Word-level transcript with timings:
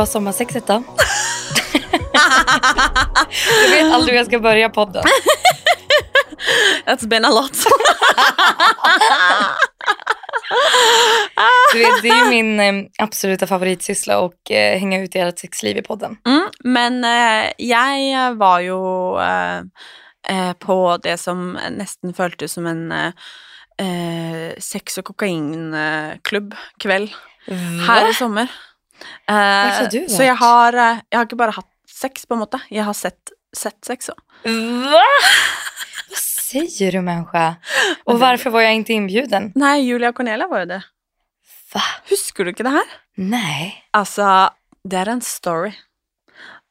Var 0.00 0.06
sommarsexet 0.06 0.66
då? 0.66 0.82
jag 3.62 3.70
vet 3.70 3.94
aldrig 3.94 4.12
hur 4.12 4.16
jag 4.16 4.26
ska 4.26 4.38
börja 4.38 4.68
podden. 4.68 5.04
That's 6.86 7.06
been 7.06 7.24
a 7.24 7.30
lot. 7.30 7.56
Du 11.72 11.78
vet, 11.78 12.02
det 12.02 12.08
är 12.08 12.24
ju 12.24 12.30
min 12.30 12.60
eh, 12.60 12.74
absoluta 12.98 13.46
favoritsyssla 13.46 14.24
att 14.24 14.50
eh, 14.50 14.78
hänga 14.78 15.02
ut 15.02 15.14
ert 15.14 15.38
sexliv 15.38 15.76
i 15.76 15.82
podden. 15.82 16.16
Mm, 16.26 16.48
men 16.64 17.04
eh, 17.04 17.52
jeg 17.58 18.34
var 18.36 18.60
jo 18.60 19.18
eh, 19.20 19.58
eh, 20.28 20.52
på 20.52 20.98
det 21.02 21.16
som 21.20 21.58
nesten 21.70 22.14
føltes 22.14 22.52
som 22.52 22.66
en 22.66 22.92
eh, 22.92 24.54
sex- 24.58 24.98
og 24.98 25.04
kokainklubb 25.04 26.54
kveld 26.78 27.12
her 27.86 28.10
i 28.10 28.14
sommer. 28.14 28.48
Du 29.90 30.08
så 30.08 30.22
jeg 30.22 30.36
har, 30.36 30.74
eh, 30.74 31.00
jeg 31.10 31.18
har 31.18 31.26
ikke 31.26 31.38
bare 31.40 31.56
hatt 31.56 31.68
sex, 31.88 32.26
på 32.26 32.34
en 32.36 32.42
måte. 32.44 32.60
Jeg 32.70 32.84
har 32.84 32.94
sett, 32.96 33.32
sett 33.56 33.78
sex 33.84 34.10
òg. 34.12 34.20
Va? 34.44 35.02
Vad 36.10 36.18
säger 36.18 36.92
du 36.92 37.00
människa? 37.00 37.56
Och 38.04 38.20
varför 38.20 38.50
var 38.50 38.60
jag 38.60 38.74
inte 38.74 38.92
inbjuden? 38.92 39.52
Nei, 39.54 39.80
Julia 39.80 40.12
Cornelia 40.12 40.46
var 40.46 40.64
jo 40.64 40.66
det. 40.66 40.82
Va? 41.74 41.82
Husker 42.10 42.44
du 42.44 42.50
ikke 42.50 42.66
det 42.66 42.72
her? 42.74 42.88
Nej. 43.16 43.84
Altså, 43.94 44.50
det 44.82 44.98
er 44.98 45.12
en 45.12 45.20
story. 45.22 45.72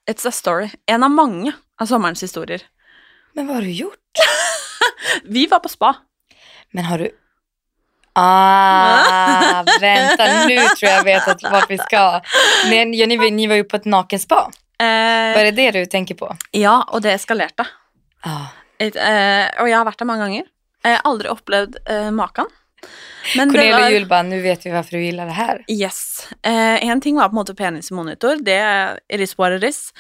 It's 0.10 0.28
a 0.28 0.32
story. 0.32 0.70
En 0.86 1.04
av 1.04 1.12
mange 1.12 1.54
av 1.80 1.86
sommerens 1.86 2.24
historier. 2.24 2.66
Men 3.34 3.48
vad 3.48 3.56
har 3.56 3.62
du 3.62 3.72
gjort? 3.72 4.24
Vi 5.24 5.48
var 5.48 5.60
på 5.60 5.70
spa. 5.70 5.94
Men 6.72 6.86
har 6.86 6.98
du... 6.98 7.10
Ah, 8.14 9.64
vänta 9.82 10.26
nu 10.48 10.58
tror 10.58 10.92
jag 10.92 11.04
vet 11.04 11.28
att 11.28 11.44
vart 11.44 11.70
vi 11.70 11.78
ska. 11.78 12.22
Men, 12.70 12.94
ja, 12.94 13.06
ni, 13.08 13.32
ni 13.32 13.48
var 13.48 13.56
ju 13.56 13.64
på 13.64 13.76
ett 13.76 13.86
nakenspa. 13.86 14.52
Eh, 14.80 15.36
Var 15.36 15.44
det 15.44 15.52
det 15.52 15.72
du 15.72 15.86
tänker 15.86 16.16
på? 16.16 16.36
ja, 16.52 16.84
og 16.88 17.02
det 17.02 17.12
eskalerte. 17.14 17.66
Ja. 18.26 18.48
Et, 18.80 18.96
eh, 18.96 19.62
og 19.62 19.68
jeg 19.70 19.78
har 19.78 19.86
vært 19.86 20.00
der 20.00 20.08
mange 20.08 20.24
ganger. 20.24 20.44
Jeg 20.84 20.96
har 20.96 21.02
aldri 21.04 21.28
opplevd 21.30 21.76
eh, 21.90 22.12
maken. 22.12 22.46
Men 23.36 23.52
Cornelia 23.52 23.80
var 23.80 23.90
Juhl 23.90 24.06
bara, 24.08 24.24
nu 24.24 24.42
vet 24.42 24.66
vi 24.66 24.70
varför 24.72 24.92
du 24.98 25.04
gillar 25.04 25.26
det 25.26 25.32
här. 25.32 25.66
Yes. 25.68 26.28
Eh, 26.44 26.84
en 26.90 27.02
ting 27.02 27.16
var 27.16 27.24
på 27.24 27.30
en 27.30 27.36
måte 27.36 27.56
penismonitor. 27.56 28.36
Det 28.44 29.36
what 29.38 29.52
it 29.52 29.64
is. 29.70 29.94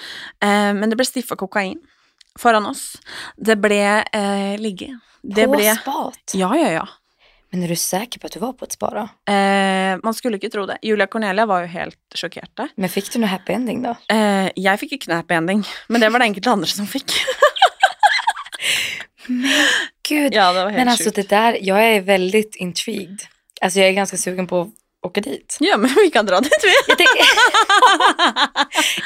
Eh, 0.43 0.73
men 0.73 0.89
det 0.89 0.95
ble 0.95 1.05
stiffa 1.05 1.35
kokain 1.35 1.79
foran 2.39 2.65
oss. 2.65 2.95
Det 3.35 3.55
ble 3.55 4.03
eh, 4.13 4.55
ligge. 4.59 4.99
Det 5.21 5.45
på 5.45 5.51
ble 5.57 5.75
spat? 5.75 6.33
Ja, 6.33 6.55
ja, 6.57 6.71
ja. 6.71 6.87
Men 7.51 7.63
är 7.63 7.67
du 7.67 7.75
säker 7.75 8.19
på 8.19 8.27
att 8.27 8.33
du 8.33 8.39
var 8.39 8.53
på 8.53 8.65
ett 8.65 8.71
spa 8.71 8.89
då? 8.89 9.33
Eh, 9.33 9.97
man 10.03 10.13
skulle 10.13 10.37
ikke 10.37 10.49
tro 10.49 10.65
det. 10.65 10.77
Julia 10.81 11.07
Cornelia 11.07 11.45
var 11.45 11.61
jo 11.61 11.67
helt 11.67 11.97
sjokkerte. 12.15 12.67
Men 12.75 12.89
fick 12.89 13.11
du 13.13 13.19
någon 13.19 13.29
happy 13.29 13.53
ending 13.53 13.81
då? 13.83 13.95
Eh, 14.13 14.49
jeg 14.55 14.79
fikk 14.79 14.91
ikke 14.99 15.09
noe 15.09 15.17
happy 15.23 15.33
ending, 15.33 15.63
men 15.87 16.01
det 16.01 16.09
var 16.13 16.19
det 16.19 16.25
enkelte 16.29 16.51
andre 16.51 16.69
som 16.69 16.87
fikk. 16.87 17.11
Gud. 20.09 20.33
ja, 20.33 20.53
det 20.53 20.63
var 20.63 20.69
helt 20.69 20.77
Men 20.77 20.87
alltså 20.87 21.03
sjukt. 21.03 21.15
det 21.15 21.29
där, 21.29 21.57
jag 21.61 21.83
är 21.83 22.01
väldigt 22.01 22.55
intrigued. 22.55 23.19
Alltså 23.61 23.79
jag 23.79 23.89
är 23.89 23.93
ganska 23.93 24.17
sugen 24.17 24.47
på 24.47 24.61
att 24.61 24.69
åka 25.01 25.21
dit. 25.21 25.57
Ja, 25.59 25.77
men 25.77 25.89
vi 26.03 26.09
kan 26.11 26.25
dra 26.25 26.39
dit, 26.39 26.51
vi. 26.63 26.73
Jag 26.97 27.07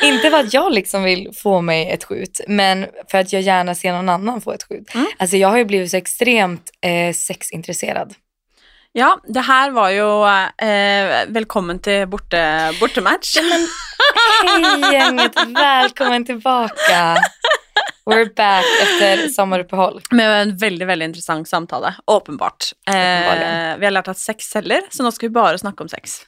inte 0.14 0.30
för 0.30 0.40
att 0.40 0.54
jag 0.54 0.74
liksom 0.74 1.04
vill 1.04 1.32
få 1.36 1.62
mig 1.62 1.90
ett 1.90 2.04
skjut, 2.04 2.42
men 2.48 2.88
för 3.12 3.18
att 3.18 3.34
jag 3.34 3.42
gärna 3.42 3.76
ser 3.76 3.92
någon 3.94 4.10
annan 4.10 4.42
få 4.42 4.52
ett 4.52 4.64
skjut. 4.64 4.96
Mm. 4.96 5.08
Alltså 5.18 5.38
jag 5.38 5.48
har 5.48 5.58
ju 5.58 5.66
blivit 5.66 5.92
så 5.92 5.98
extremt 5.98 6.70
eh, 6.82 7.14
sexintresserad. 7.14 8.14
Ja, 8.96 9.18
det 9.28 9.42
her 9.42 9.72
var 9.74 9.90
jo 9.90 10.10
eh, 10.62 11.24
Velkommen 11.34 11.80
til 11.82 12.06
borte, 12.12 12.42
bortematch. 12.80 13.38
Hej 14.44 14.94
gänget, 14.94 15.36
välkommen 15.56 16.26
tillbaka. 16.26 17.16
We're 18.06 18.30
back 18.36 18.66
efter 18.82 19.28
sommaruppehåll. 19.30 20.02
Med 20.12 20.42
en 20.42 20.58
veldig 20.58 20.88
veldig 20.88 21.06
interessant 21.06 21.50
samtale. 21.50 21.94
Åpenbart. 22.06 22.72
Eh, 22.88 23.78
vi 23.80 23.86
har 23.86 23.92
lært 23.92 24.08
at 24.12 24.20
sex 24.20 24.52
selger, 24.54 24.82
så 24.92 25.04
nå 25.04 25.12
skal 25.12 25.30
vi 25.30 25.34
bare 25.40 25.58
snakke 25.58 25.84
om 25.84 25.90
sex. 25.90 26.20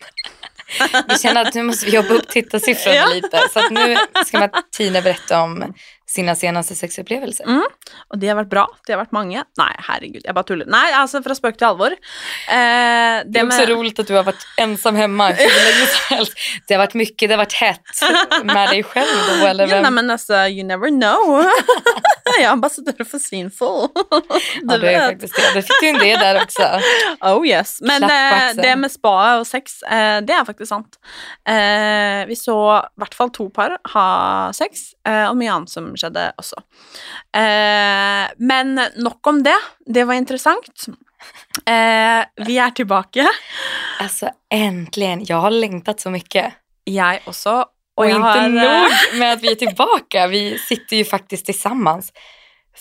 Vi 1.10 1.18
känner 1.22 1.46
att 1.46 1.54
nu 1.54 1.64
måste 1.64 1.86
vi 1.86 1.92
jobba 1.96 2.14
upp 2.14 2.28
tittarsiffrorna 2.28 2.96
Ja. 3.06 3.06
lite. 3.14 3.42
Så 3.54 3.60
att 3.60 3.72
nu 3.72 3.98
ska 4.26 4.40
Martina 4.40 5.02
berätta 5.02 5.42
om 5.42 5.74
sina 6.08 6.36
senaste 6.36 6.76
sexupplevelser. 6.76 7.46
Mm. 7.50 7.64
Og 8.14 8.20
de 8.22 8.28
har 8.28 8.36
vært 8.38 8.50
bra. 8.52 8.68
De 8.88 8.94
har 8.94 9.00
vært 9.02 9.12
mange. 9.16 9.42
Nei, 9.58 9.72
herregud, 9.88 10.22
jeg 10.26 10.34
bare 10.38 10.46
tuller. 10.46 10.66
Nei, 10.70 10.92
altså, 10.94 11.22
fra 11.26 11.34
spøk 11.36 11.58
til 11.58 11.68
alvor. 11.68 11.92
Eh, 11.92 13.24
Det 13.26 13.40
är 13.40 13.46
också 13.46 13.66
roligt 13.66 14.00
att 14.00 14.08
du 14.08 14.14
har 14.16 14.24
varit 14.24 14.46
ensam 14.58 14.96
hemma. 14.96 15.32
Det 16.68 16.74
har 16.74 16.78
varit 16.78 16.94
mycket, 16.94 17.30
det 17.30 17.34
har 17.34 17.38
varit 17.38 17.54
hett 17.54 17.82
med 18.44 18.70
dig 18.70 18.84
själv 18.84 19.40
då 19.40 19.46
eller 19.48 19.68
Ja, 19.68 19.74
vem? 19.76 19.84
nei, 19.84 19.92
men 19.92 20.10
altså, 20.12 20.34
you 20.48 20.64
never 20.64 20.90
know. 20.90 21.46
jeg 22.40 22.46
er 22.48 22.52
ambassadør 22.52 23.06
for 23.06 23.20
Sinful. 23.20 23.88
Ja, 24.64 24.78
det 24.78 24.94
är 24.94 25.10
faktiskt 25.10 25.36
det. 25.36 25.54
Det 25.54 25.62
fick 25.62 25.82
du 25.82 25.88
en 25.88 26.00
det 26.00 26.16
där 26.18 26.44
också. 26.44 26.82
Oh 27.22 27.48
yes. 27.48 27.82
Men 27.82 28.04
eh, 28.04 28.56
det 28.56 28.76
med 28.76 28.92
spa 28.92 29.38
og 29.40 29.48
sex, 29.48 29.82
eh, 29.84 30.22
det 30.22 30.34
er 30.34 30.46
faktisk 30.46 30.70
sant. 30.70 31.00
Eh, 31.48 32.26
vi 32.28 32.36
så 32.36 32.58
i 32.80 33.00
hvert 33.02 33.14
fall 33.18 33.32
to 33.34 33.50
par 33.50 33.78
ha 33.94 34.08
sex, 34.54 34.92
eh, 35.08 35.26
og 35.30 35.38
mye 35.38 35.52
annet 35.54 35.70
som 35.70 35.92
skjedde 35.96 36.32
også. 36.42 36.62
Eh, 37.36 38.26
men 38.38 38.76
nok 38.96 39.28
om 39.28 39.44
det. 39.44 39.58
Det 39.86 40.04
var 40.08 40.14
interessant. 40.20 40.88
Eh, 41.66 42.22
vi 42.46 42.58
er 42.58 42.70
tilbake. 42.76 43.28
Alltså 44.00 44.30
äntligen, 44.50 45.26
jag 45.26 45.38
har 45.38 45.52
längtat 45.52 46.00
så 46.00 46.10
mycket. 46.10 46.54
Jeg 46.86 47.22
også. 47.26 47.66
Och 47.96 48.06
inte 48.06 48.20
har, 48.22 48.38
eh, 48.38 48.50
nog 48.50 48.88
med 49.20 49.34
att 49.34 49.44
vi 49.44 49.52
är 49.52 49.56
tillbaka, 49.56 50.28
vi 50.28 50.60
sitter 50.60 50.96
ju 50.96 51.06
faktiskt 51.06 51.46
tillsammans. 51.46 52.12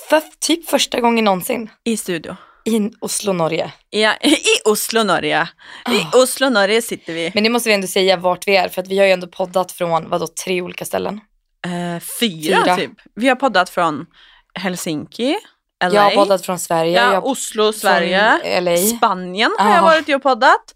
För 0.08 0.22
typ 0.41 0.69
första 0.70 1.00
gången 1.00 1.25
någonsin 1.25 1.70
I 1.84 1.97
studio. 1.97 2.36
i 2.64 2.91
Oslo, 3.00 3.32
Norge. 3.32 3.72
Ja, 3.91 4.14
I 4.22 4.36
Oslo, 4.64 5.02
Norge. 5.02 5.48
I 5.91 6.00
Ah. 6.12 6.19
Oslo, 6.22 6.48
Norge 6.50 6.82
sitter 6.82 7.12
vi. 7.12 7.30
Men 7.34 7.44
det 7.44 7.50
måste 7.50 7.69
vi 7.69 7.75
ändå 7.75 7.86
säga 7.86 8.16
vart 8.16 8.48
vi 8.48 8.56
är, 8.56 8.69
för 8.69 8.82
att 8.82 8.88
vi 8.88 8.98
har 8.98 9.06
ju 9.06 9.12
ändå 9.12 9.26
poddat 9.26 9.72
från 9.72 10.08
vadå, 10.08 10.26
tre 10.44 10.62
olika 10.62 10.84
ställen. 10.84 11.20
Eh, 11.66 12.02
fyra, 12.20 12.62
Fyra. 12.64 12.76
typ. 12.76 12.92
Vi 13.14 13.28
har 13.28 13.36
poddat 13.36 13.70
från 13.70 14.06
Helsinki, 14.54 15.36
LA, 15.84 15.94
Jag 15.94 16.02
har 16.02 16.10
poddat 16.10 16.46
från 16.46 16.58
Sverige, 16.58 17.02
ja, 17.12 17.20
Oslo, 17.20 17.72
Sverige. 17.72 18.76
Spanien 18.96 19.52
har 19.58 19.69
Ja. 19.70 19.75
jag 19.75 19.82
varit 19.82 20.08
i 20.08 20.14
och 20.14 20.22
poddat. 20.22 20.75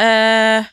Eh, 0.00 0.64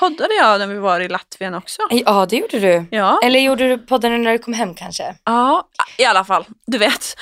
poddade 0.00 0.34
jag 0.34 0.58
när 0.58 0.66
vi 0.66 0.78
var 0.78 1.00
i 1.00 1.08
Latvien 1.08 1.54
också? 1.54 1.82
Ja, 1.90 2.26
det 2.30 2.36
gjorde 2.36 2.58
du. 2.58 2.84
Ja. 2.90 3.20
Eller 3.24 3.40
gjorde 3.40 3.68
du 3.68 3.78
podden 3.78 4.22
när 4.22 4.32
du 4.32 4.38
kom 4.38 4.54
hem 4.54 4.74
kanske? 4.74 5.14
ja, 5.24 5.68
i 5.98 6.04
alla 6.04 6.24
fall. 6.24 6.44
Du 6.66 6.78
vet, 6.78 7.16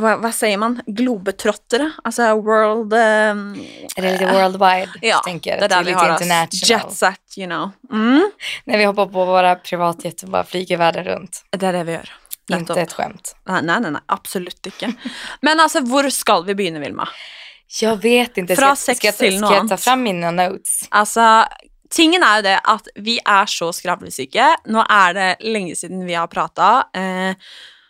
vad, 0.00 0.22
vad 0.22 0.34
säger 0.34 0.56
man? 0.56 0.82
Globetrottare? 0.86 1.92
Alltså 2.04 2.22
world... 2.34 2.92
ehm, 2.92 3.56
Eller 3.96 4.12
lite 4.12 4.26
worldwide, 4.32 4.92
ja, 5.00 5.18
tänker 5.18 5.60
det 5.60 5.68
där 5.68 5.76
är 5.76 5.84
vi 5.84 5.90
lite 5.90 5.98
har 5.98 6.14
oss. 6.14 6.22
international. 6.22 6.80
Jet 6.88 6.92
set, 6.92 7.38
you 7.38 7.46
know. 7.46 7.70
Mm. 7.92 8.30
När 8.64 8.78
vi 8.78 8.84
hoppar 8.84 9.06
på 9.06 9.24
våra 9.24 9.54
privatjet 9.54 10.22
och 10.22 10.28
bara 10.28 10.44
flyger 10.44 10.76
världen 10.76 11.04
runt. 11.04 11.44
Det 11.50 11.66
är 11.66 11.72
det 11.72 11.84
vi 11.84 11.92
gör. 11.92 12.12
Inte 12.52 12.80
ett 12.80 12.92
skämt. 12.92 13.36
Nei, 13.48 13.62
nei, 13.62 13.80
nei, 13.80 14.00
absolutt 14.06 14.66
ikke. 14.66 14.92
Men 15.40 15.60
altså, 15.60 15.80
hvor 15.80 16.10
skal 16.10 16.44
vi 16.44 16.54
begynne, 16.54 16.78
Vilma? 16.78 17.08
Jag 17.80 17.96
vet 18.02 18.38
inte. 18.38 18.56
Fra 18.56 18.76
ska, 18.76 18.94
sex 18.94 18.98
ska, 18.98 19.12
till 19.12 19.40
något 19.40 19.50
ska 19.50 19.56
jag 19.58 19.68
ta 19.68 19.76
fram 19.76 20.02
mina 20.02 20.30
notes? 20.30 20.86
Altså, 20.88 21.44
tingen 21.94 22.24
er 22.26 22.40
jo 22.40 22.46
det 22.48 22.56
at 22.74 22.90
vi 23.06 23.18
er 23.20 23.50
så 23.50 23.70
skravlesyke. 23.74 24.48
Nå 24.72 24.82
er 24.90 25.14
det 25.16 25.28
lenge 25.46 25.76
siden 25.78 26.04
vi 26.08 26.16
har 26.18 26.30
prata. 26.32 26.88
Eh, 26.96 27.38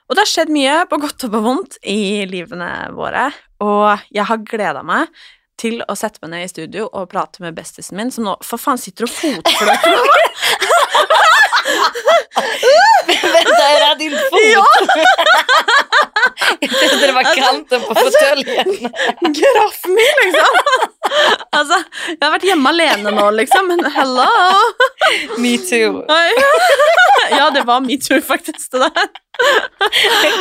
og 0.04 0.16
det 0.16 0.26
har 0.26 0.30
skjedd 0.30 0.52
mye, 0.52 0.82
på 0.90 1.00
godt 1.00 1.26
og 1.26 1.32
på 1.32 1.40
vondt, 1.44 1.78
i 1.88 2.24
livene 2.28 2.70
våre. 2.96 3.30
Og 3.64 4.04
jeg 4.12 4.28
har 4.28 4.44
gleda 4.44 4.84
meg 4.84 5.08
til 5.60 5.80
å 5.86 5.94
sette 5.96 6.20
meg 6.22 6.32
ned 6.32 6.46
i 6.46 6.50
studio 6.50 6.88
og 6.90 7.08
prate 7.12 7.42
med 7.44 7.56
bestisen 7.56 7.96
min, 7.98 8.12
som 8.12 8.26
nå 8.26 8.36
for 8.44 8.60
faen 8.60 8.80
sitter 8.80 9.06
og 9.06 9.14
fotflørter 9.14 9.94
med 9.94 10.10
meg. 10.10 10.30
Vänta, 13.06 13.62
är 13.68 13.78
det 13.80 13.84
här 13.86 13.94
din 13.98 14.10
fot? 14.10 14.40
Ja! 14.52 14.66
jag 16.60 16.70
trodde 16.70 17.06
det 17.06 17.12
var 17.12 17.22
Alltså- 17.24 17.40
kanten 17.42 17.80
på 17.80 17.94
fåtöljen. 17.94 18.64
Graff 19.20 19.80
min, 19.84 20.16
liksom. 20.24 20.54
Altså, 21.52 21.78
jeg 22.08 22.18
har 22.22 22.30
vært 22.34 22.46
hjemme 22.48 22.68
alene 22.72 23.10
nå, 23.14 23.30
liksom, 23.38 23.68
men 23.70 23.84
hello! 23.92 24.26
Me 25.38 25.56
too. 25.58 26.04
Ja, 27.30 27.50
det 27.54 27.62
var 27.68 27.80
metoo, 27.80 28.20
faktisk, 28.20 28.70
det 28.72 28.78
der. 28.78 29.08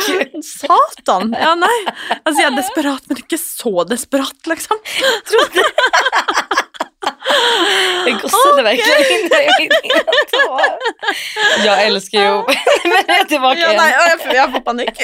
Gud. 0.06 0.44
Satan! 0.44 1.34
Ja, 1.40 1.54
nei. 1.58 1.78
Altså, 2.24 2.42
jeg 2.42 2.50
er 2.52 2.56
desperat, 2.58 3.02
men 3.08 3.16
ikke 3.24 3.38
så 3.40 3.84
desperat, 3.88 4.46
liksom. 4.50 4.76
Jag 5.32 5.48
gossade 8.22 8.62
verkligen 8.62 9.22
in. 9.22 9.70
Jag 11.64 11.84
älskar 11.84 12.18
ju... 12.18 12.30
Men 12.30 13.02
jag 13.06 13.20
är 13.20 13.24
tillbaka 13.24 13.58
Ja, 13.60 13.72
igen. 13.72 14.34
jeg 14.34 14.52
får 14.52 14.60
panikk. 14.60 14.90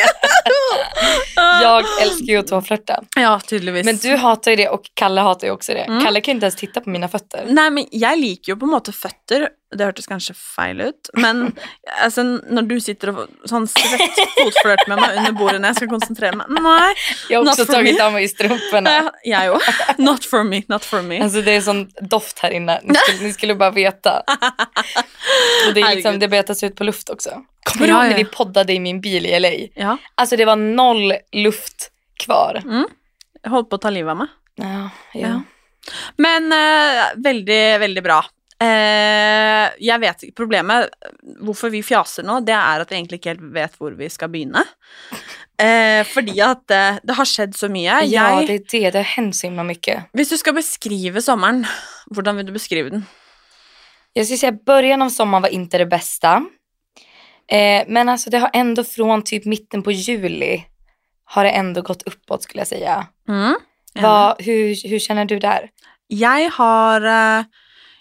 Jag 1.63 1.85
älskar 2.03 2.27
ju 2.27 2.37
att 2.37 2.47
tåflörta. 2.47 3.03
Ja, 3.17 3.41
tydeligvis. 3.47 3.85
Men 3.87 3.97
du 3.97 4.17
hatar 4.17 4.51
ju 4.51 4.57
det 4.57 4.69
och 4.69 4.83
Kalle 4.95 5.21
hatar 5.21 5.47
ju 5.47 5.53
också 5.53 5.73
det. 5.75 5.81
Mm. 5.81 6.05
Kalle 6.05 6.21
kan 6.21 6.33
ju 6.33 6.37
inte 6.37 6.45
ens 6.47 6.57
titta 6.57 6.81
på 6.81 6.91
mina 6.91 7.09
fötter. 7.09 7.45
Nei, 7.49 7.71
men 7.71 7.87
jeg 7.93 8.19
liker 8.19 8.53
jo 8.53 8.57
på 8.61 8.65
en 8.69 8.71
måte 8.75 8.93
føtter 8.93 9.49
det 9.77 9.87
hørtes 9.87 10.09
kanskje 10.11 10.35
feil 10.35 10.81
ut, 10.81 11.11
men 11.15 11.53
altså, 12.05 12.25
når 12.25 12.67
du 12.67 12.75
sitter 12.83 13.13
og 13.13 13.29
sånn 13.51 13.69
svett 13.71 14.19
fotflørt 14.35 14.83
med 14.91 14.99
meg 14.99 15.19
under 15.21 15.37
bordet 15.39 15.61
når 15.61 15.71
jeg 15.71 15.79
skal 15.81 15.91
konsentrere 15.93 16.39
meg 16.41 16.51
Nei. 16.61 16.91
Jag 17.31 17.45
har 17.47 17.55
for 17.61 17.71
tagit 17.71 18.01
av 18.03 18.13
mig 18.17 18.27
strumporna. 18.33 18.91
Jeg, 18.97 19.13
jeg 19.31 19.53
òg. 19.55 19.69
Not 20.03 20.27
for 20.27 20.43
me, 20.45 20.63
not 20.69 20.85
for 20.85 21.03
me. 21.07 21.21
Alltså 21.23 21.43
det 21.47 21.53
är 21.53 21.61
sån 21.61 21.85
doft 22.01 22.39
här 22.39 22.51
inne. 22.51 22.81
Ni 22.83 22.95
skulle, 22.95 23.23
ni 23.23 23.33
skulle 23.33 23.55
bara 23.55 23.71
veta. 23.71 24.23
Och 25.69 25.75
det, 25.75 25.81
är 25.81 25.95
liksom, 25.95 26.19
det 26.19 26.29
betas 26.29 26.63
ut 26.65 26.75
på 26.77 26.85
luft 26.85 27.11
också. 27.11 27.31
Kommer 27.65 27.87
du 27.87 27.93
Ja, 27.93 27.97
ihåg 28.01 28.05
när 28.11 28.19
ja. 28.19 28.25
vi 28.25 28.25
poddade 28.25 28.73
i 28.73 28.81
min 28.81 29.01
bil 29.01 29.27
i 29.27 29.41
LA? 29.41 29.51
Ja. 29.75 29.97
Alltså 30.15 30.37
det 30.37 30.45
var 30.45 30.57
noll 30.57 31.13
luft 31.33 31.91
kvar. 32.25 32.61
Jeg 33.43 33.51
holdt 33.51 33.71
på 33.71 33.77
å 33.79 33.83
ta 33.87 33.91
livet 33.91 34.11
av 34.11 34.17
meg. 34.25 34.29
Ja, 34.61 34.91
ja. 35.15 35.41
Men 36.17 36.53
eh, 36.53 37.05
veldig, 37.17 37.63
veldig 37.81 38.03
bra. 38.05 38.19
Eh, 38.61 39.67
jeg 39.81 40.01
vet 40.03 40.25
ikke 40.27 40.37
Problemet, 40.37 40.91
hvorfor 41.41 41.71
vi 41.73 41.81
fjaser 41.85 42.27
nå, 42.29 42.43
det 42.45 42.53
er 42.53 42.83
at 42.83 42.91
vi 42.91 42.99
egentlig 42.99 43.21
ikke 43.21 43.33
helt 43.33 43.47
vet 43.55 43.79
hvor 43.81 43.95
vi 43.97 44.09
skal 44.13 44.29
begynne. 44.33 44.65
Eh, 45.61 46.03
fordi 46.09 46.37
at 46.45 46.75
eh, 46.77 46.99
det 47.05 47.17
har 47.17 47.29
skjedd 47.29 47.57
så 47.57 47.71
mye. 47.73 48.03
ja, 48.05 48.27
Jeg, 48.41 48.47
det 48.49 48.75
är 48.75 48.93
det. 48.93 49.05
Det 49.17 49.35
så 49.35 49.47
himla 49.47 49.65
mycket. 49.65 50.05
hvis 50.13 50.29
du 50.29 50.37
skal 50.37 50.55
beskrive 50.55 51.23
sommeren, 51.23 51.67
hvordan 52.11 52.37
vil 52.37 52.47
du 52.47 52.53
beskrive 52.53 52.91
den? 52.91 53.07
Jag 54.13 54.27
skulle 54.27 54.39
säga 54.39 54.53
början 54.53 55.03
av 55.03 55.09
sommaren 55.09 55.43
var 55.43 55.49
inte 55.49 55.79
det 55.79 55.87
bästa. 55.87 56.45
Eh, 57.53 57.85
men 57.89 58.09
alltså 58.09 58.31
det 58.31 58.39
har 58.39 58.51
ändå 58.53 58.85
från 58.85 59.23
typ 59.23 59.45
mitten 59.45 59.83
på 59.83 59.93
juli 59.93 60.65
har 61.25 61.45
det 61.45 61.51
ändå 61.51 61.83
gått 61.83 62.03
uppåt 62.03 62.43
skulle 62.43 62.61
jag 62.61 62.69
säga. 62.69 63.07
Mm. 63.29 63.55
Vad, 63.95 64.43
hur, 64.43 64.89
hur 64.89 64.99
känner 64.99 65.25
du 65.25 65.39
där? 65.39 65.71
Jeg 66.09 66.51
har 66.51 67.01
eh, 67.01 67.45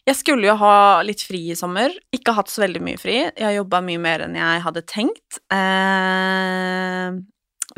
Jeg 0.07 0.15
skulle 0.17 0.47
jo 0.47 0.55
ha 0.61 1.01
litt 1.05 1.21
fri 1.25 1.49
i 1.51 1.57
sommer. 1.59 1.93
Ikke 2.15 2.33
hatt 2.37 2.49
så 2.51 2.63
veldig 2.63 2.81
mye 2.85 2.99
fri. 3.01 3.17
Jeg 3.25 3.45
har 3.45 3.55
jobba 3.57 3.81
mye 3.85 4.01
mer 4.01 4.23
enn 4.25 4.37
jeg 4.39 4.63
hadde 4.65 4.85
tenkt. 4.89 5.39
Eh, 5.53 7.09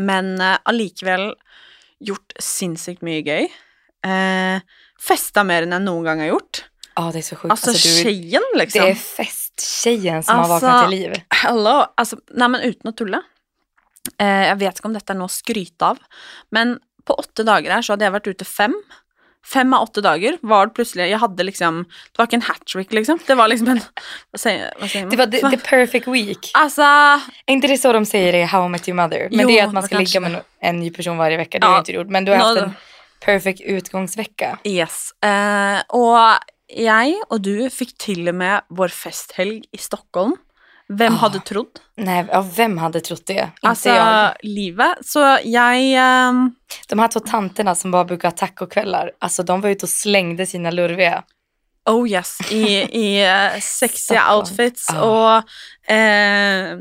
men 0.01 0.29
allikevel 0.41 1.31
gjort 2.01 2.35
sinnssykt 2.41 3.03
mye 3.05 3.21
gøy. 3.25 3.49
Eh, 4.07 4.61
festa 5.01 5.43
mer 5.45 5.65
enn 5.67 5.75
jeg 5.75 5.85
noen 5.85 6.07
gang 6.07 6.23
har 6.23 6.31
gjort. 6.33 6.63
Ja, 6.95 7.11
det 7.11 7.19
är 7.19 7.21
så 7.21 7.35
sjukt. 7.35 7.51
Altså 7.51 7.69
Alltså, 7.69 8.03
du, 8.03 8.11
det 8.11 8.59
liksom. 8.59 8.81
är 8.87 8.95
festtjejen 8.95 10.23
som 10.23 10.35
har 10.35 10.43
Alltså, 10.43 10.67
vaknat 10.67 10.89
till 10.89 10.99
liv. 10.99 11.21
Hello. 11.29 11.75
Altså, 11.97 12.17
nei, 12.31 12.47
men 12.47 12.61
uten 12.61 12.91
å 12.91 12.95
tulle. 12.97 13.21
Eh, 14.17 14.47
jeg 14.49 14.57
vet 14.59 14.79
ikke 14.79 14.89
om 14.89 14.97
dette 14.97 15.13
er 15.13 15.19
noe 15.19 15.29
å 15.29 15.33
skryte 15.33 15.91
av, 15.93 16.01
men 16.51 16.79
på 17.05 17.15
åtte 17.17 17.45
dager 17.45 17.71
her 17.73 17.85
så 17.85 17.93
hadde 17.93 18.05
jeg 18.07 18.15
vært 18.17 18.29
ute 18.33 18.45
fem. 18.45 18.75
Fem 19.45 19.73
av 19.73 19.83
åtte 19.87 20.01
dager 20.01 20.37
var 20.41 20.67
det 20.67 20.75
plutselig 20.77 21.09
Jeg 21.09 21.19
hadde 21.19 21.43
liksom 21.43 21.83
Det 21.89 22.17
var 22.19 22.27
ikke 22.29 22.37
en 22.37 22.45
hat 22.45 22.65
trick, 22.65 22.91
liksom. 22.93 23.19
Det 23.27 23.35
var 23.35 23.47
liksom 23.47 23.67
en 23.73 23.79
Hva 23.81 24.37
sier, 24.37 24.69
hva 24.79 24.87
sier 24.87 25.01
man? 25.07 25.09
Det 25.09 25.17
var 25.17 25.31
the, 25.33 25.41
the 25.57 25.57
perfect 25.57 26.07
week. 26.07 26.51
Altså 26.53 26.81
Är 27.45 27.53
inte 27.53 27.67
det 27.67 27.77
så 27.77 27.93
de 27.93 28.05
säger 28.05 28.35
i 28.35 28.43
How 28.43 28.65
I 28.65 28.69
Met 28.69 28.87
Your 28.89 28.95
Mother? 28.95 29.27
Men 29.31 29.39
Jo, 29.39 29.47
det 29.47 29.59
är 29.59 29.67
att 29.67 29.73
man 29.73 29.83
ska 29.83 29.97
ligga 29.99 30.19
med 30.19 30.41
en 30.59 30.79
ny 30.79 30.91
person 30.91 31.17
varje 31.17 31.37
vecka. 31.37 31.59
Det 31.59 31.65
Ja. 31.67 31.71
jag 31.71 31.81
inte 31.81 31.91
gjort. 31.91 32.07
Men 32.07 32.25
du 32.25 32.31
har 32.31 32.37
haft 32.37 32.61
en 32.61 32.73
perfect 33.25 33.61
utgångsvecka. 33.61 34.57
Yes. 34.63 35.13
Eh, 35.23 35.81
og 35.89 36.39
jeg 36.71 37.17
og 37.29 37.41
du 37.41 37.69
fikk 37.69 37.97
til 37.99 38.29
og 38.31 38.35
med 38.35 38.61
vår 38.69 38.87
festhelg 38.93 39.63
i 39.71 39.77
Stockholm. 39.77 40.37
Hvem 40.97 41.13
Ah. 41.13 41.17
hadde 41.17 41.39
trodd? 41.39 41.79
Nej, 41.97 42.25
ja, 42.31 42.41
vem 42.55 42.77
hade 42.77 43.01
trott 43.01 43.25
det? 43.25 43.33
Inte 43.33 43.67
Altså, 43.67 43.89
jag. 43.89 44.31
livet. 44.43 44.97
Så 45.05 45.37
jeg 45.43 45.93
ehm, 45.95 46.51
De 46.87 46.99
här 46.99 47.07
två 47.07 47.19
tanterna 47.19 47.75
som 47.75 47.91
bara 47.91 48.05
brukar 48.05 48.27
ha 48.27 48.37
tacokvällar, 48.37 49.11
alltså 49.19 49.43
de 49.43 49.61
var 49.61 49.69
ute 49.69 49.85
och 49.85 49.89
slängde 49.89 50.45
sina 50.45 50.71
lurviga. 50.71 51.23
Oh 51.85 52.09
yes, 52.09 52.51
i, 52.51 52.65
i 52.81 53.23
eh, 53.23 53.59
sexiga 53.61 54.35
outfits. 54.35 54.89
Ah. 54.89 55.01
Og 55.01 55.43
eh, 55.87 56.77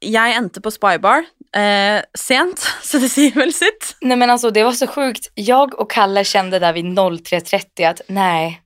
jeg 0.00 0.34
endte 0.36 0.60
på 0.60 0.70
Spybar 0.70 1.24
eh, 1.56 2.02
sent, 2.18 2.58
så 2.82 2.98
det 2.98 3.08
sier 3.08 3.32
vel 3.34 3.52
sitt. 3.52 3.96
Nej 4.00 4.16
men 4.16 4.30
alltså 4.30 4.50
det 4.50 4.64
var 4.64 4.72
så 4.72 4.86
sjukt. 4.86 5.30
Jag 5.34 5.80
och 5.80 5.90
Kalle 5.90 6.24
kände 6.24 6.58
där 6.58 6.72
vid 6.72 6.84
03.30 6.84 7.90
att 7.90 8.00
nej, 8.08 8.60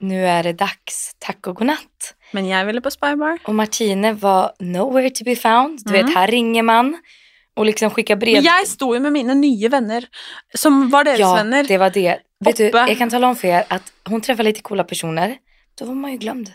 nu 0.00 0.26
är 0.26 0.42
det 0.42 0.52
dags. 0.52 1.14
Tack 1.18 1.46
och 1.46 1.56
godnatt. 1.56 2.14
Men 2.34 2.46
jeg 2.50 2.66
ville 2.66 2.80
på 2.82 2.90
Spybar. 2.90 3.38
Och 3.44 3.54
Martine 3.54 4.12
var 4.12 4.52
nowhere 4.60 5.10
to 5.10 5.24
be 5.24 5.36
found. 5.36 5.78
Du 5.84 5.90
Mm. 5.94 6.06
vet, 6.06 6.14
här 6.16 6.26
ringer 6.26 6.62
man 6.62 6.96
och 7.56 7.66
liksom 7.66 7.90
skickar 7.90 8.16
brev. 8.16 8.34
Men 8.34 8.44
jeg 8.44 8.66
sto 8.68 8.94
jo 8.94 9.00
med 9.00 9.12
mine 9.12 9.34
nye 9.34 9.68
venner, 9.68 10.04
som 10.54 10.90
var 10.90 11.04
deres 11.04 11.20
ja, 11.20 11.34
venner. 11.34 11.64
det 11.64 11.78
var 11.78 11.90
det. 11.90 12.18
Vet 12.44 12.56
du, 12.56 12.64
jag 12.74 12.98
kan 12.98 13.10
tala 13.10 13.28
om 13.28 13.36
för 13.36 13.48
er 13.48 13.64
att 13.68 13.92
hon 14.08 14.20
träffar 14.20 14.42
lite 14.44 14.62
coola 14.62 14.84
personer. 14.84 15.36
Då 15.78 15.84
var 15.84 15.94
man 15.94 16.10
ju 16.12 16.18
glömd. 16.18 16.50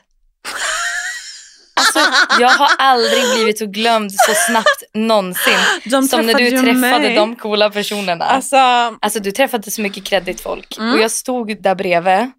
Alltså, 1.75 1.99
jag 2.39 2.49
har 2.49 2.69
aldrig 2.77 3.23
blivit 3.35 3.57
så 3.59 3.65
glömd 3.65 4.11
så 4.11 4.33
snabbt 4.47 4.83
någonsin. 4.93 5.53
De 5.85 6.03
som 6.03 6.25
när 6.25 6.33
träffade 6.33 6.43
du 6.43 6.49
ju 6.49 6.61
träffade 6.73 6.99
mig. 6.99 7.15
de 7.15 7.35
coola 7.35 7.69
personerna. 7.69 8.25
Alltså, 8.25 8.57
Alltså 9.01 9.19
du 9.19 9.31
träffade 9.31 9.71
så 9.71 9.81
mycket 9.81 10.03
kreddigt 10.03 10.41
folk. 10.41 10.77
Mm. 10.77 10.93
Och 10.93 10.99
jag 10.99 11.11
stod 11.11 11.61
där 11.61 11.75
bredvid. 11.75 12.31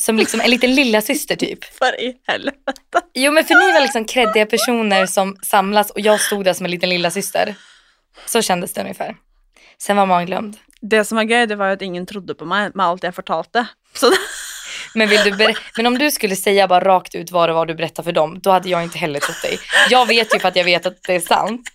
Som 0.00 0.16
liksom 0.16 0.40
en 0.40 0.50
liten 0.50 0.74
lilla 0.74 1.00
syster 1.00 1.36
typ. 1.36 1.64
for 1.78 2.00
i 2.00 2.14
helvete. 2.26 2.72
Jo 3.14 3.32
men 3.32 3.44
för 3.44 3.54
ni 3.54 3.72
var 3.72 3.80
liksom 3.80 4.04
kreddiga 4.04 4.46
personer 4.46 5.06
som 5.06 5.36
samlas 5.42 5.90
och 5.90 6.00
jag 6.00 6.20
stod 6.20 6.44
där 6.44 6.52
som 6.52 6.66
en 6.66 6.70
liten 6.70 6.88
lilla 6.88 7.10
syster. 7.10 7.54
Så 8.26 8.42
kändes 8.42 8.72
det 8.72 8.80
ungefär. 8.80 9.16
Sen 9.78 9.96
var 9.96 10.06
man 10.06 10.26
glömd. 10.26 10.56
Det 10.80 11.04
som 11.04 11.16
var 11.16 11.24
gøy, 11.24 11.46
det 11.46 11.56
var 11.56 11.68
jo 11.68 11.72
at 11.76 11.82
ingen 11.82 12.06
trodde 12.06 12.34
på 12.34 12.46
meg 12.48 12.72
med 12.74 12.86
alt 12.86 13.02
jeg 13.04 13.14
fortalte. 13.14 13.66
Så 13.94 14.12
Men, 14.94 15.08
vill 15.08 15.20
du 15.24 15.30
ber- 15.30 15.58
men 15.76 15.86
om 15.86 15.98
du 15.98 16.10
skulle 16.10 16.36
säga 16.36 16.68
bara 16.68 16.84
rakt 16.84 17.14
ut 17.14 17.30
vad 17.30 17.48
det 17.48 17.52
var 17.52 17.66
du 17.66 17.74
berättade 17.74 18.04
för 18.04 18.12
dem, 18.12 18.40
då 18.40 18.50
hade 18.50 18.68
jag 18.68 18.82
inte 18.82 18.98
heller 18.98 19.20
trott 19.20 19.42
dig. 19.42 19.58
Jag 19.90 20.06
vet 20.06 20.34
ju 20.34 20.38
för 20.38 20.48
att 20.48 20.56
jag 20.56 20.64
vet 20.64 20.86
att 20.86 21.02
det 21.02 21.14
är 21.14 21.20
sant. 21.20 21.68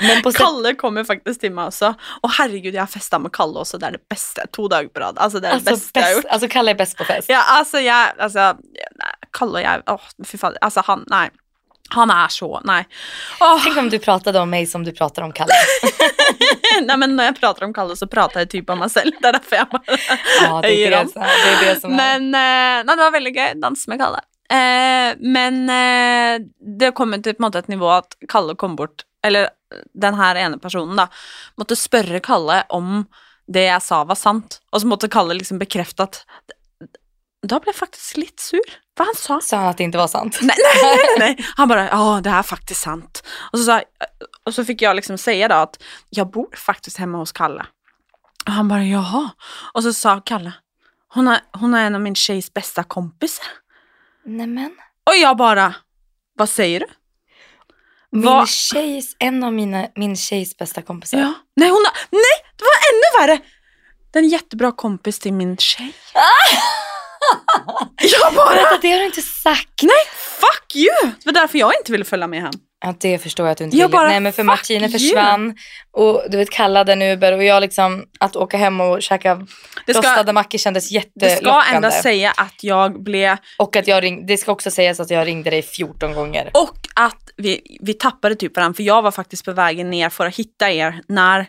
Sätt, 0.00 0.36
Kalle 0.36 0.74
kom 0.74 0.96
jo 0.98 1.04
faktisk 1.06 1.40
til 1.40 1.52
meg 1.54 1.70
også. 1.70 1.92
Og 2.22 2.32
herregud, 2.38 2.72
jeg 2.72 2.82
har 2.82 2.90
festa 2.90 3.18
med 3.22 3.32
Kalle 3.34 3.62
også. 3.62 3.78
Det 3.78 3.86
er 3.86 3.98
det 3.98 4.02
beste. 4.10 4.46
To 4.56 4.66
dager 4.68 4.90
på 4.90 5.00
rad. 5.00 5.20
Altså, 5.22 5.38
det 5.38 5.48
er 5.48 5.60
det 5.60 5.70
alltså, 5.70 5.74
beste 5.74 6.00
jeg 6.00 6.06
har 6.06 6.12
gjort. 6.16 6.24
bäst, 6.24 6.32
alltså 6.32 6.48
Kalle 6.48 6.70
är 6.70 6.74
bäst 6.74 6.98
på 6.98 7.04
fest. 7.04 7.30
Ja, 7.30 7.42
altså, 7.58 7.78
jeg 7.78 8.12
altså, 8.18 8.52
nei, 8.98 9.14
Kalle 9.32 9.60
og 9.60 9.64
jeg 9.64 9.82
Åh, 9.94 10.12
fy 10.26 10.38
fader. 10.38 10.58
Altså, 10.62 10.82
han 10.86 11.06
Nei. 11.10 11.28
Han 11.94 12.10
er 12.10 12.28
så 12.28 12.60
Nei. 12.64 12.84
Åh, 13.40 13.60
Tänk 13.64 13.76
om 13.78 13.90
du 13.90 13.98
pratade 13.98 14.40
om 14.40 14.50
mig 14.50 14.66
som 14.66 14.84
du 14.84 14.92
pratar 14.92 15.22
om 15.22 15.32
Kalle. 15.32 15.54
nei, 16.88 16.96
men 16.96 17.14
når 17.14 17.30
jeg 17.30 17.38
prater 17.38 17.68
om 17.68 17.74
Kalle, 17.76 17.96
så 17.96 18.08
prater 18.10 18.42
jeg 18.42 18.50
typ 18.50 18.70
om 18.74 18.82
meg 18.82 18.90
selv. 18.90 19.14
Det 19.20 19.30
er 19.30 19.38
derfor 19.38 19.60
jeg 19.60 19.70
bare 19.70 19.98
Ja, 20.42 20.60
det 20.62 20.74
är 20.74 20.90
det, 20.90 21.04
det, 21.14 21.20
är 21.20 21.74
det 21.74 21.80
som 21.80 21.92
är. 21.92 21.96
Men 21.96 22.34
eh, 22.34 22.84
Nei, 22.84 22.96
det 22.96 23.02
var 23.02 23.10
veldig 23.14 23.34
gøy. 23.36 23.50
Danse 23.62 23.90
med 23.90 24.00
Kalle. 24.02 24.22
Eh, 24.50 25.14
men 25.20 25.68
eh, 25.70 26.40
det 26.78 26.94
kom 26.98 27.14
jo 27.14 27.22
til 27.22 27.36
på 27.36 27.44
en 27.44 27.46
måte 27.48 27.62
et 27.62 27.70
nivå 27.72 27.88
at 27.94 28.16
Kalle 28.28 28.56
kom 28.56 28.76
bort 28.76 29.06
Eller 29.24 29.48
den 29.94 30.14
her 30.14 30.38
ene 30.38 30.58
personen, 30.62 30.96
da, 30.98 31.08
måtte 31.58 31.76
spørre 31.78 32.20
Kalle 32.24 32.62
om 32.74 33.04
det 33.50 33.66
jeg 33.66 33.82
sa, 33.84 34.02
var 34.08 34.18
sant. 34.18 34.60
Og 34.72 34.82
så 34.82 34.88
måtte 34.88 35.10
Kalle 35.12 35.36
liksom 35.36 35.60
bekrefte 35.60 36.06
at 36.08 36.24
Da 37.44 37.58
ble 37.60 37.74
jeg 37.74 37.76
faktisk 37.76 38.16
litt 38.16 38.40
sur. 38.40 38.70
For 38.96 39.04
han 39.04 39.16
sa 39.18 39.40
Sa 39.44 39.58
att 39.68 39.76
det 39.76 39.84
inte 39.84 39.98
var 40.00 40.08
sant? 40.08 40.38
Nej, 40.40 40.56
nej, 40.82 40.98
nej. 41.18 41.46
Han 41.56 41.68
bara, 41.68 41.88
ja 41.88 42.20
det 42.24 42.30
är 42.30 42.42
faktiskt 42.42 42.80
sant. 42.80 43.22
Och 43.52 43.58
så, 43.58 43.64
sa, 43.64 43.82
och 44.46 44.54
så 44.54 44.64
fick 44.64 44.82
jag 44.82 44.96
liksom 44.96 45.18
säga 45.18 45.48
då 45.48 45.54
att 45.54 45.82
jag 46.10 46.30
bor 46.30 46.56
faktiskt 46.56 46.96
hemma 46.96 47.18
hos 47.18 47.32
Kalle. 47.32 47.66
Och 48.46 48.52
han 48.52 48.68
bara, 48.68 48.84
jaha. 48.84 49.30
Och 49.74 49.82
så 49.82 49.92
sa 49.92 50.20
Kalle, 50.20 50.52
hon 51.08 51.28
är, 51.28 51.40
hon 51.52 51.74
är 51.74 51.86
en 51.86 51.94
av 51.94 52.00
min 52.00 52.14
tjejs 52.14 52.54
bästa 52.54 52.82
kompisar. 52.84 53.46
Nej 54.24 54.46
men. 54.46 54.76
Och 55.06 55.16
jag 55.16 55.36
bara, 55.36 55.74
vad 56.34 56.48
säger 56.48 56.80
du? 56.80 56.86
Min 58.14 58.46
tjejs, 58.46 59.16
en 59.18 59.44
av 59.44 59.52
mina, 59.52 59.88
min 59.96 60.16
tjejs 60.16 60.56
bästa 60.56 60.82
kompisar. 60.82 61.18
Ja. 61.18 61.32
Nej, 61.56 61.68
hon 61.68 61.84
har, 61.84 61.92
nej, 62.10 62.52
det 62.56 62.64
var 62.64 62.70
ännu 62.90 63.26
värre. 63.26 63.42
Det 64.12 64.18
är 64.18 64.22
en 64.22 64.28
jättebra 64.28 64.72
kompis 64.72 65.18
till 65.18 65.32
min 65.32 65.56
tjej. 65.56 65.92
jag 68.20 68.34
bara, 68.34 68.50
Berätta, 68.54 68.78
det 68.82 68.90
har 68.92 68.98
du 68.98 69.04
inte 69.06 69.22
sagt. 69.22 69.82
nej, 69.82 70.04
fuck 70.16 70.76
you! 70.76 70.94
Det 71.02 71.26
var 71.26 71.32
därför 71.32 71.58
jag 71.58 71.72
inte 71.80 71.92
ville 71.92 72.04
följa 72.04 72.26
med 72.26 72.42
hem. 72.42 72.52
Ja, 72.86 72.94
det 73.00 73.18
förstår 73.18 73.46
jag 73.46 73.52
att 73.52 73.58
du 73.58 73.64
inte 73.64 73.76
Jag 73.76 73.88
ville. 73.88 73.96
bara, 73.98 74.08
Nej 74.08 74.20
men 74.20 74.32
för 74.32 74.42
you. 74.92 74.98
försvann 74.98 75.56
och 75.90 76.22
du 76.30 76.36
vet 76.36 76.50
kallade 76.50 76.92
en 76.92 77.02
Uber 77.02 77.32
och 77.32 77.44
jag 77.44 77.60
liksom 77.60 78.04
att 78.20 78.36
åka 78.36 78.56
hem 78.56 78.80
och 78.80 79.02
käka 79.02 79.34
Det 79.86 79.94
ska, 79.94 79.98
rostade 80.02 80.32
mackor 80.32 80.58
kändes 80.58 80.88
det 80.88 80.94
jättelockande. 80.94 81.62
ska 81.64 81.76
ändå 81.76 81.90
säga 81.90 82.32
att 82.36 82.54
jag 82.64 83.02
blev 83.02 83.36
Och 83.58 83.76
att 83.76 83.88
jag 83.88 84.02
ring, 84.02 84.26
det 84.26 84.36
ska 84.36 84.52
också 84.52 84.70
sägas 84.70 85.00
att 85.00 85.10
jag 85.10 85.26
ringde 85.26 85.50
dig 85.50 85.62
14 85.62 86.12
gånger. 86.12 86.50
Och 86.54 86.78
att 86.94 87.30
vi, 87.36 87.78
vi 87.80 87.94
tappade 87.94 88.34
typ 88.34 88.56
varandra, 88.56 88.76
för 88.76 88.82
jag 88.82 89.02
var 89.02 89.10
faktiskt 89.10 89.44
på 89.44 89.52
vägen 89.52 89.90
ner 89.90 90.08
för 90.08 90.26
att 90.26 90.36
hitta 90.36 90.70
er 90.70 91.00
när 91.08 91.46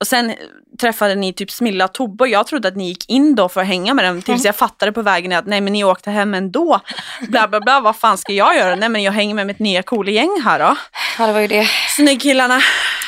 och 0.00 0.06
sen 0.06 0.34
träffade 0.80 1.14
ni 1.14 1.32
typ 1.32 1.50
Smilla 1.50 1.84
och 1.84 1.94
Tobbe 1.94 2.24
och 2.24 2.28
jag 2.28 2.46
trodde 2.46 2.68
att 2.68 2.76
ni 2.76 2.88
gick 2.88 3.10
in 3.10 3.34
då 3.34 3.48
för 3.48 3.60
att 3.60 3.66
hänga 3.66 3.94
med 3.94 4.04
dem 4.04 4.22
tills 4.22 4.44
jag 4.44 4.56
fattade 4.56 4.92
på 4.92 5.02
vägen 5.02 5.32
att 5.32 5.46
nej 5.46 5.60
men 5.60 5.72
ni 5.72 5.84
åkte 5.84 6.10
hem 6.10 6.34
ändå. 6.34 6.80
Bla 7.28 7.48
bla 7.48 7.60
bla, 7.60 7.80
vad 7.80 7.96
fan 7.96 8.18
ska 8.18 8.32
jag 8.32 8.56
göra? 8.56 8.74
Nej 8.76 8.88
men 8.88 9.02
jag 9.02 9.12
hänger 9.12 9.34
med 9.34 9.46
mitt 9.46 9.58
nya 9.58 9.82
coola 9.82 10.10
gäng 10.10 10.40
här 10.44 10.58
då. 10.58 10.76
Ja 11.18 11.26
det 11.26 11.32
var 11.32 11.40
ju 11.40 11.46
det. 11.46 11.66
Snyggkillarna. 11.96 12.56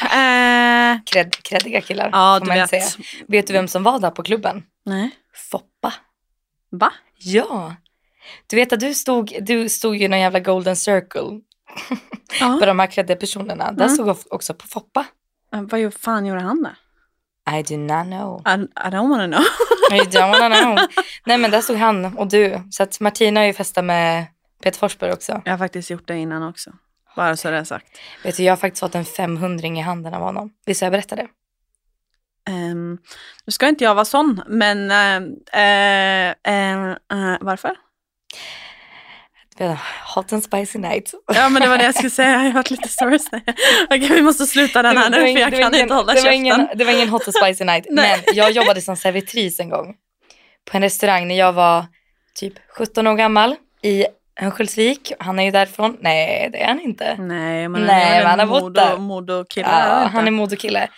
Eh, 0.03 0.99
Kred, 1.07 1.37
kreddiga 1.43 1.81
killar 1.81 2.09
ja 2.13 2.39
får 2.41 2.47
man 2.47 2.57
vet. 2.57 2.71
säga. 2.71 2.85
Vet 3.29 3.47
du 3.47 3.53
vem 3.53 3.69
som 3.69 3.83
var 3.83 3.99
där 3.99 4.11
på 4.11 4.23
klubben? 4.23 4.63
Nej. 4.87 5.11
Foppa. 5.51 5.93
Va? 6.71 6.93
Ja. 7.19 7.75
Du 8.47 8.57
vet 8.57 8.73
att 8.73 8.81
du 8.81 8.95
stod, 8.95 9.37
du 9.41 9.69
stod 9.69 9.97
ju 9.97 10.05
i 10.05 10.09
någon 10.09 10.21
jävla 10.21 10.41
golden 10.41 10.77
circle 10.77 11.41
Ja. 12.41 12.57
på 12.61 12.67
de 12.67 12.79
här 12.79 12.87
klädda 12.87 13.17
personerna. 13.17 13.73
Där 13.73 13.85
Mm. 13.85 13.95
stod 13.95 14.09
jag 14.09 14.17
också 14.31 14.55
på 14.55 14.67
Foppa. 14.67 15.05
Vad 15.51 15.95
fan 15.95 16.27
gjorde 16.27 16.41
han 16.41 16.63
där? 16.63 16.77
I 17.59 17.63
do 17.63 17.77
not 17.77 18.07
know. 18.07 18.43
I, 18.47 18.61
I 18.61 18.91
don't 18.91 19.09
wanna 19.09 19.27
know. 19.27 19.45
I 19.93 20.01
don't 20.01 20.39
wanna 20.41 20.61
know. 20.61 20.79
Nej 21.27 21.39
men 21.39 21.51
där 21.51 21.61
stod 21.61 21.77
han 21.77 22.19
och 22.19 22.29
du. 22.29 22.63
Så 22.71 22.83
att 22.83 23.01
Martina 23.01 23.41
har 23.41 23.47
ju 23.47 23.53
festat 23.53 23.85
med 23.85 24.27
Peter 24.63 24.79
Forsberg 24.79 25.13
också. 25.13 25.43
Jag 25.45 25.53
har 25.53 25.59
faktiskt 25.59 25.91
gjort 25.91 26.09
det 26.09 26.17
innan 26.17 26.43
också. 26.43 26.71
Bara 27.17 27.37
så 27.37 27.51
det 27.51 27.57
är 27.57 27.65
sagt. 27.65 27.87
Vet 28.25 28.37
du, 28.37 28.43
jag 28.43 28.53
har 28.53 28.57
faktiskt 28.57 28.81
fått 28.81 28.95
en 28.95 29.05
500 29.05 29.69
i 29.69 29.81
handen 29.81 30.15
av 30.15 30.23
honom. 30.23 30.51
Visst 30.67 30.81
har 30.81 30.87
jag 30.87 30.93
berättat 30.93 31.19
det? 31.19 31.29
Um, 32.53 32.99
nu 33.45 33.51
ska 33.51 33.69
inte 33.69 33.85
jag 33.85 33.95
vara 33.95 34.05
sån, 34.05 34.43
men 34.47 34.91
eh, 34.91 35.63
eh, 35.63 36.91
eh, 36.91 37.37
varför? 37.41 37.77
Vet, 39.61 39.79
Hot 40.15 40.33
and 40.33 40.45
spicy 40.45 40.79
night. 40.79 41.15
Ja, 41.35 41.49
men 41.49 41.63
det 41.63 41.69
var 41.69 41.79
det 41.79 41.85
jag 41.85 41.95
skulle 41.95 42.11
säga. 42.11 42.31
Jag 42.31 42.39
har 42.39 42.51
hört 42.51 42.71
lite 42.71 42.89
stories. 42.89 43.27
Okej, 43.85 44.09
vi 44.09 44.23
måste 44.23 44.47
sluta 44.47 44.83
den 44.83 44.97
här 44.97 45.11
nu, 45.11 45.17
för 45.17 45.27
jag 45.27 45.51
kan 45.51 45.61
ingen- 45.61 45.75
inte 45.75 45.95
hålla 45.95 46.13
det 46.13 46.19
käften. 46.19 46.35
ingen, 46.35 46.69
det 46.75 46.85
var 46.85 46.93
ingen 46.93 47.09
hot 47.09 47.23
and 47.29 47.35
spicy 47.35 47.65
night. 47.65 47.87
Men 47.91 48.19
jag 48.35 48.51
jobbade 48.51 48.81
som 48.81 48.97
servitris 48.97 49.61
en 49.61 49.69
gång. 49.69 49.95
På 50.71 50.77
en 50.77 50.83
restaurang 50.83 51.29
när 51.29 51.35
jag 51.39 51.53
var 51.53 51.87
typ 52.35 52.55
17 52.79 53.07
år 53.07 53.15
gammal 53.15 53.57
i 53.83 54.07
Örnsköldsvik. 54.43 55.13
Han 55.19 55.39
är 55.39 55.43
ju 55.45 55.51
därifrån. 55.51 55.97
Nej, 56.01 56.49
det 56.53 56.63
är 56.63 56.67
han 56.69 56.81
inte. 56.81 57.17
Nej, 57.19 57.69
men 57.69 57.83
Nej, 57.83 58.19
men 58.19 58.27
han 58.27 58.39
har 58.39 58.47
bott 58.47 58.75
där. 58.75 58.97
Modo-kille. 58.97 59.69
Ja, 59.69 60.11
han 60.13 60.27
är 60.27 60.31
modokille. 60.31 60.89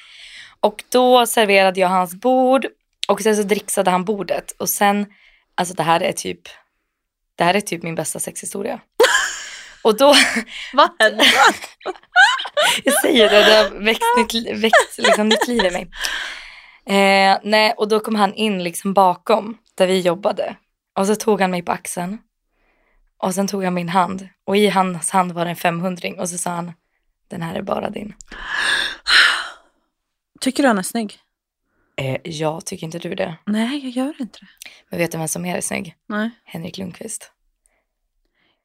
Och 0.61 0.85
då 0.89 1.27
serverade 1.27 1.81
jag 1.81 1.89
hans 1.89 2.15
bord 2.15 2.67
och 3.09 3.21
sen 3.21 3.37
så 3.37 3.43
dricksade 3.43 3.91
han 3.91 4.05
bordet. 4.05 4.53
Och 4.59 4.69
sen, 4.69 5.07
alltså 5.55 5.75
det 5.75 5.83
här 5.83 6.01
är 6.03 6.13
typ, 6.13 6.41
det 7.43 7.47
här 7.47 7.55
är 7.55 7.61
typ 7.61 7.83
min 7.83 7.95
bästa 7.95 8.21
sexhistoria. 8.21 8.81
Och 9.83 9.97
då, 9.97 10.15
Vad 10.73 10.91
hände? 10.99 11.25
jag 12.85 13.01
säger 13.01 13.31
det, 13.31 13.45
det 13.45 13.55
har 13.55 13.85
växt 13.85 14.35
nytt, 14.35 14.63
växt 14.63 14.99
liksom 14.99 15.29
nytt 15.29 15.49
liv 15.49 15.65
i 15.65 15.71
mig. 15.71 15.91
Eh, 16.87 17.39
nej, 17.43 17.75
och 17.77 17.89
då 17.89 18.01
kom 18.01 18.15
han 18.15 18.35
in 18.35 18.65
liksom 18.65 18.95
bakom 18.95 19.59
där 19.75 19.87
vi 19.87 20.01
jobbade. 20.01 20.57
Och 20.99 21.07
så 21.07 21.17
tog 21.17 21.41
han 21.41 21.51
mig 21.51 21.63
på 21.63 21.73
axeln. 21.73 22.19
Och 23.19 23.35
sen 23.35 23.49
tog 23.49 23.65
han 23.65 23.75
min 23.75 23.89
hand. 23.89 24.29
Och 24.45 24.57
i 24.57 24.69
hans 24.69 25.11
hand 25.11 25.33
var 25.33 25.45
det 25.45 25.51
en 25.51 25.57
500 25.57 26.09
och 26.19 26.29
så 26.29 26.39
sa 26.39 26.51
han, 26.51 26.73
den 27.29 27.43
här 27.43 27.55
är 27.55 27.63
bara 27.63 27.91
din. 27.91 28.15
Tycker 30.41 30.63
du 30.63 30.67
han 30.67 30.79
är 30.79 30.83
snygg? 30.83 31.19
Eh, 31.97 32.17
ja, 32.25 32.61
tycker 32.61 32.85
inte 32.85 32.99
du 32.99 33.15
det? 33.15 33.37
Nej, 33.47 33.79
jag 33.85 33.91
gör 33.91 34.15
inte 34.21 34.39
det. 34.41 34.47
Men 34.91 34.99
vet 34.99 35.13
du 35.13 35.19
vem 35.19 35.29
som 35.29 35.45
är 35.45 35.61
snygg? 35.61 35.97
Nej. 36.09 36.31
Henrik 36.45 36.79
Lundqvist. 36.79 37.33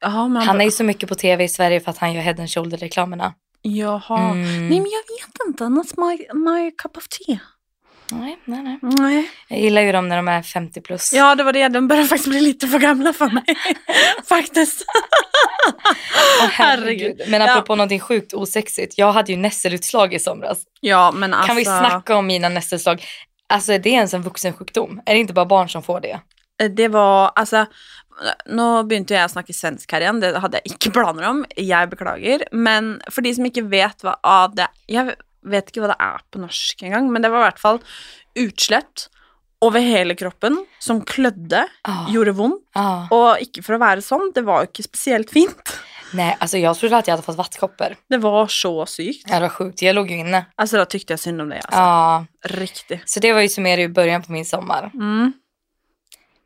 Jaha, 0.00 0.28
men 0.28 0.42
Han 0.42 0.60
är 0.60 0.64
ju 0.64 0.70
så 0.70 0.84
mycket 0.84 1.08
på 1.08 1.14
tv 1.14 1.44
i 1.44 1.48
Sverige 1.48 1.80
för 1.80 1.90
att 1.90 1.98
han 1.98 2.12
gör 2.12 2.22
head 2.22 2.34
and 2.38 2.50
shoulder-reklamerna. 2.50 3.34
Jaha. 3.62 4.30
Mm. 4.30 4.68
Nej, 4.68 4.80
men 4.80 4.90
jag 4.90 5.16
vet 5.16 5.46
inte. 5.46 5.68
Not 5.68 5.96
my, 5.96 6.26
my 6.34 6.70
cup 6.70 6.96
of 6.96 7.08
tea. 7.08 7.38
Nej, 8.12 8.38
nej, 8.44 8.62
nej. 8.62 8.78
Nej. 8.82 9.30
Jag 9.48 9.60
gillar 9.60 9.82
ju 9.82 9.92
dem 9.92 10.08
när 10.08 10.16
de 10.16 10.28
är 10.28 10.42
50 10.42 10.80
plus. 10.80 11.12
Ja, 11.12 11.34
det 11.34 11.44
var 11.44 11.52
det. 11.52 11.68
De 11.68 11.88
börjar 11.88 12.04
faktiskt 12.04 12.28
bli 12.28 12.40
lite 12.40 12.68
för 12.68 12.78
gamla 12.78 13.12
för 13.12 13.26
mig. 13.30 13.44
faktiskt. 14.28 14.84
Åh, 16.42 16.48
herregud. 16.52 17.20
Men 17.28 17.40
Ja. 17.40 17.50
apropå 17.52 17.76
någonting 17.76 18.00
sjukt 18.00 18.34
osexigt. 18.34 18.98
Jag 18.98 19.12
hade 19.12 19.32
ju 19.32 19.38
nässelutslag 19.38 20.14
i 20.14 20.18
somras. 20.18 20.58
Ja, 20.80 21.12
men 21.14 21.34
alltså. 21.34 21.46
Kan 21.46 21.56
vi 21.56 21.64
snacka 21.64 22.16
om 22.16 22.26
mina 22.26 22.48
nässelutslag? 22.48 23.04
Alltså 23.48 23.72
är 23.72 23.78
det 23.78 23.90
ens 23.90 24.14
en 24.14 24.22
vuxensjukdom? 24.22 25.00
Är 25.06 25.14
det 25.14 25.20
inte 25.20 25.32
bara 25.32 25.44
barn 25.46 25.68
som 25.68 25.82
får 25.82 26.00
det? 26.00 26.20
Det 26.68 26.88
var 26.88 27.32
altså 27.36 27.66
Nå 28.50 28.82
begynte 28.82 29.14
jeg 29.14 29.28
å 29.28 29.30
snakke 29.30 29.54
svensk 29.54 29.92
her 29.94 30.02
igjen, 30.02 30.16
det 30.18 30.32
hadde 30.42 30.58
jeg 30.58 30.72
ikke 30.72 30.90
planer 30.96 31.22
om. 31.28 31.44
Jeg 31.54 31.86
beklager. 31.92 32.42
Men 32.50 32.96
for 33.14 33.22
de 33.22 33.30
som 33.36 33.46
ikke 33.46 33.62
vet 33.70 34.02
hva 34.02 34.16
av 34.26 34.56
det 34.58 34.66
Jeg 34.90 35.14
vet 35.46 35.68
ikke 35.70 35.80
hva 35.84 35.92
det 35.92 36.00
er 36.00 36.18
på 36.32 36.40
norsk 36.42 36.82
engang, 36.82 37.10
men 37.12 37.22
det 37.22 37.30
var 37.30 37.44
i 37.44 37.50
hvert 37.50 37.60
fall 37.62 37.80
utslett 38.38 39.08
over 39.60 39.80
hele 39.82 40.14
kroppen 40.14 40.54
som 40.78 41.00
klødde, 41.02 41.64
Ah, 41.84 42.06
gjorde 42.12 42.32
vondt. 42.38 42.62
ah. 42.78 43.08
Og 43.10 43.40
ikke 43.42 43.62
for 43.66 43.74
å 43.74 43.80
være 43.82 44.02
sånn, 44.06 44.32
det 44.34 44.44
var 44.46 44.62
jo 44.62 44.70
ikke 44.70 44.84
spesielt 44.86 45.30
fint. 45.30 45.72
Nej, 46.14 46.36
alltså 46.40 46.56
jag 46.58 46.76
trodde 46.78 46.96
att 46.96 47.06
jag 47.06 47.12
hade 47.12 47.22
fått 47.22 47.36
vattkoppor. 47.36 47.96
Det 48.08 48.16
var 48.18 48.46
så 48.46 48.86
sykt. 48.86 49.26
Ja, 49.28 49.34
det 49.34 49.40
var 49.40 49.48
sjukt. 49.48 49.82
Jag 49.82 49.94
låg 49.94 50.10
ju 50.10 50.16
inne. 50.18 50.46
Altså, 50.56 50.76
da 50.76 50.84
tykte 50.86 51.12
jeg 51.12 51.20
synd 51.20 51.40
om 51.42 51.48
det, 51.50 51.60
altså. 51.64 51.78
Ja, 51.78 52.24
Riktig. 52.44 53.00
så 53.06 53.20
det 53.20 53.32
var 53.32 53.40
ju 53.40 53.48
som 53.48 53.66
er 53.66 53.78
i 53.78 53.88
början 53.88 54.22
på 54.22 54.32
min 54.32 54.44
sommar. 54.44 54.90
Mm. 54.94 55.32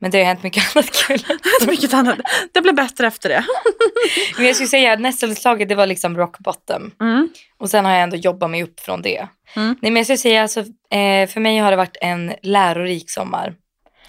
Men 0.03 0.11
det 0.11 0.19
har 0.19 0.25
hänt 0.25 0.43
mycket 0.43 0.77
annat 0.77 0.91
kul. 0.93 1.25
Mycket 1.67 1.95
annat. 1.95 2.19
Det 2.53 2.61
ble 2.61 2.73
bedre 2.73 3.07
efter 3.07 3.29
det. 3.29 3.45
Men 4.37 4.47
jag 4.47 4.55
skulle 4.55 4.69
säga 4.69 4.93
att 4.93 5.01
nässelutslaget 5.01 5.69
det 5.69 5.75
var 5.75 5.87
liksom 5.87 6.17
rock 6.17 6.39
bottom. 6.39 6.91
Mm. 7.01 7.29
Och 7.59 7.71
sen 7.71 7.85
har 7.85 7.93
jag 7.93 8.03
ändå 8.03 8.17
jobbat 8.17 8.51
mig 8.51 8.63
upp 8.63 8.81
från 8.81 9.03
det. 9.03 9.29
Mm. 9.57 9.77
Nej 9.83 9.91
men 9.91 9.97
jag 9.97 10.07
skulle 10.07 10.19
säga 10.19 10.43
alltså, 10.43 10.61
eh, 10.91 11.29
för 11.29 11.41
mig 11.41 11.59
har 11.59 11.71
det 11.71 11.77
varit 11.77 11.97
en 12.01 12.35
lärorik 12.43 13.11
sommar. 13.11 13.55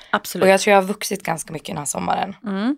Absolutt. 0.10 0.44
Och 0.44 0.50
jag 0.50 0.62
tror 0.62 0.72
jag 0.74 0.82
har 0.82 0.88
vuxit 0.88 1.24
ganska 1.24 1.54
mycket 1.54 1.68
den 1.68 1.78
här 1.78 1.86
sommaren. 1.86 2.36
Mm. 2.46 2.76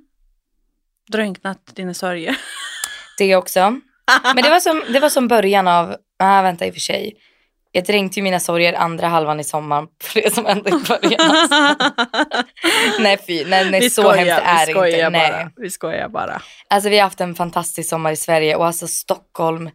Drunknat 1.11 1.75
dine 1.75 1.93
sorger. 1.93 2.37
Det 3.17 3.35
också. 3.35 3.79
Men 4.35 4.43
det 4.43 4.49
var 4.49 4.59
som, 4.59 4.83
det 4.93 4.99
var 4.99 5.09
som 5.09 5.27
början 5.27 5.67
av, 5.67 5.95
ah, 6.19 6.41
vänta 6.41 6.65
i 6.65 6.69
och 6.69 6.73
för 6.73 6.81
sig. 6.81 7.13
Jag 7.75 7.83
dränkte 7.83 8.19
ju 8.19 8.23
mina 8.23 8.39
sorger 8.39 8.73
andra 8.73 9.07
halvan 9.07 9.39
i 9.39 9.43
sommaren 9.43 9.87
för 10.03 10.21
det 10.21 10.33
som 10.33 10.45
hände 10.45 10.69
i 10.69 10.73
början. 10.73 11.31
Alltså. 11.31 11.83
nej 12.99 13.17
fy, 13.27 13.45
nej, 13.45 13.71
nej 13.71 13.79
vi 13.81 13.89
så 13.89 14.01
skojar, 14.01 14.17
hemskt 14.17 14.45
är 14.45 14.83
vi 14.83 14.91
det 14.91 14.97
inte. 14.97 15.09
Nej. 15.09 15.31
bara. 15.31 15.51
Vi 15.55 15.69
skojar 15.69 16.09
bara. 16.09 16.41
Alltså 16.67 16.89
vi 16.89 16.97
har 16.97 17.03
haft 17.03 17.21
en 17.21 17.35
fantastisk 17.35 17.89
sommar 17.89 18.11
i 18.11 18.15
Sverige 18.15 18.55
och 18.55 18.65
alltså 18.65 18.87
Stockholm 18.87 19.69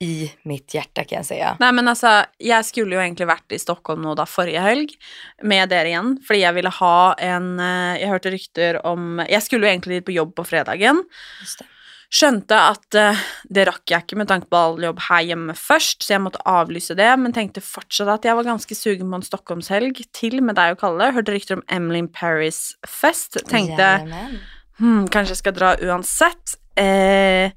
i 0.00 0.32
mitt 0.42 0.74
hjärta 0.74 1.04
kan 1.04 1.16
jag 1.16 1.26
säga. 1.26 1.56
Nei, 1.60 1.72
men 1.72 1.88
altså, 1.88 2.24
jeg 2.42 2.66
skulle 2.66 2.96
jo 2.96 3.02
egentlig 3.04 3.28
vært 3.30 3.54
i 3.54 3.60
Stockholm 3.62 4.02
nå 4.02 4.16
da 4.18 4.26
forrige 4.26 4.64
helg 4.64 4.96
med 5.42 5.70
dere 5.70 5.92
igjen, 5.92 6.16
fordi 6.26 6.42
jeg 6.42 6.58
ville 6.58 6.72
ha 6.80 6.98
en 7.22 7.46
eh, 7.60 8.00
Jeg 8.00 8.10
hørte 8.10 8.34
rykter 8.34 8.80
om 8.86 9.22
Jeg 9.28 9.46
skulle 9.46 9.68
jo 9.68 9.70
egentlig 9.70 10.00
dit 10.00 10.08
på 10.10 10.16
jobb 10.16 10.34
på 10.34 10.48
fredagen. 10.50 11.04
Just 11.40 11.62
det. 11.62 11.70
Skjønte 12.14 12.54
at 12.54 12.94
eh, 12.98 13.22
det 13.50 13.64
rakk 13.66 13.90
jeg 13.90 14.04
ikke 14.04 14.18
med 14.20 14.28
tanke 14.30 14.46
på 14.50 14.58
all 14.58 14.76
jobb 14.84 15.00
her 15.08 15.24
hjemme 15.32 15.56
først, 15.58 16.04
så 16.04 16.14
jeg 16.14 16.22
måtte 16.22 16.42
avlyse 16.46 16.94
det, 16.98 17.08
men 17.18 17.34
tenkte 17.34 17.64
fortsatt 17.64 18.12
at 18.12 18.28
jeg 18.28 18.38
var 18.38 18.46
ganske 18.46 18.76
sugen 18.78 19.10
på 19.10 19.18
en 19.18 19.26
Stockholmshelg 19.26 19.98
til 20.14 20.38
med 20.46 20.54
deg 20.60 20.76
og 20.76 20.82
Kalle. 20.84 21.10
Hørte 21.16 21.34
rykter 21.34 21.58
om 21.58 21.64
Emily 21.74 22.04
in 22.04 22.10
Paris-fest. 22.14 23.40
Tenkte 23.50 23.88
Jajamän. 23.96 24.38
hmm, 24.78 25.08
kanskje 25.10 25.34
jeg 25.34 25.42
skal 25.42 25.56
dra 25.58 25.74
uansett. 25.82 26.54
Eh, 26.78 27.50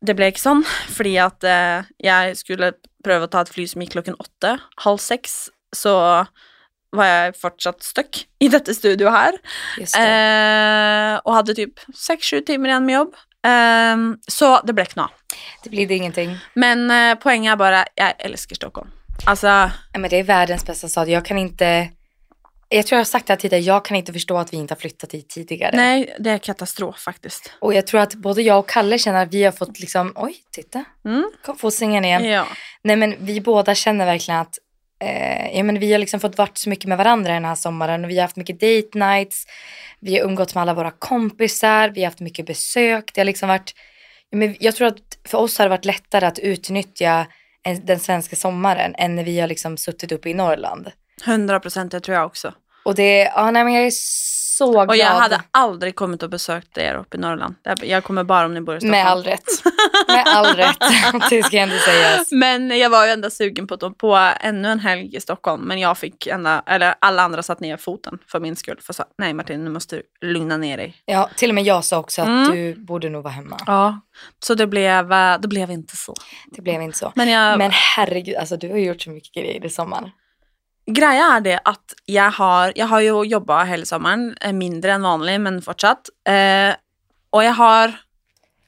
det 0.00 0.16
ble 0.16 0.30
ikke 0.32 0.46
sånn, 0.46 0.64
fordi 0.88 1.18
at 1.20 1.44
eh, 1.44 1.90
jeg 2.00 2.40
skulle 2.40 2.72
prøve 3.04 3.28
å 3.28 3.32
ta 3.32 3.44
et 3.44 3.52
fly 3.52 3.68
som 3.68 3.84
gikk 3.84 3.98
klokken 3.98 4.16
åtte. 4.16 4.56
Halv 4.86 5.04
seks 5.04 5.50
så 5.76 6.24
var 6.96 7.06
jeg 7.06 7.34
fortsatt 7.38 7.82
stuck 7.86 8.22
i 8.40 8.48
dette 8.48 8.74
studioet 8.74 9.12
her. 9.14 9.38
Just 9.78 9.94
det. 9.94 10.06
Eh, 10.06 11.18
og 11.24 11.34
hadde 11.36 11.54
typ 11.54 11.80
seks-sju 11.94 12.40
timer 12.48 12.72
igjen 12.72 12.86
med 12.88 12.94
jobb. 12.96 13.14
Eh, 13.46 14.02
så 14.30 14.48
det 14.66 14.74
ble 14.74 14.84
ikke 14.88 14.98
noe 15.00 15.10
av. 15.10 15.38
Det 15.64 15.70
blir 15.70 15.86
det 15.86 16.00
ingenting. 16.00 16.34
Men 16.54 16.90
eh, 16.90 17.14
poenget 17.22 17.52
er 17.54 17.60
bare 17.60 17.84
jeg 17.98 18.16
elsker 18.30 18.58
Stockholm. 18.58 18.90
Altså 19.26 19.48
Nej, 19.92 20.00
Men 20.00 20.10
det 20.10 20.16
är 20.18 20.22
världens 20.22 20.64
bästa 20.66 20.88
stad. 20.88 21.08
Jag 21.08 21.24
kan 21.24 21.38
inte... 21.38 21.90
Jag 22.72 22.86
tror 22.86 22.96
jag 22.96 23.00
har 23.00 23.04
sagt 23.04 23.26
det 23.26 23.32
här 23.32 23.38
tidigare, 23.38 23.62
jag 23.62 23.84
kan 23.84 23.96
inte 23.96 24.12
förstå 24.12 24.38
att 24.38 24.52
vi 24.52 24.56
inte 24.56 24.74
har 24.74 24.80
flyttat 24.80 25.10
dit 25.10 25.28
tidigare. 25.28 25.76
Nei, 25.76 26.06
det 26.18 26.30
er 26.30 26.38
katastrof, 26.38 26.98
faktisk. 26.98 27.50
Och 27.60 27.74
jag 27.74 27.86
tror 27.86 28.00
att 28.00 28.14
både 28.14 28.42
jag 28.42 28.58
och 28.58 28.68
Kalle 28.68 28.98
känner 28.98 29.22
att 29.22 29.34
vi 29.34 29.44
har 29.44 29.52
fått 29.52 29.80
liksom, 29.80 30.12
oj, 30.16 30.34
titta, 30.52 30.84
Mm. 31.04 31.30
kom 31.44 31.56
få 31.58 31.70
sängen 31.70 32.04
igen. 32.04 32.24
Ja. 32.24 32.46
Nej 32.82 32.96
men 32.96 33.14
vi 33.20 33.40
båda 33.40 33.74
känner 33.74 34.06
verkligen 34.06 34.40
att 34.40 34.54
eh, 35.00 35.56
ja, 35.56 35.62
men 35.62 35.78
vi 35.78 35.92
har 35.92 35.98
liksom 35.98 36.20
fått 36.20 36.38
varit 36.38 36.58
så 36.58 36.68
mycket 36.68 36.88
med 36.88 36.98
varandra 36.98 37.32
den 37.32 37.44
här 37.44 37.54
sommaren 37.54 38.04
och 38.04 38.10
vi 38.10 38.16
har 38.16 38.22
haft 38.22 38.36
mycket 38.36 38.60
date 38.60 38.98
nights, 38.98 39.46
vi 40.00 40.18
har 40.18 40.24
umgåtts 40.24 40.54
med 40.54 40.62
alla 40.62 40.74
våra 40.74 40.90
kompisar, 40.90 41.88
vi 41.88 42.00
har 42.00 42.06
haft 42.06 42.20
mycket 42.20 42.46
besök. 42.46 43.10
Det 43.14 43.20
har 43.20 43.24
liksom 43.24 43.48
varit, 43.48 43.74
ja, 44.30 44.38
men 44.38 44.56
jag 44.60 44.76
tror 44.76 44.88
att 44.88 45.18
för 45.24 45.38
oss 45.38 45.58
har 45.58 45.64
det 45.64 45.70
varit 45.70 45.84
lättare 45.84 46.26
att 46.26 46.38
utnyttja 46.38 47.26
en, 47.62 47.86
den 47.86 48.00
svenska 48.00 48.36
sommaren 48.36 48.94
än 48.98 49.16
när 49.16 49.24
vi 49.24 49.40
har 49.40 49.48
liksom 49.48 49.76
suttit 49.76 50.12
uppe 50.12 50.30
i 50.30 50.34
Norrland. 50.34 50.90
100 51.26 51.60
det 51.90 52.00
tror 52.00 52.16
jeg 52.16 52.26
også. 52.26 52.52
Och 52.84 52.94
det, 52.94 53.30
ja 53.36 53.50
nej 53.50 53.64
men 53.64 53.72
jag 53.74 53.86
är 53.86 53.90
så 54.66 54.72
glad. 54.72 54.88
Og 54.92 54.96
jeg 54.98 55.08
hadde 55.22 55.38
aldri 55.56 55.92
kommet 55.92 56.22
og 56.26 56.30
besøkt 56.32 56.70
dere 56.78 57.00
oppe 57.02 57.16
i 57.18 57.20
Norrland. 57.20 57.54
Jeg 57.82 58.02
kommer 58.06 58.24
bare 58.28 58.46
om 58.50 58.54
ni 58.54 58.60
bor 58.60 58.76
i 58.76 58.80
Stockholm. 58.80 58.90
Med 58.96 59.06
all 59.06 59.22
rätt. 59.24 59.50
Med 60.08 60.24
all 60.26 60.46
rätt. 60.56 60.78
Det 61.30 61.42
ska 61.42 61.58
ändå 61.58 61.76
sägas. 61.84 62.32
Men 62.32 62.78
jag 62.78 62.90
var 62.90 63.06
ju 63.06 63.12
ändå 63.12 63.30
sugen 63.30 63.66
på, 63.66 63.76
på 63.94 64.14
ännu 64.40 64.68
en 64.68 64.80
helg 64.80 65.16
i 65.16 65.20
Stockholm, 65.20 65.62
men 65.62 65.78
jag 65.80 65.98
fick 65.98 66.26
ända, 66.26 66.62
eller 66.66 66.94
alla 67.00 67.22
andra 67.22 67.42
satt 67.42 67.60
ner 67.60 67.76
foten 67.76 68.18
för 68.26 68.40
min 68.40 68.56
skull. 68.56 68.78
För 68.80 68.92
så, 68.92 69.04
nej 69.18 69.34
Martin, 69.34 69.64
nu 69.64 69.70
måste 69.70 69.96
du 69.96 70.02
lugna 70.32 70.56
ner 70.56 70.76
dig. 70.76 70.96
Ja, 71.04 71.30
till 71.36 71.48
och 71.50 71.54
med 71.54 71.64
jag 71.64 71.84
sa 71.84 71.98
också 71.98 72.22
att 72.22 72.28
Mm. 72.28 72.50
du 72.50 72.74
borde 72.74 73.08
nog 73.10 73.22
vara 73.22 73.32
hemma. 73.34 73.56
Ja. 73.66 74.00
Så 74.44 74.54
det 74.54 74.66
blev, 74.66 75.12
eh, 75.12 75.38
det 75.40 75.48
blev 75.48 75.70
inte 75.70 75.96
så. 75.96 76.14
Det 76.56 76.62
blev 76.62 76.82
inte 76.82 76.98
så. 76.98 77.12
Men 77.14 77.28
jag, 77.28 77.58
Men 77.58 77.70
herregud, 77.96 78.36
alltså 78.36 78.56
du 78.56 78.70
har 78.70 78.76
gjort 78.78 79.02
så 79.02 79.10
mycket 79.10 79.34
grejer 79.34 79.64
i 79.64 79.70
sommar. 79.70 80.10
Greia 80.94 81.24
är 81.26 81.40
det 81.40 81.60
att 81.64 81.94
jag 82.04 82.30
har, 82.30 82.72
jag 82.76 82.86
har 82.86 83.00
ju 83.00 83.22
jobbat 83.22 83.68
hela 83.68 83.84
sommaren, 83.84 84.36
eh, 84.40 84.52
mindre 84.52 84.92
än 84.92 85.02
vanligt 85.02 85.40
men 85.40 85.62
fortsatt. 85.62 86.08
Eh, 86.28 86.74
och 87.30 87.44
jag 87.44 87.52
har, 87.52 87.92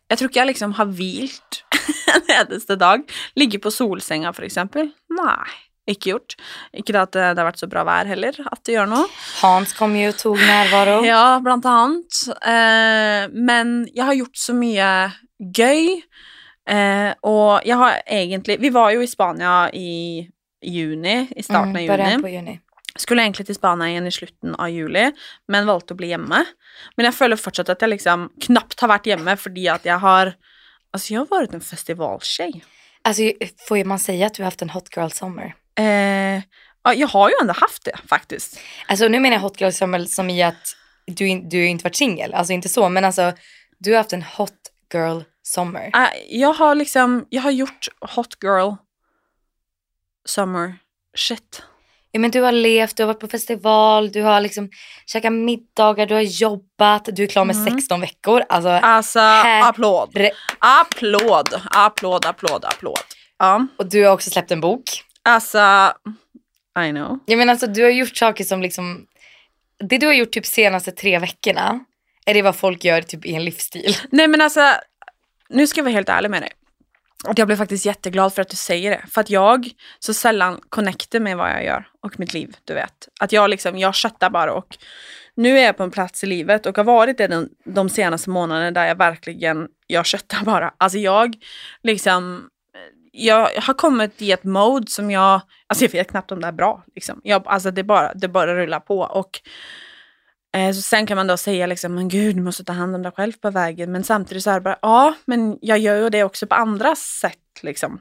jag 0.09 0.19
tror 0.19 0.29
inte 0.29 0.39
jag 0.39 0.47
liksom 0.47 0.73
har 0.73 0.85
vilt 0.85 1.65
en 2.15 2.47
eneste 2.47 2.77
dag. 2.77 3.01
Ligger 3.35 3.59
på 3.59 3.71
solsänga 3.71 4.33
för 4.33 4.43
exempel. 4.43 4.91
Nej, 5.09 5.47
inte 5.87 6.09
gjort. 6.09 6.37
Inte 6.73 7.01
att 7.01 7.13
det, 7.13 7.21
det 7.21 7.41
har 7.41 7.45
varit 7.45 7.59
så 7.59 7.67
bra 7.67 7.85
väder 7.85 8.05
heller, 8.05 8.47
att 8.51 8.65
det 8.65 8.73
gör 8.73 8.87
något. 8.87 9.11
Hans 9.43 9.73
kom 9.73 9.97
ju 9.97 10.09
och 10.09 10.19
tog 10.19 10.37
närvaro. 10.39 11.05
Ja, 11.05 11.41
bland 11.43 11.67
annat. 11.67 12.29
Eh, 12.43 13.33
men 13.33 13.89
jag 13.93 14.05
har 14.05 14.15
gjort 14.15 14.37
så 14.37 14.55
mycket 14.55 15.13
göj. 15.57 16.03
Eh, 16.69 17.13
och 17.21 17.61
jag 17.65 17.77
har 17.77 17.93
egentligen, 18.07 18.61
vi 18.61 18.71
var 18.71 18.91
ju 18.91 19.03
i 19.03 19.07
Spanien 19.07 19.75
i 19.75 20.29
juni, 20.63 21.29
i 21.37 21.43
starten 21.43 21.77
av 21.77 21.83
Mm, 21.83 22.11
juni. 22.11 22.23
på 22.23 22.29
juni. 22.29 22.61
Skulle 22.99 23.23
egentlig 23.23 23.47
til 23.47 23.55
Spania 23.55 23.89
igjen 23.89 24.07
i 24.07 24.11
slutten 24.11 24.55
av 24.59 24.69
juli, 24.71 25.13
men 25.49 25.67
valgte 25.67 25.95
å 25.95 25.97
bli 25.97 26.09
hjemme. 26.09 26.45
Men 26.97 27.05
jeg 27.07 27.15
føler 27.15 27.37
fortsatt 27.37 27.69
at 27.71 27.81
jeg 27.81 27.89
liksom 27.91 28.29
knapt 28.41 28.81
har 28.81 28.89
vært 28.89 29.07
hjemme 29.07 29.37
fordi 29.37 29.69
at 29.69 29.85
jeg 29.85 29.99
har 29.99 30.35
Altså, 30.95 31.15
jeg 31.15 31.19
har 31.21 31.27
vært 31.41 31.55
en 31.55 31.61
festivaltjej. 31.61 32.63
Alltså, 33.05 33.23
får 33.69 33.85
man 33.85 33.99
säga 33.99 34.27
att 34.27 34.35
du 34.35 34.43
har 34.43 34.45
haft 34.45 34.63
en 34.63 34.71
hot 34.71 34.89
girl 34.97 35.09
summer? 35.11 35.55
Eh, 35.79 36.43
ja, 36.85 36.95
jag 36.95 37.09
har 37.09 37.29
ju 37.29 37.35
ändå 37.41 37.53
haft 37.53 37.85
det 37.85 37.97
faktiskt. 38.09 38.61
Alltså 38.87 39.09
nu 39.09 39.21
menar 39.21 39.37
jag 39.37 39.41
hot 39.41 39.61
girl 39.61 39.71
summer 39.73 40.05
som 40.05 40.31
i 40.31 40.43
att 40.43 40.77
du, 41.07 41.41
du 41.49 41.67
inte 41.67 41.85
varit 41.85 41.97
singel, 41.97 42.35
alltså 42.35 42.53
inte 42.53 42.69
så, 42.69 42.89
men 42.89 43.05
alltså 43.05 43.33
du 43.79 43.91
har 43.91 43.99
haft 43.99 44.13
en 44.13 44.23
hot 44.23 44.53
girl 44.95 45.21
summer. 45.43 45.91
Eh, 45.95 46.39
jag 46.39 46.53
har 46.53 46.75
liksom, 46.75 47.27
jag 47.31 47.43
har 47.43 47.51
gjort 47.51 47.89
hot 48.01 48.37
girl 48.43 48.73
summer 50.29 50.75
shit. 51.17 51.63
Ja, 52.15 52.21
men 52.21 52.31
du 52.31 52.41
har 52.41 52.53
levt, 52.53 52.97
du 52.97 53.03
har 53.03 53.07
varit 53.07 53.21
på 53.21 53.29
festival, 53.29 54.13
du 54.13 54.23
har 54.23 54.41
liksom 54.41 54.71
käkat 55.07 55.33
middagar, 55.33 56.07
du 56.07 56.15
har 56.15 56.21
jobbat, 56.23 57.09
du 57.13 57.23
är 57.23 57.27
klar 57.27 57.45
med 57.45 57.57
Mm. 57.57 57.73
16 57.75 58.01
veckor. 58.01 58.43
Alltså, 58.49 58.69
Alltså, 58.69 59.19
Här- 59.19 59.69
applåd. 59.69 60.17
Applåd, 60.59 61.55
applåd, 61.71 62.27
applåd, 62.27 62.65
applåd. 62.65 62.99
Ja, 63.39 63.67
och 63.79 63.87
du 63.87 64.05
har 64.05 64.13
också 64.13 64.31
släppt 64.31 64.51
en 64.51 64.61
bok. 64.61 64.83
alltså, 65.23 65.59
I 66.87 66.91
know. 66.91 67.19
Jag 67.27 67.39
menar 67.39 67.51
alltså 67.53 67.67
du 67.67 67.83
har 67.83 67.91
gjort 67.91 68.17
saker 68.17 68.45
som 68.45 68.63
liksom, 68.63 69.07
det 69.89 69.99
du 69.99 70.07
har 70.07 70.15
gjort 70.15 70.31
typ 70.33 70.47
senaste 70.47 70.91
tre 70.93 71.19
veckorna, 71.19 71.81
är 72.27 72.35
det 72.35 72.43
vad 72.43 72.57
folk 72.57 72.85
gör 72.85 73.03
typ 73.03 73.27
i 73.27 73.35
en 73.35 73.45
livsstil. 73.45 73.97
Nej 74.11 74.29
men 74.29 74.41
alltså, 74.41 74.73
nu 75.49 75.67
ska 75.67 75.79
jag 75.79 75.85
vara 75.85 75.95
helt 75.95 76.09
ärlig 76.09 76.31
med 76.31 76.43
dig. 76.43 76.51
Att 77.25 77.39
jag 77.39 77.47
blev 77.47 77.57
faktiskt 77.57 77.87
jätteglad 77.87 78.35
för 78.35 78.43
att 78.43 78.49
du 78.49 78.57
säger 78.57 78.91
det. 78.91 79.05
För 79.11 79.21
att 79.21 79.31
jag 79.31 79.71
så 79.99 80.15
sällan 80.15 80.61
connectar 80.69 81.21
med 81.21 81.37
vad 81.37 81.51
jag 81.51 81.65
gör 81.65 81.89
och 82.03 82.21
mitt 82.21 82.35
liv, 82.35 82.57
du 82.65 82.75
vet. 82.75 83.09
Att 83.21 83.33
jag 83.33 83.51
liksom, 83.51 83.79
jag 83.79 83.95
köttar 83.95 84.31
bara 84.31 84.53
och 84.53 84.77
nu 85.35 85.59
är 85.59 85.65
jag 85.65 85.77
på 85.77 85.83
en 85.83 85.91
plats 85.91 86.25
i 86.25 86.27
livet 86.27 86.67
och 86.67 86.77
har 86.77 86.85
varit 86.85 87.19
det 87.19 87.27
de, 87.27 87.49
de 87.65 87.89
senaste 87.89 88.31
månaderna 88.31 88.71
där 88.71 88.87
jag 88.87 88.99
verkligen, 88.99 89.69
jag 89.87 90.07
köttar 90.07 90.45
bara. 90.45 90.75
Alltså 90.79 90.99
jag 90.99 91.37
liksom, 91.83 92.49
jag 93.13 93.49
har 93.61 93.75
kommit 93.75 94.23
i 94.23 94.33
ett 94.33 94.45
mode 94.45 94.87
som 94.91 95.11
jag, 95.11 95.41
alltså 95.67 95.85
jag 95.85 95.93
vet 95.93 96.11
knappt 96.11 96.33
om 96.33 96.41
det 96.41 96.47
är 96.47 96.53
bra. 96.53 96.85
Liksom. 96.95 97.21
Jag, 97.25 97.43
alltså 97.47 97.71
det 97.71 97.85
bara, 97.85 98.15
det 98.15 98.29
bara 98.29 98.57
rullar 98.57 98.81
på. 98.81 98.99
Och 98.99 99.41
Eh, 100.53 100.73
så 100.73 100.83
sen 100.83 101.07
kan 101.07 101.17
man 101.17 101.27
då 101.27 101.37
säga 101.37 101.67
liksom, 101.67 101.95
men 101.95 102.09
gud, 102.09 102.37
du 102.37 102.43
måste 102.43 102.65
ta 102.65 102.73
hand 102.73 102.95
om 102.95 103.03
dig 103.03 103.13
själv 103.13 103.33
på 103.33 103.51
vägen. 103.51 103.93
Men 103.93 104.05
samtidigt 104.05 104.45
så 104.45 104.51
är 104.51 104.55
det 104.55 104.61
bara, 104.61 104.79
ja, 104.83 105.15
men 105.25 105.59
jag 105.61 105.79
gör 105.79 105.97
ju 105.97 106.11
det 106.11 106.25
också 106.25 106.47
på 106.47 106.55
andra 106.55 106.97
sätt 106.97 107.63
liksom. 107.63 108.01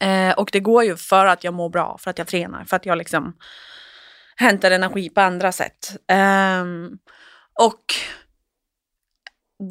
Eh, 0.00 0.32
och 0.32 0.48
det 0.52 0.60
går 0.60 0.84
ju 0.84 0.96
för 0.96 1.26
att 1.26 1.44
jag 1.44 1.54
mår 1.54 1.68
bra, 1.68 1.98
för 2.00 2.10
att 2.10 2.18
jag 2.18 2.26
tränar, 2.26 2.64
för 2.64 2.76
att 2.76 2.86
jag 2.86 2.98
liksom 2.98 3.36
hämtar 4.36 4.70
energi 4.70 5.08
på 5.08 5.20
andra 5.20 5.52
sätt. 5.52 5.96
Eh, 6.08 6.64
och 7.60 7.84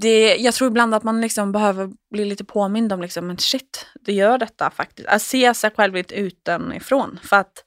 det, 0.01 0.35
jag 0.35 0.53
tror 0.53 0.67
ibland 0.67 0.95
att 0.95 1.03
man 1.03 1.21
liksom 1.21 1.51
behöver 1.51 1.89
bli 2.11 2.25
lite 2.25 2.45
påmind 2.45 2.93
om 2.93 3.01
liksom, 3.01 3.27
men 3.27 3.37
shit, 3.37 3.87
det 4.01 4.13
gör 4.13 4.37
detta 4.37 4.69
faktiskt. 4.69 5.07
Att 5.07 5.21
se 5.21 5.53
sig 5.53 5.71
själv 5.71 5.93
lite 5.93 6.15
utanifrån. 6.15 7.19
För 7.23 7.35
att 7.35 7.63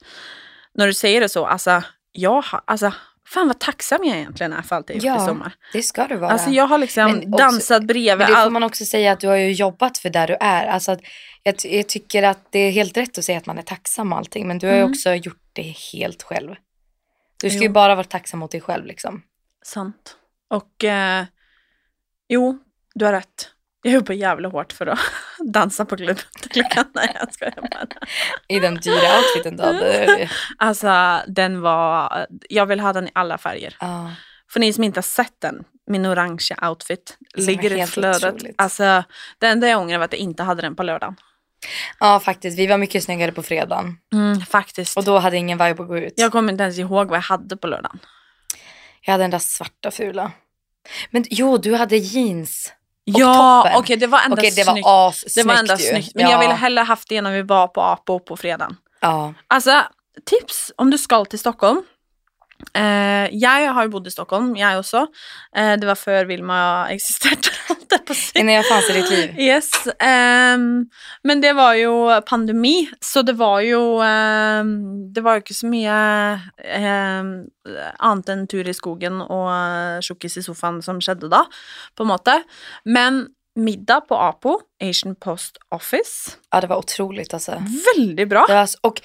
när 0.75 0.87
du 0.87 0.95
säger 0.95 1.21
det 1.21 1.29
så, 1.29 1.47
alltså, 1.47 1.83
jag 2.13 2.43
har, 2.43 2.61
alltså 2.65 2.93
fan 3.35 3.47
vad 3.47 3.59
tacksam 3.61 4.05
jag 4.05 4.17
egentligen 4.17 4.53
är 4.53 4.63
för 4.63 4.77
allt 4.77 4.89
jag 4.89 4.97
gjort 4.97 5.05
Ja, 5.05 5.23
i 5.25 5.27
sommar. 5.27 5.53
Det 5.73 5.83
ska 5.83 6.07
du 6.07 6.17
vara. 6.17 6.31
Alltså 6.31 6.51
jag 6.51 6.67
har 6.67 6.79
liksom 6.79 7.05
Men 7.05 7.19
också- 7.35 7.45
dansat 7.45 7.83
bredvid 7.85 8.19
Men 8.19 8.27
det 8.27 8.27
får 8.27 8.35
allt. 8.43 8.53
man 8.53 8.63
också 8.63 8.85
säga 8.85 9.13
att 9.13 9.21
du 9.21 9.29
har 9.29 9.37
ju 9.37 9.53
jobbat 9.53 9.99
för 9.99 10.11
där 10.11 10.27
du 10.27 10.37
är. 10.41 10.67
Alltså 10.67 10.93
att 10.93 11.01
jag, 11.43 11.55
jag 11.65 11.89
tycker 11.89 12.23
att 12.23 12.53
det 12.53 12.59
är 12.59 12.71
helt 12.71 12.97
rätt 12.97 13.19
att 13.19 13.25
säga 13.25 13.39
att 13.39 13.47
man 13.47 13.59
är 13.59 13.63
tacksam 13.63 14.13
och 14.13 14.19
allting. 14.19 14.49
Men 14.49 14.59
du 14.59 14.67
har 14.67 14.75
ju 14.75 14.81
Mm. 14.81 14.91
också 14.91 15.15
gjort 15.15 15.43
det 15.53 15.63
helt 15.93 16.23
själv. 16.23 16.55
Du 17.43 17.51
ska 17.51 17.57
Jo. 17.57 17.63
ju 17.63 17.69
bara 17.69 17.95
vara 17.95 18.05
tacksam 18.05 18.41
mot 18.41 18.51
dig 18.51 18.61
själv 18.61 18.87
liksom. 18.87 19.23
Sant. 19.65 20.17
Och 20.51 20.85
eh, 20.85 21.25
jo, 22.29 22.59
du 22.95 23.05
har 23.05 23.13
rätt. 23.13 23.51
Jag 23.83 23.95
jobbar 23.95 24.15
jävligt 24.15 24.53
hårt 24.53 24.73
för 24.73 24.87
att 24.87 24.99
dansa 25.53 25.85
på 25.85 25.97
klubben 25.97 26.17
till. 26.51 26.65
Nej, 26.95 27.17
jag 27.21 27.35
skojar 27.35 27.55
bara. 27.71 27.87
I 28.49 28.61
den 28.61 28.75
dyra 28.75 29.17
outfiten 29.19 29.57
du 29.57 29.63
hade. 29.63 30.31
Alltså, 30.59 31.21
den 31.27 31.61
var... 31.61 32.27
Jag 32.49 32.67
vill 32.67 32.81
ha 32.81 32.93
den 32.93 33.09
i 33.09 33.11
alla 33.15 33.39
färger. 33.39 33.77
Ja. 33.81 34.11
För 34.51 34.61
ni 34.61 34.73
som 34.73 34.85
inte 34.85 34.99
har 34.99 35.03
sett 35.03 35.41
den, 35.41 35.65
min 35.87 36.07
orangea 36.07 36.69
outfit, 36.71 37.19
Som 37.35 37.45
ligger 37.45 37.73
i 37.83 37.87
flödet. 37.87 38.35
otroligt. 38.35 38.55
Alltså, 38.59 39.05
det 39.39 39.47
enda 39.47 39.69
jag 39.69 39.81
ångrar 39.81 39.99
var 39.99 40.05
att 40.05 40.13
jag 40.13 40.21
inte 40.21 40.43
hade 40.43 40.63
den 40.63 40.77
på 40.77 40.83
lördagen. 40.83 41.17
ja, 42.01 42.21
faktiskt. 42.21 42.59
Vi 42.59 42.67
var 42.67 42.79
mycket 42.79 43.05
snyggare 43.05 43.33
på 43.33 43.43
fredagen. 43.43 43.97
Mm, 44.13 44.41
faktiskt. 44.41 44.97
Och 44.97 45.05
då 45.05 45.19
hade 45.19 45.37
ingen 45.37 45.59
vibe 45.59 45.83
att 45.83 45.89
gå 45.89 45.99
ut. 45.99 46.13
Jag 46.17 46.33
kommer 46.33 46.53
inte 46.53 46.63
ens 46.65 46.79
ihåg 46.79 47.09
vad 47.09 47.17
jag 47.17 47.23
hade 47.23 47.57
på 47.57 47.67
lördagen. 47.67 47.99
Jag 49.01 49.13
hade 49.13 49.25
den 49.25 49.31
där 49.31 49.39
svarta 49.39 49.91
fula. 49.91 50.33
Men 51.11 51.25
jo, 51.31 51.57
du 51.59 51.75
hade 51.75 51.97
jeans. 51.97 52.73
Ja, 53.17 53.63
toppen. 53.63 53.79
okej 53.79 53.97
det 53.97 54.07
var 54.07 54.21
ändå 54.21 54.37
Okej, 54.37 54.51
det 54.57 54.65
snyggt. 54.65 54.85
var 54.87 55.09
assnyggt 55.09 55.35
det 55.35 55.43
var 55.43 55.55
ändå 55.55 55.75
ju. 55.75 55.79
snyggt. 55.79 56.15
Men 56.15 56.25
ja. 56.25 56.31
jag 56.31 56.39
ville 56.39 56.55
hellre 56.55 56.83
haft 56.83 57.09
det 57.09 57.23
när 57.23 57.33
vi 57.33 57.43
var 57.43 57.69
på 57.69 57.81
Apo 57.83 58.19
på 58.21 58.37
fredagen. 58.37 58.77
Ja. 59.01 59.35
Alltså, 59.49 59.83
tips 60.27 60.73
om 60.77 60.91
du 60.91 60.99
ska 60.99 61.25
till 61.25 61.39
Stockholm. 61.39 61.83
Eh, 62.75 63.29
jag 63.33 63.73
har 63.73 63.83
ju 63.83 63.89
bott 63.89 64.07
i 64.07 64.11
Stockholm, 64.11 64.57
jag 64.57 64.79
också. 64.79 65.07
Eh, 65.57 65.73
det 65.77 65.87
var 65.87 65.95
för 65.95 66.25
Vilma 66.25 66.89
säga. 66.89 67.31
Innan 68.43 68.55
jag 68.55 68.69
fanns 68.69 68.91
i 68.91 68.93
ditt 68.93 69.11
liv. 69.11 69.41
Yes. 69.41 69.71
ehm, 69.99 70.87
men 71.23 71.41
det 71.41 71.53
var 71.53 71.75
ju 71.75 72.21
pandemi, 72.21 72.91
så 73.01 73.23
det 73.23 73.33
var 73.33 73.61
ju 73.61 74.03
ehm, 74.03 75.13
Det 75.13 75.21
var 75.21 75.33
ju 75.33 75.37
inte 75.37 75.55
så 75.55 75.67
mycket 75.67 75.93
um, 76.79 77.47
annet 77.99 78.29
än 78.29 78.47
tur 78.47 78.69
i 78.69 78.75
skogen 78.75 79.21
och 79.21 79.51
tjockis 80.03 80.37
i 80.37 80.43
soffan 80.43 80.83
som 80.83 81.01
skedde 81.01 81.29
då, 81.29 81.47
på 81.95 82.03
en 82.03 82.07
måte. 82.07 82.43
Men 82.85 83.27
middag 83.57 84.01
på 84.01 84.17
Apo, 84.17 84.61
Asian 84.83 85.15
Post 85.17 85.59
Office, 85.69 86.31
Ja, 86.51 86.61
det 86.61 86.67
var 86.67 86.77
otroligt 86.77 87.35
alltså. 87.35 87.63
väldigt 87.97 88.29
bra. 88.29 88.45
Det 88.49 88.55
var, 88.55 88.67
så- 88.67 88.79
och 88.83 89.01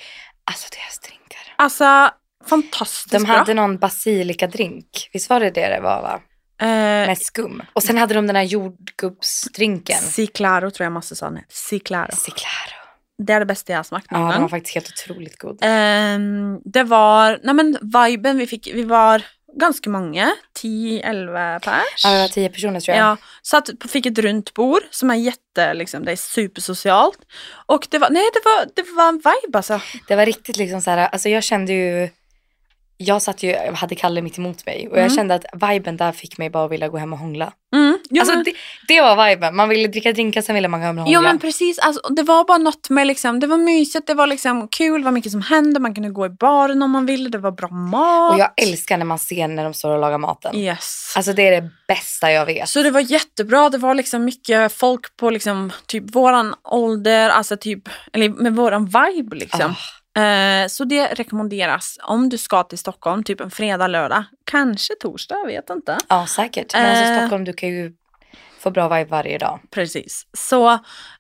alltså 0.52 0.68
deras 0.72 1.00
drinkar. 1.00 1.54
Alltså, 1.56 2.10
fantastiskt 2.48 3.12
De 3.12 3.24
bra. 3.24 3.34
hade 3.36 3.54
någon 3.54 3.78
basilikadrink. 3.78 5.10
Visst 5.14 5.30
var 5.30 5.40
det 5.40 5.50
det 5.50 5.68
det 5.70 5.80
var 5.80 6.02
va? 6.02 6.20
Eh, 6.62 6.68
Med 7.08 7.18
skum. 7.18 7.62
Och 7.74 7.84
sen 7.84 7.98
hade 7.98 8.14
de 8.14 8.28
den 8.28 8.36
här 8.36 8.44
jordgubbsdrinken. 8.44 9.98
Si 10.00 10.28
Claro 10.28 10.72
tror 10.72 10.86
jag 10.86 10.92
måste 10.94 11.16
sa 11.16 11.30
den. 11.30 11.44
Si 11.50 11.80
Claro. 11.80 12.16
Ciclaro. 12.16 12.80
Det 13.24 13.34
är 13.34 13.40
det 13.40 13.46
bästa 13.46 13.72
jag 13.74 13.80
har 13.80 13.84
smakat 13.84 14.08
Ja, 14.12 14.18
den 14.32 14.42
var 14.42 14.50
faktiskt 14.50 14.76
helt 14.76 14.90
otroligt 14.90 15.38
god. 15.38 15.60
Ehm, 15.62 16.60
det 16.66 16.84
var, 16.84 17.40
nej 17.44 17.54
men 17.54 17.78
viben 17.82 18.38
vi 18.38 18.48
fick, 18.48 18.68
vi 18.74 18.84
var 18.84 19.22
ganska 19.60 19.90
många, 19.90 20.32
10-11 20.62 21.60
pers. 21.60 22.04
Ja, 22.04 22.12
det 22.12 22.22
var 22.22 22.28
tio 22.28 22.50
personer 22.50 22.80
tror 22.80 22.98
jag. 22.98 23.06
Ja, 23.06 23.18
så 23.42 23.58
att 23.58 23.70
fick 23.90 24.06
ett 24.06 24.18
runt 24.20 24.54
bord 24.54 24.82
som 24.90 25.10
är 25.10 25.16
jätte, 25.16 25.74
liksom, 25.74 26.06
det 26.06 26.12
är 26.12 26.16
supersocialt. 26.16 27.18
Och 27.66 27.88
det 27.90 28.00
var, 28.00 28.10
nej 28.10 28.24
det 28.34 28.42
var, 28.46 28.66
det 28.76 28.92
var 28.96 29.10
en 29.10 29.16
vibe 29.18 29.58
alltså. 29.58 29.82
Det 30.08 30.16
var 30.16 30.26
riktigt 30.26 30.58
liksom 30.58 30.82
så 30.82 30.92
här, 30.92 30.98
alltså 31.08 31.30
jag 31.30 31.44
kände 31.44 31.74
ju, 31.74 32.10
jag 33.04 33.22
satt 33.22 33.44
ju, 33.44 33.50
jag 33.50 33.74
hade 33.74 33.96
Kalle 33.96 34.22
mitt 34.22 34.38
emot 34.38 34.66
mig 34.66 34.88
och 34.92 34.98
jag 34.98 35.04
Mm. 35.04 35.16
kände 35.16 35.36
att 35.36 35.46
viben 35.72 35.98
där 35.98 36.12
fick 36.12 36.38
mig 36.38 36.50
bara 36.50 36.66
att 36.66 36.72
vilja 36.72 36.88
gå 36.90 36.98
hem 36.98 37.14
och 37.14 37.20
hångla. 37.20 37.54
Mm, 37.76 37.98
jo, 38.10 38.20
alltså 38.22 38.36
men, 38.36 38.44
det, 38.44 38.54
det 38.88 39.02
var 39.02 39.30
viben, 39.30 39.56
man 39.56 39.70
ville 39.70 39.88
dricka 39.88 40.12
drinkar 40.12 40.42
sen 40.42 40.56
ville 40.56 40.68
man 40.68 40.80
gå 40.80 40.86
hem 40.86 40.98
och 40.98 41.04
hångla. 41.04 41.16
jo 41.18 41.22
men 41.22 41.40
precis, 41.40 41.80
alltså, 41.80 42.14
det 42.14 42.24
var 42.24 42.44
bara 42.46 42.58
något 42.58 42.90
med 42.90 43.08
liksom, 43.08 43.40
det 43.40 43.48
var 43.48 43.58
mysigt, 43.58 44.08
det 44.08 44.14
var 44.14 44.28
liksom 44.28 44.68
kul, 44.68 45.02
det 45.02 45.06
var 45.06 45.12
mycket 45.12 45.32
som 45.32 45.42
hände, 45.42 45.80
man 45.80 45.94
kunde 45.96 46.10
gå 46.10 46.26
i 46.26 46.30
baren 46.30 46.82
om 46.84 46.92
man 46.92 47.06
ville, 47.06 47.30
det 47.30 47.38
var 47.38 47.52
bra 47.52 47.70
mat. 47.70 48.34
och 48.34 48.40
jag 48.40 48.50
älskar 48.62 48.98
när 48.98 49.06
man 49.06 49.20
ser 49.20 49.48
när 49.48 49.64
de 49.64 49.74
står 49.74 49.90
och 49.92 50.00
lagar 50.00 50.18
maten. 50.18 50.56
Yes. 50.56 51.14
Alltså 51.16 51.34
det 51.34 51.48
är 51.48 51.62
det 51.62 51.70
bästa 51.88 52.32
jag 52.32 52.46
vet. 52.46 52.70
Så 52.70 52.84
det 52.84 52.92
var 52.92 53.00
jättebra, 53.02 53.70
det 53.70 53.78
var 53.78 53.94
liksom 53.96 54.26
mycket 54.26 54.74
folk 54.74 55.18
på 55.18 55.30
liksom 55.30 55.72
typ 55.86 56.16
våran 56.16 56.56
ålder, 56.64 57.30
alltså 57.30 57.58
typ, 57.58 57.90
eller 58.14 58.30
med 58.30 58.56
våran 58.56 58.86
vibe 58.86 59.36
liksom. 59.36 59.72
Ah, 59.72 59.76
Eh, 60.18 60.68
så 60.68 60.84
det 60.84 61.08
rekommenderas 61.08 61.98
om 62.04 62.30
du 62.30 62.38
ska 62.38 62.64
till 62.64 62.78
Stockholm, 62.78 63.24
typ 63.24 63.42
en 63.42 63.52
fredag, 63.52 63.88
lördag, 63.88 64.24
kanske 64.44 64.94
torsdag, 64.96 65.36
jag 65.36 65.46
vet 65.48 65.70
inte. 65.70 65.98
ja 66.10 66.26
säkert. 66.28 66.74
Men 66.74 66.86
alltså 66.90 67.04
Eh. 67.14 67.18
Stockholm, 67.20 67.44
du 67.44 67.54
kan 67.54 67.70
ju 67.70 67.94
få 68.60 68.72
bra 68.72 68.90
vibe 68.90 69.10
varje 69.10 69.38
dag. 69.38 69.60
Precis. 69.72 70.28
Så 70.34 70.72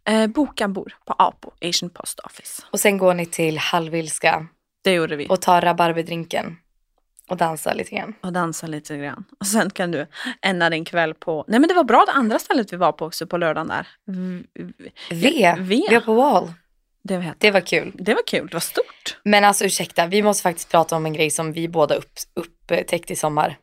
eh, 0.05 0.27
boka 0.27 0.67
bord 0.67 0.93
på 1.05 1.13
Apo, 1.17 1.51
Asian 1.61 1.89
Post 1.89 2.19
Office. 2.19 2.63
Och 2.71 2.79
sen 2.79 2.97
går 2.97 3.13
ni 3.13 3.25
till 3.25 3.57
Halvilska 3.57 4.47
Det 4.83 4.91
gjorde 4.91 5.15
vi. 5.15 5.27
och 5.29 5.41
ta 5.41 5.59
rabarberdrinken 5.61 6.57
och 7.29 7.37
dansa 7.37 7.73
lite 7.73 7.95
grann. 7.95 8.13
och 8.21 8.33
dansa 8.33 8.67
lite 8.67 8.97
grann. 8.97 9.25
Och 9.39 9.47
sen 9.47 9.69
kan 9.69 9.91
du 9.91 10.07
ända 10.41 10.69
din 10.69 10.85
kväll 10.85 11.13
på... 11.13 11.45
Nej 11.47 11.59
men 11.59 11.67
det 11.67 11.73
var 11.73 11.83
bra 11.83 12.03
det 12.07 12.11
andra 12.11 12.39
stället 12.39 12.73
vi 12.73 12.77
var 12.77 12.91
på 12.91 13.05
också 13.05 13.27
på 13.27 13.37
lördagen 13.37 13.67
där. 13.67 13.87
V- 14.05 14.43
v- 14.53 14.89
V, 15.11 15.55
V. 15.89 15.99
på 16.05 16.13
Wall. 16.13 16.53
Det 17.03 17.17
var, 17.17 17.35
Det 17.37 17.51
var 17.51 17.61
kul. 17.61 17.91
det 17.95 18.13
var 18.13 18.27
kul, 18.27 18.47
det 18.47 18.53
var 18.53 18.59
stort. 18.59 19.17
Men 19.23 19.43
alltså 19.43 19.65
ursäkta, 19.65 20.05
vi 20.05 20.21
måste 20.23 20.43
faktiskt 20.43 20.69
prata 20.71 20.95
om 20.95 21.05
en 21.05 21.13
grej 21.13 21.29
som 21.29 21.53
vi 21.53 21.67
båda 21.67 21.95
upp, 21.95 22.11
upptäckt 22.33 23.11
i 23.11 23.15
sommar. 23.15 23.57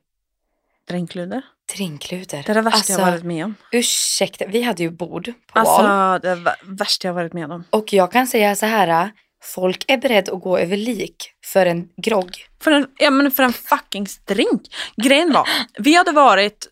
Drinkluder. 0.88 1.42
Drinkluder. 1.76 2.42
Det 2.46 2.52
är 2.52 2.54
det 2.54 2.60
värsta 2.62 2.76
alltså, 2.76 2.92
jag 2.92 3.10
varit 3.10 3.24
med 3.24 3.44
om. 3.44 3.54
Ursäkta, 3.72 4.46
vi 4.46 4.62
hade 4.62 4.82
ju 4.82 4.90
bord 4.90 5.32
på 5.52 5.58
Alltså 5.58 5.82
Wall. 5.82 6.20
det 6.20 6.34
det 6.34 6.54
värsta 6.64 7.08
jag 7.08 7.14
varit 7.14 7.32
med 7.32 7.52
om. 7.52 7.64
Och 7.70 7.92
jag 7.92 8.12
kan 8.12 8.26
säga 8.26 8.56
så 8.56 8.66
här, 8.66 9.10
folk 9.42 9.84
är 9.88 9.96
beredda 9.96 10.32
att 10.32 10.40
gå 10.40 10.58
över 10.58 10.76
lik 10.76 11.32
för 11.44 11.66
en 11.66 11.88
grogg. 11.96 12.46
För 12.62 12.70
en, 12.70 12.86
ja, 12.98 13.10
men 13.10 13.30
för 13.30 13.42
en 13.42 13.52
fucking 13.52 14.06
drink. 14.24 14.62
Grejen 14.96 15.32
var, 15.32 15.48
vi 15.78 15.94
hade 15.94 16.12
varit... 16.12 16.66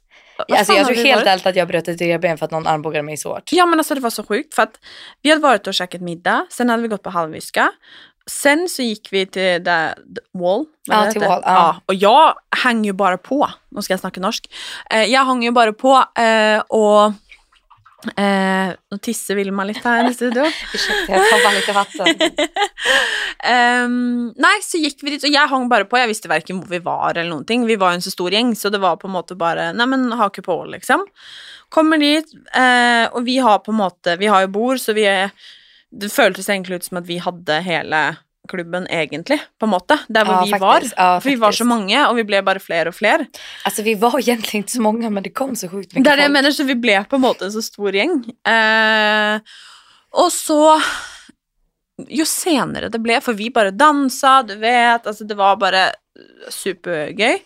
Alltså 0.49 0.73
jag 0.73 0.87
tror 0.87 0.97
helt 0.97 1.27
ärligt 1.27 1.47
att 1.47 1.57
jag 1.57 1.69
bröt 1.69 1.89
ett 1.89 2.01
revben 2.01 2.39
för 2.39 2.45
att 2.45 2.51
någon 2.51 2.67
armbågade 2.67 3.03
mig 3.03 3.17
så 3.17 3.35
hårt. 3.35 3.53
Ja 3.53 3.67
men 3.67 3.81
alltså 3.81 3.95
det 3.95 4.01
var 4.01 4.11
så 4.11 4.25
sjukt 4.25 4.55
för 4.55 4.63
att 4.63 4.81
vi 5.23 5.31
hade 5.31 5.43
varit 5.43 5.67
och 5.67 5.75
käkat 5.75 6.01
middag, 6.01 6.47
sen 6.51 6.71
hade 6.71 6.83
vi 6.83 6.89
gått 6.89 7.03
på 7.03 7.11
halvviska. 7.11 7.73
Sen 8.31 8.69
så 8.69 8.83
gick 8.83 9.13
vi 9.13 9.27
till 9.27 9.65
där, 9.65 9.95
Wall. 10.33 10.65
Ja, 10.85 11.13
till 11.13 11.23
heter. 11.23 11.29
Wall, 11.29 11.43
ja. 11.45 11.81
Och 11.87 11.95
jag 11.95 12.35
hänger 12.65 12.85
ju 12.85 12.93
bara 12.93 13.19
på, 13.19 13.51
nu 13.69 13.83
ska 13.83 13.93
jag 13.93 14.01
snacka 14.01 14.21
norsk. 14.21 14.51
Eh, 14.91 15.05
jag 15.05 15.25
hänger 15.25 15.49
ju 15.49 15.53
bara 15.53 15.73
på 15.73 16.05
eh, 16.23 16.59
och 16.59 17.13
eh, 18.07 18.75
nu 18.91 18.99
tisser 19.03 19.35
Vilma 19.35 19.65
lite 19.65 19.89
här 19.89 20.11
i 20.11 20.15
studion. 20.15 20.47
Ursäkta, 20.75 21.13
jag 21.13 21.31
tar 21.31 21.45
bara 21.45 21.55
lite 21.55 21.73
vatten. 21.73 22.29
Ehm, 23.45 24.33
nej, 24.37 24.63
så 24.63 24.77
gick 24.77 25.03
vi 25.03 25.11
dit 25.11 25.23
och 25.23 25.29
jag 25.29 25.49
häng 25.49 25.69
bara 25.69 25.85
på. 25.85 25.99
Jag 25.99 26.07
visste 26.07 26.29
varken 26.29 26.61
var 26.61 26.67
vi 26.67 26.79
var 26.79 27.11
eller 27.11 27.31
någonting. 27.31 27.67
Vi 27.67 27.77
var 27.77 27.93
en 27.93 28.03
så 28.03 28.11
stor 28.11 28.33
gäng 28.33 28.57
så 28.57 28.69
det 28.69 28.79
var 28.79 28.97
på 28.97 29.07
en 29.07 29.13
måte 29.13 29.35
bara, 29.35 29.73
nej 29.73 29.87
men 29.87 30.13
hake 30.13 30.43
på 30.43 30.65
liksom. 30.65 31.07
Kommer 31.69 31.99
dit 31.99 32.27
eh, 32.55 33.15
och 33.15 33.27
vi 33.27 33.39
har 33.39 33.59
på 33.59 33.71
en 33.71 33.77
måte, 33.77 34.17
vi 34.17 34.27
har 34.27 34.41
ju 34.41 34.47
bord 34.47 34.81
så 34.81 34.93
vi 34.93 35.29
det 35.91 36.09
føltes 36.09 36.49
egentlig 36.49 36.77
ut 36.77 36.85
som 36.85 36.97
att 36.97 37.07
vi 37.07 37.19
hade 37.19 37.61
hela 37.61 38.17
klubben 38.49 38.87
egentlig, 38.87 39.39
på 39.61 39.67
en 39.67 39.71
måte, 39.71 39.99
där 40.09 40.25
Ja, 40.27 40.45
vi 40.45 40.51
faktiskt. 40.51 40.97
var. 40.97 41.05
Ja, 41.05 41.21
För 41.21 41.31
vi 41.31 41.37
var 41.37 41.53
så 41.53 41.65
många 41.65 42.09
och 42.09 42.19
vi 42.19 42.25
blev 42.25 42.45
bara 42.45 42.59
fler 42.59 42.89
och 42.89 42.95
fler. 42.95 43.27
Alltså 43.65 43.83
vi 43.83 43.95
var 43.95 44.19
egentligen 44.29 44.63
inte 44.63 44.73
så 44.73 44.83
många 44.83 45.11
men 45.11 45.23
det 45.23 45.31
kom 45.31 45.57
så 45.57 45.69
sjukt 45.69 45.95
mycket 45.95 46.07
jeg 46.13 46.19
folk. 46.23 46.33
mener, 46.33 46.51
så 46.51 46.65
vi 46.65 46.75
ble 46.75 47.05
på 47.05 47.17
en 47.17 47.23
måte 47.23 47.45
en 47.45 47.53
så 47.53 47.63
stor 47.63 47.93
gjeng. 47.95 48.25
Eh, 48.49 49.41
og 50.11 50.33
så 50.33 50.81
Jo 52.09 52.23
senere 52.25 52.89
det 52.95 53.01
ble, 53.03 53.17
for 53.21 53.35
vi 53.35 53.49
bare 53.51 53.73
dansa, 53.75 54.43
du 54.47 54.55
vet, 54.61 55.07
altså 55.07 55.25
det 55.27 55.35
var 55.35 55.57
bare 55.59 55.89
supergøy. 56.55 57.41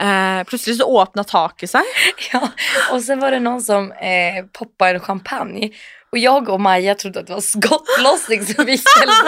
Eh, 0.00 0.40
plutselig 0.48 0.78
så 0.78 0.86
åpna 0.88 1.24
taket 1.24 1.70
seg. 1.70 1.84
Ja, 2.32 2.48
och 2.92 3.02
sen 3.02 3.20
var 3.20 3.30
det 3.30 3.40
någon 3.40 3.60
som 3.62 3.92
eh, 3.92 4.44
poppade 4.58 4.90
en 4.90 5.00
champagne. 5.00 5.70
Och 6.12 6.18
jag 6.18 6.48
och 6.48 6.60
Maja 6.60 6.94
trodde 6.94 7.20
att 7.20 7.26
det 7.26 7.32
var 7.32 7.40
skottlossning 7.40 8.46
så 8.46 8.64
vi 8.64 8.78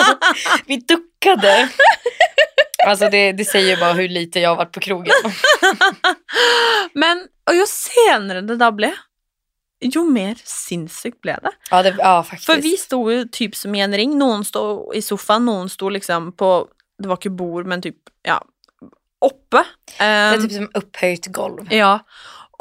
Vi 0.67 0.77
duckade. 0.77 1.03
Alltså 2.87 3.09
det, 3.09 3.33
det 3.33 3.45
säger 3.45 3.77
bara 3.77 3.93
hur 3.93 4.09
lite 4.09 4.41
jag 4.41 4.51
har 4.51 4.57
varit 4.57 4.73
på 4.73 4.81
krogen. 4.81 5.15
Men 6.95 7.29
og 7.51 7.57
jo 7.59 7.65
senere 7.67 8.43
det 8.47 8.57
da 8.61 8.69
ble, 8.75 8.93
jo 9.83 10.05
mer 10.07 10.39
sinnssykt 10.47 11.19
ble 11.25 11.35
det. 11.43 11.53
Ja, 11.71 11.83
det, 11.83 11.95
ja 11.99 12.15
faktiskt. 12.23 12.47
For 12.47 12.63
vi 12.63 12.77
sto 12.79 13.01
jo 13.11 13.25
typ 13.35 13.57
som 13.59 13.75
i 13.75 13.83
en 13.83 13.95
ring. 13.99 14.15
Noen 14.19 14.45
sto 14.47 14.65
i 14.95 15.03
sofaen, 15.03 15.47
noen 15.49 15.71
sto 15.73 15.91
liksom 15.91 16.33
på 16.39 16.53
Det 17.03 17.09
var 17.11 17.19
ikke 17.19 17.35
bord, 17.35 17.67
men 17.67 17.83
typ 17.83 18.13
ja, 18.23 18.37
oppe. 19.19 19.65
det 19.99 20.05
är 20.05 20.35
Eh, 20.35 20.43
typ 20.43 20.53
som 20.53 20.71
upphöjt 20.75 21.27
golv. 21.35 21.73
Ja, 21.73 21.99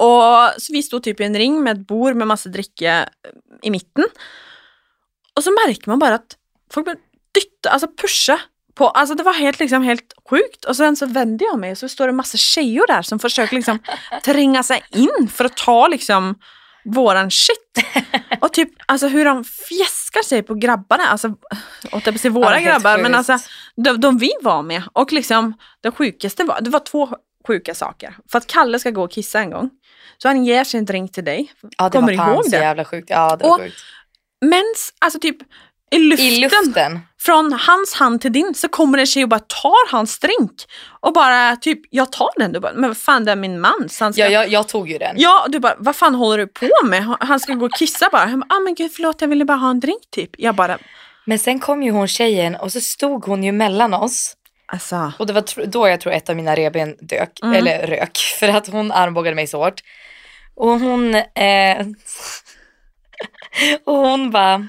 og 0.01 0.57
så 0.57 0.73
vi 0.73 0.81
sto 0.81 0.99
typ 0.99 1.19
i 1.21 1.27
en 1.27 1.37
ring 1.37 1.59
med 1.61 1.77
et 1.77 1.87
bord 1.87 2.17
med 2.17 2.29
masse 2.31 2.49
drikke 2.49 2.95
eh, 3.05 3.35
i 3.61 3.69
midten. 3.69 4.07
Og 5.37 5.43
så 5.45 5.53
merker 5.53 5.93
man 5.93 6.01
bare 6.01 6.17
at 6.23 6.37
folk 6.73 6.87
bare 6.87 6.97
dytter, 7.35 7.69
altså 7.69 7.91
pushe 7.93 8.37
på, 8.75 8.87
altså 8.89 9.15
det 9.15 9.23
var 9.23 9.33
helt 9.33 9.59
liksom 9.59 9.83
helt 9.83 10.13
sjukt. 10.29 10.65
Og 10.65 10.75
sen 10.75 10.95
så 10.95 11.05
vender 11.05 11.45
jeg 11.51 11.59
meg, 11.59 11.77
så 11.77 11.89
står 11.91 12.11
det 12.11 12.15
masse 12.15 12.37
tjejer 12.39 12.87
der 12.87 13.01
som 13.07 13.19
forsøker 13.19 13.55
liksom 13.57 13.79
tränga 14.23 14.63
sig 14.63 14.81
in 14.95 15.27
för 15.27 15.45
att 15.45 15.57
ta 15.57 15.87
liksom 15.87 16.35
våran 16.85 17.31
shit. 17.31 17.57
Och 18.41 18.53
typ 18.53 18.69
alltså 18.85 19.07
hur 19.07 19.25
de 19.25 19.43
fjäskar 19.43 20.21
sig 20.23 20.43
på 20.43 20.53
grabbarna, 20.55 21.03
alltså 21.07 21.27
åt 21.91 22.05
jag 22.05 22.15
Ja, 22.23 22.29
våra 22.29 22.49
helt 22.55 22.65
grabbar, 22.65 22.97
men 22.97 23.15
alltså 23.15 23.37
de, 23.75 23.99
de 24.01 24.17
vi 24.17 24.31
var 24.41 24.63
med. 24.63 24.83
Och 24.93 25.11
liksom 25.13 25.53
det 25.83 25.91
sjukaste 25.91 26.43
var, 26.43 26.61
det 26.61 26.69
var 26.69 26.79
två 26.79 27.09
sjuka 27.47 27.75
saker. 27.75 28.15
För 28.31 28.37
att 28.37 28.47
Kalle 28.47 28.79
ska 28.79 28.89
gå 28.89 29.03
och 29.03 29.11
kissa 29.11 29.39
en 29.39 29.49
gång, 29.49 29.69
så 30.17 30.27
han 30.27 30.45
ger 30.45 30.63
sin 30.63 30.85
drink 30.85 31.11
till 31.11 31.25
dig. 31.25 31.51
Ja, 31.77 31.89
det 31.89 31.97
kommer 31.97 32.17
var 32.17 32.25
fan 32.25 32.33
ihåg 32.33 32.43
så 32.45 32.51
det? 32.51 32.57
jävla 32.57 32.85
sjukt. 32.85 33.09
Ja, 33.09 33.35
det 33.35 33.43
var 33.43 33.51
Och- 33.55 33.61
sjukt. 33.61 33.77
Men 34.45 34.63
alltså 34.99 35.19
typ 35.19 35.37
i 35.91 35.99
luften, 35.99 36.25
I 36.25 36.39
luften. 36.41 36.99
från 37.21 37.53
hans 37.53 37.93
hand 37.93 38.21
till 38.21 38.31
din 38.33 38.53
så 38.55 38.67
kommer 38.67 38.97
en 38.97 39.05
tjej 39.05 39.23
och 39.23 39.29
bara 39.29 39.39
tar 39.39 39.91
hans 39.91 40.19
drink. 40.19 40.51
Och 40.99 41.13
bara 41.13 41.55
typ, 41.55 41.79
jag 41.89 42.11
tar 42.11 42.29
den. 42.39 42.51
Du 42.51 42.59
bara, 42.59 42.73
men 42.73 42.89
vad 42.89 42.97
fan 42.97 43.25
det 43.25 43.31
är 43.31 43.35
min 43.35 43.59
man. 43.61 43.89
Ska 43.89 44.11
Ja, 44.15 44.27
jag, 44.27 44.49
jag 44.49 44.67
tog 44.67 44.89
ju 44.89 44.97
den. 44.97 45.15
Ja, 45.19 45.45
du 45.49 45.59
bara, 45.59 45.75
vad 45.77 45.95
fan 45.95 46.15
håller 46.15 46.37
du 46.37 46.47
på 46.47 46.69
med? 46.85 47.15
Han 47.19 47.39
ska 47.39 47.53
gå 47.53 47.65
och 47.65 47.73
kissa 47.73 48.09
bara. 48.11 48.25
Han 48.25 48.39
bara, 48.39 48.55
ah, 48.55 48.59
men 48.59 48.75
gud 48.75 48.91
förlåt, 48.93 49.21
jag 49.21 49.27
ville 49.27 49.45
bara 49.45 49.57
ha 49.57 49.69
en 49.69 49.79
drink 49.79 50.01
typ. 50.11 50.29
Jag 50.37 50.55
bara, 50.55 50.77
Men 51.25 51.39
sen 51.39 51.59
kom 51.59 51.83
ju 51.83 51.91
hon 51.91 52.07
tjejen 52.07 52.55
och 52.55 52.71
så 52.71 52.81
stod 52.81 53.25
hon 53.25 53.43
ju 53.43 53.51
mellan 53.51 53.93
oss. 53.93 54.33
alltså. 54.65 55.13
Och 55.19 55.27
det 55.27 55.33
var 55.33 55.65
då 55.65 55.87
jag 55.87 56.01
tror 56.01 56.13
ett 56.13 56.29
av 56.29 56.35
mina 56.35 56.55
revben 56.55 56.95
dök, 56.99 57.39
Mm. 57.43 57.55
eller 57.55 57.87
rök, 57.87 58.17
för 58.39 58.47
att 58.47 58.67
hon 58.67 58.91
armbågade 58.91 59.35
mig 59.35 59.47
så 59.47 59.63
hårt. 59.63 59.81
Och 60.55 60.79
hon, 60.79 61.15
eh, 61.15 61.87
och 63.85 63.95
hon 63.97 64.31
bara, 64.31 64.67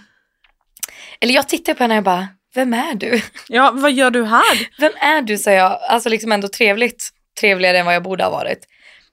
eller 1.22 1.34
jag 1.34 1.48
tittade 1.48 1.74
på 1.74 1.84
henne 1.84 1.98
och 1.98 2.04
bara, 2.04 2.28
vem 2.54 2.74
är 2.74 2.94
du? 2.94 3.22
Ja, 3.48 3.70
vad 3.74 3.92
gör 3.92 4.10
du 4.10 4.24
här? 4.24 4.68
Vem 4.78 4.92
är 5.00 5.22
du? 5.22 5.38
sa 5.38 5.50
jag, 5.50 5.78
alltså 5.88 6.08
liksom 6.08 6.32
ändå 6.32 6.48
trevligt, 6.48 7.10
trevligare 7.40 7.78
än 7.78 7.86
vad 7.86 7.94
jag 7.94 8.02
borde 8.02 8.24
ha 8.24 8.30
varit. 8.30 8.66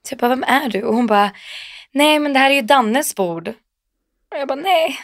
Så 0.07 0.13
jag 0.13 0.19
bara, 0.19 0.29
vem 0.29 0.43
är 0.43 0.69
du? 0.69 0.83
Och 0.83 0.95
hon 0.95 1.07
bara, 1.07 1.31
nej 1.93 2.19
men 2.19 2.33
det 2.33 2.39
här 2.39 2.49
är 2.49 2.55
ju 2.55 2.61
Dannes 2.61 3.15
bord. 3.15 3.47
Och 3.47 4.37
jag 4.37 4.47
bara, 4.47 4.55
nej, 4.55 4.99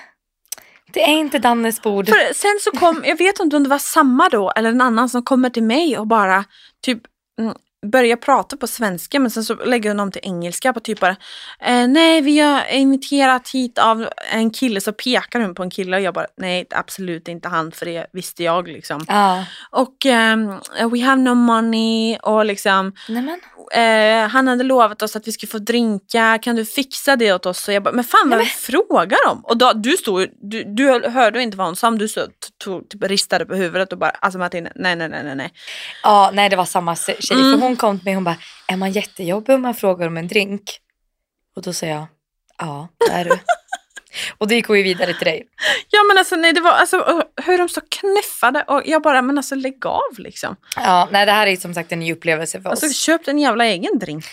det 0.94 1.04
är 1.04 1.14
inte 1.14 1.40
Dannes 1.40 1.82
bord. 1.82 2.08
För 2.08 2.34
sen 2.34 2.60
så 2.62 2.72
kom, 2.72 3.04
jag 3.08 3.18
vet 3.18 3.40
inte 3.40 3.56
om 3.56 3.64
det 3.64 3.70
var 3.70 3.80
samma 3.80 4.30
då 4.30 4.52
eller 4.56 4.70
en 4.70 4.82
annan 4.82 5.10
som 5.10 5.24
kommer 5.24 5.50
till 5.50 5.64
mig 5.64 5.98
och 5.98 6.08
bara 6.08 6.46
typ 6.82 7.02
mm, 7.40 7.56
börjar 7.86 8.16
prata 8.16 8.58
på 8.58 8.68
svenska 8.68 9.20
men 9.20 9.32
sen 9.32 9.44
så 9.44 9.56
lägger 9.56 9.90
hon 9.90 10.00
om 10.00 10.12
till 10.12 10.22
engelska 10.24 10.74
på 10.74 10.80
typ 10.80 11.00
bara 11.00 11.16
eh, 11.62 11.88
nej 11.88 12.22
vi 12.22 12.40
har 12.40 12.64
inviterat 12.72 13.50
hit 13.50 13.78
av 13.78 14.08
en 14.32 14.50
kille 14.52 14.82
så 14.82 14.94
pekar 14.94 15.40
hon 15.40 15.56
på 15.56 15.64
en 15.64 15.70
kille 15.70 15.98
och 15.98 16.04
jag 16.04 16.14
bara 16.14 16.28
nej 16.38 16.68
absolut 16.70 17.28
inte 17.28 17.50
han 17.50 17.72
för 17.72 17.86
det 17.86 18.08
visste 18.14 18.44
jag 18.44 18.68
liksom. 18.68 19.06
Ja, 19.08 19.46
Och 19.72 20.06
ehm, 20.06 20.60
we 20.92 21.02
have 21.02 21.22
no 21.22 21.34
money 21.34 22.18
och 22.18 22.46
liksom 22.46 22.94
eh, 23.74 24.28
han 24.28 24.48
hade 24.48 24.64
lovat 24.64 25.02
oss 25.02 25.16
att 25.16 25.28
vi 25.28 25.32
skulle 25.32 25.50
få 25.50 25.60
drinka, 25.60 26.40
kan 26.42 26.56
du 26.56 26.66
fixa 26.66 27.16
det 27.16 27.34
åt 27.34 27.46
oss? 27.46 27.68
Och 27.68 27.74
jag 27.74 27.84
bara, 27.84 27.94
men 27.94 28.04
fan 28.04 28.30
vad 28.30 28.48
frågar 28.48 29.18
om? 29.30 29.46
Och 29.46 29.58
då, 29.58 29.74
du 29.74 29.98
stod 29.98 30.28
du, 30.42 30.64
du 30.64 31.10
hörde 31.10 31.42
inte 31.42 31.58
vad 31.58 31.68
hon 31.68 31.76
sa, 31.76 31.90
men 31.90 32.00
du 32.00 32.08
stod, 32.08 32.30
tog, 32.64 32.90
typ, 32.90 33.04
ristade 33.04 33.46
på 33.46 33.56
huvudet 33.56 33.92
och 33.92 33.98
bara, 33.98 34.10
alltså 34.10 34.40
Martin, 34.40 34.68
nej 34.76 34.96
nej 34.96 35.10
nej 35.10 35.24
nej 35.24 35.36
nej. 35.36 35.54
Ja, 36.04 36.32
nej 36.34 36.50
det 36.50 36.56
var 36.56 36.66
samma 36.66 36.96
tjej. 36.96 37.18
Mm. 37.32 37.54
För 37.54 37.68
hon 37.68 37.75
kom 37.76 38.00
till 38.00 38.06
mig 38.06 38.12
och 38.12 38.16
hon 38.16 38.24
bara, 38.24 38.38
är 38.68 38.78
man 38.78 38.92
jättejobbig 38.92 39.56
om 39.56 39.62
man 39.62 39.76
frågar 39.76 40.08
om 40.08 40.18
en 40.18 40.28
drink? 40.28 40.80
Och 41.56 41.62
då 41.62 41.74
säger 41.74 41.94
jag, 41.94 42.06
ja 42.58 42.88
det 43.00 43.14
är 43.14 43.26
du. 43.26 43.32
och 44.38 44.48
då 44.48 44.56
gick 44.56 44.68
hon 44.68 44.78
ju 44.78 44.84
vidare 44.84 45.14
till 45.14 45.26
dig. 45.26 45.48
Ja 45.90 46.04
men 46.08 46.18
alltså 46.18 46.36
nej 46.36 46.54
det 46.54 46.62
var, 46.62 46.72
alltså 46.72 47.24
hur 47.46 47.58
de 47.58 47.70
så 47.70 47.82
knuffade 47.82 48.64
och 48.68 48.82
jag 48.86 49.02
bara, 49.02 49.22
men 49.22 49.38
alltså 49.38 49.56
lägg 49.56 49.86
av 49.86 50.18
liksom. 50.18 50.56
Ja, 50.76 51.08
nej 51.12 51.26
det 51.26 51.32
här 51.32 51.48
är 51.48 51.56
som 51.56 51.74
sagt 51.74 51.92
en 51.92 52.00
ny 52.00 52.14
upplevelse 52.14 52.62
för 52.62 52.70
oss. 52.70 52.84
Alltså 52.84 53.06
köp 53.06 53.28
en 53.28 53.40
jävla 53.40 53.66
egen 53.66 54.00
drink. 54.00 54.26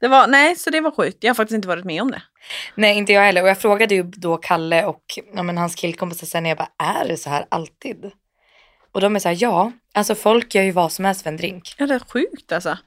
Det 0.00 0.08
var, 0.08 0.26
nej 0.26 0.56
så 0.56 0.70
det 0.70 0.80
var 0.80 0.90
sjukt, 0.90 1.18
jag 1.20 1.30
har 1.30 1.34
faktiskt 1.34 1.54
inte 1.54 1.68
varit 1.68 1.84
med 1.84 2.02
om 2.02 2.10
det. 2.10 2.22
Nej, 2.74 2.98
inte 2.98 3.12
jag 3.12 3.22
heller. 3.22 3.42
Och 3.42 3.48
jag 3.48 3.58
frågade 3.58 3.94
ju 3.94 4.02
då 4.02 4.36
Kalle 4.36 4.84
och 4.84 5.04
ja, 5.34 5.42
men 5.42 5.58
hans 5.58 5.74
killkompisar 5.74 6.26
sen, 6.26 6.46
jag 6.46 6.58
bara, 6.58 6.68
är 6.78 7.08
det 7.08 7.16
så 7.16 7.30
här 7.30 7.46
alltid? 7.48 8.12
Och 8.92 9.00
de 9.00 9.16
är 9.16 9.20
så 9.20 9.28
här, 9.28 9.36
ja, 9.40 9.72
alltså 9.94 10.14
folk 10.14 10.54
gör 10.54 10.62
ju 10.62 10.70
vad 10.70 10.92
som 10.92 11.04
helst 11.04 11.22
för 11.22 11.30
en 11.30 11.36
drink. 11.36 11.74
Ja 11.78 11.86
det 11.86 11.94
är 11.94 11.98
sjukt 11.98 12.52
alltså. 12.52 12.78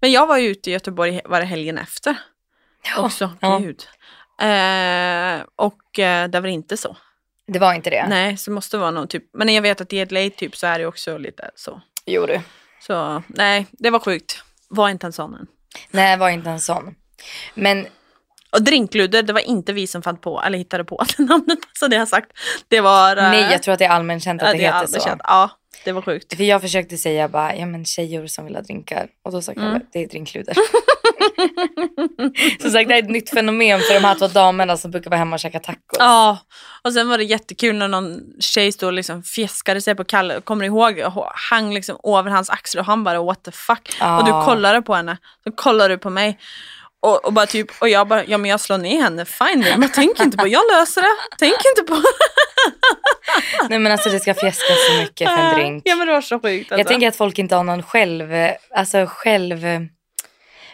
Men 0.00 0.12
jag 0.12 0.26
var 0.26 0.38
ju 0.38 0.48
ute 0.48 0.70
i 0.70 0.72
Göteborg, 0.72 1.20
var 1.24 1.40
det 1.40 1.46
helgen 1.46 1.78
efter? 1.78 2.16
också, 2.98 3.30
ja. 3.40 3.58
gud. 3.58 3.82
Eh, 4.40 5.46
och 5.56 5.98
eh, 5.98 6.28
det 6.28 6.40
var 6.40 6.48
inte 6.48 6.76
så. 6.76 6.96
Det 7.46 7.58
var 7.58 7.74
inte 7.74 7.90
det. 7.90 8.06
Nej, 8.08 8.36
så 8.36 8.50
det 8.50 8.54
måste 8.54 8.78
vara 8.78 8.90
någon 8.90 9.08
typ, 9.08 9.24
men 9.32 9.54
jag 9.54 9.62
vet 9.62 9.80
att 9.80 9.92
i 9.92 10.00
ett 10.00 10.12
late 10.12 10.30
typ 10.30 10.56
så 10.56 10.66
är 10.66 10.78
det 10.78 10.86
också 10.86 11.18
lite 11.18 11.50
så. 11.54 11.80
Jo 12.06 12.26
du. 12.26 12.40
Så 12.80 13.22
nej, 13.26 13.66
det 13.72 13.90
var 13.90 13.98
sjukt. 13.98 14.44
Var 14.68 14.88
inte 14.88 15.06
en 15.06 15.12
sån 15.12 15.34
än. 15.34 15.46
Nej, 15.90 16.16
var 16.16 16.28
inte 16.28 16.50
en 16.50 16.60
sån. 16.60 16.94
Men 17.54 17.86
Och 18.52 18.62
drinkluder, 18.62 19.22
det 19.22 19.32
var 19.32 19.40
inte 19.40 19.72
vi 19.72 19.86
som 19.86 20.02
fann 20.02 20.16
på 20.16 20.42
eller 20.42 20.58
hittade 20.58 20.84
på 20.84 21.04
det 21.16 21.22
namnet, 21.24 21.58
så 21.72 21.86
det 21.88 21.96
har 21.96 22.06
sagt. 22.06 22.30
Det 22.68 22.80
var... 22.80 23.16
eh, 23.16 23.22
Nej, 23.22 23.52
jag 23.52 23.62
tror 23.62 23.72
att 23.72 23.78
det 23.78 23.84
är 23.84 23.90
allmänt 23.90 24.24
känt 24.24 24.42
att 24.42 24.48
ja, 24.48 24.52
det, 24.52 24.58
det 24.58 24.64
heter 24.64 24.86
så. 24.86 25.00
känt. 25.00 25.20
Ja, 25.24 25.50
det 25.84 25.92
var 25.92 26.02
sjukt. 26.02 26.36
För 26.36 26.44
jag 26.44 26.60
försökte 26.60 26.96
säga 26.96 27.28
bara, 27.28 27.56
ja 27.56 27.66
men 27.66 27.84
tjejor 27.84 28.26
som 28.26 28.44
vill 28.44 28.54
ha 28.54 28.62
drinkar. 28.62 29.06
Och 29.24 29.32
då 29.32 29.42
sa 29.42 29.54
Kalle, 29.54 29.66
Mm. 29.66 29.82
det 29.92 29.98
är 30.02 30.06
drinkluder. 30.08 30.54
Som 32.60 32.70
sagt, 32.70 32.88
det 32.88 32.94
är 32.94 32.98
ett 33.02 33.10
nytt 33.10 33.30
fenomen 33.30 33.80
för 33.80 33.94
de 33.94 34.00
här 34.00 34.14
två 34.14 34.26
damerna 34.26 34.76
som 34.76 34.90
brukar 34.90 35.10
vara 35.10 35.18
hemma 35.18 35.36
och 35.36 35.40
käka 35.40 35.60
tacos. 35.60 35.96
Ja, 35.98 36.38
och 36.84 36.92
sen 36.92 37.08
var 37.08 37.18
det 37.18 37.24
jättekul 37.24 37.76
när 37.76 37.88
någon 37.88 38.20
tjej 38.40 38.72
stod 38.72 38.86
och 38.86 38.92
liksom 38.92 39.22
fjäskade 39.22 39.80
sig 39.80 39.94
på 39.94 40.04
Kalle, 40.04 40.40
kommer 40.40 40.60
du 40.60 40.66
ihåg, 40.66 41.00
hang 41.50 41.74
liksom 41.74 41.96
över 42.04 42.30
hans 42.30 42.50
axel 42.50 42.80
och 42.80 42.86
han 42.86 43.04
bara 43.04 43.22
what 43.22 43.42
the 43.44 43.50
fuck. 43.52 43.96
Ja. 44.00 44.18
Och 44.18 44.24
du 44.24 44.32
kollade 44.44 44.82
på 44.82 44.94
henne, 44.94 45.16
så 45.44 45.52
kollade 45.52 45.94
du 45.94 45.98
på 45.98 46.10
mig. 46.10 46.38
Och, 47.02 47.24
och 47.24 47.32
bara 47.32 47.46
typ, 47.46 47.70
och 47.80 47.88
jag 47.88 48.08
bara, 48.08 48.24
ja 48.24 48.38
men 48.38 48.50
jag 48.50 48.60
slår 48.60 48.78
ner 48.78 49.02
henne, 49.02 49.24
fine 49.24 49.64
men 49.78 49.88
tänk 49.94 50.20
inte 50.20 50.36
på, 50.36 50.48
jag 50.48 50.62
löser 50.72 51.02
det, 51.02 51.36
tänk 51.38 51.52
inte 51.52 51.82
på 51.82 52.02
Nej 53.68 53.78
men 53.78 53.92
alltså 53.92 54.08
det 54.08 54.20
ska 54.20 54.34
fjäskas 54.34 54.86
så 54.90 55.02
mycket 55.02 55.28
för 55.28 55.36
en 55.36 55.54
drink. 55.54 55.82
Ja 55.86 55.96
men 55.96 56.06
det 56.06 56.12
var 56.12 56.20
så 56.20 56.40
sjukt 56.40 56.72
alltså. 56.72 56.80
Jag 56.80 56.88
tänker 56.88 57.08
att 57.08 57.16
folk 57.16 57.38
inte 57.38 57.56
har 57.56 57.64
någon 57.64 57.82
själv, 57.82 58.32
alltså 58.74 59.06
själv, 59.08 59.66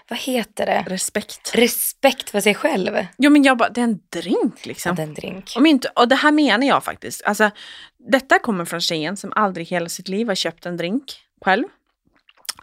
vad 0.08 0.18
heter 0.18 0.66
det? 0.66 0.84
Respekt. 0.86 1.54
Respekt 1.54 2.30
för 2.30 2.40
sig 2.40 2.54
själv. 2.54 3.06
Jo 3.18 3.30
men 3.30 3.42
jag 3.42 3.56
bara, 3.56 3.68
det 3.68 3.80
är 3.80 3.84
en 3.84 4.00
drink 4.12 4.66
liksom. 4.66 4.92
Att 4.92 4.98
en 4.98 5.14
drink. 5.14 5.52
Om 5.56 5.66
inte, 5.66 5.88
och 5.94 6.08
det 6.08 6.14
här 6.14 6.32
menar 6.32 6.66
jag 6.66 6.84
faktiskt. 6.84 7.22
Alltså, 7.24 7.50
detta 8.10 8.38
kommer 8.38 8.64
från 8.64 8.80
tjejen 8.80 9.16
som 9.16 9.32
aldrig 9.36 9.66
hela 9.66 9.88
sitt 9.88 10.08
liv 10.08 10.28
har 10.28 10.34
köpt 10.34 10.66
en 10.66 10.76
drink 10.76 11.04
själv. 11.44 11.64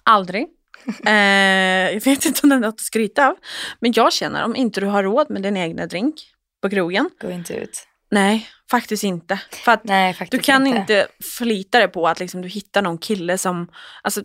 Aldrig. 0.03 0.47
eh, 1.05 1.93
jag 1.93 2.01
vet 2.01 2.25
inte 2.25 2.39
om 2.43 2.49
det 2.49 2.55
är 2.55 2.59
något 2.59 2.73
att 2.73 2.79
skryta 2.79 3.27
av. 3.27 3.35
Men 3.79 3.93
jag 3.95 4.13
känner 4.13 4.43
om 4.43 4.55
inte 4.55 4.81
du 4.81 4.87
har 4.87 5.03
råd 5.03 5.29
med 5.29 5.41
din 5.41 5.57
egna 5.57 5.85
drink 5.85 6.15
på 6.61 6.69
krogen. 6.69 7.09
Gå 7.21 7.31
inte 7.31 7.53
ut. 7.53 7.87
Nej, 8.11 8.49
faktiskt 8.71 9.03
inte. 9.03 9.41
För 9.51 9.71
att 9.71 9.83
Nej 9.83 10.13
du 10.13 10.17
faktiskt 10.17 10.43
kan 10.43 10.67
inte. 10.67 10.79
inte 10.79 11.07
förlita 11.37 11.79
dig 11.79 11.87
på 11.87 12.07
att 12.07 12.19
liksom, 12.19 12.41
du 12.41 12.47
hittar 12.47 12.81
någon 12.81 12.97
kille 12.97 13.37
som 13.37 13.67
alltså, 14.01 14.23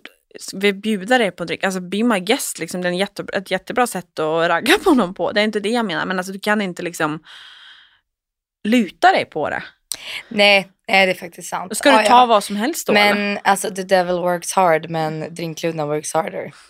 vill 0.53 0.75
bjuda 0.75 1.19
dig 1.19 1.31
på 1.31 1.43
en 1.43 1.47
drink. 1.47 1.65
Alltså 1.65 1.81
be 1.81 2.03
my 2.03 2.21
guest, 2.21 2.59
liksom, 2.59 2.83
det 2.83 2.89
är 2.89 2.91
en 2.91 2.99
jätte, 2.99 3.25
ett 3.33 3.51
jättebra 3.51 3.87
sätt 3.87 4.19
att 4.19 4.49
ragga 4.49 4.79
på 4.85 4.95
någon 4.95 5.15
på. 5.15 5.33
Det 5.33 5.41
är 5.41 5.45
inte 5.45 5.61
det 5.61 5.69
jag 5.69 5.87
menar. 5.87 6.07
Men 6.07 6.19
alltså, 6.19 6.33
du 6.33 6.41
kan 6.41 6.61
inte 6.61 6.83
liksom 6.83 7.21
luta 8.65 9.13
dig 9.13 9.25
på 9.25 9.51
det. 9.51 9.63
Nej, 10.29 10.71
nej, 10.89 11.07
det 11.07 11.13
är 11.13 11.17
faktiskt 11.17 11.49
sant. 11.49 11.77
Ska 11.77 11.91
du 11.91 11.97
ta 11.97 12.03
ja. 12.03 12.27
vad 12.27 12.45
som 12.45 12.57
helst 12.57 12.87
då? 12.87 12.93
eller? 12.93 13.15
Men 13.15 13.39
alltså 13.45 13.75
the 13.75 13.83
devil 13.83 14.15
works 14.15 14.53
hard 14.53 14.91
men 14.91 15.35
drinkludna 15.35 15.87
works 15.87 16.15
harder. 16.15 16.55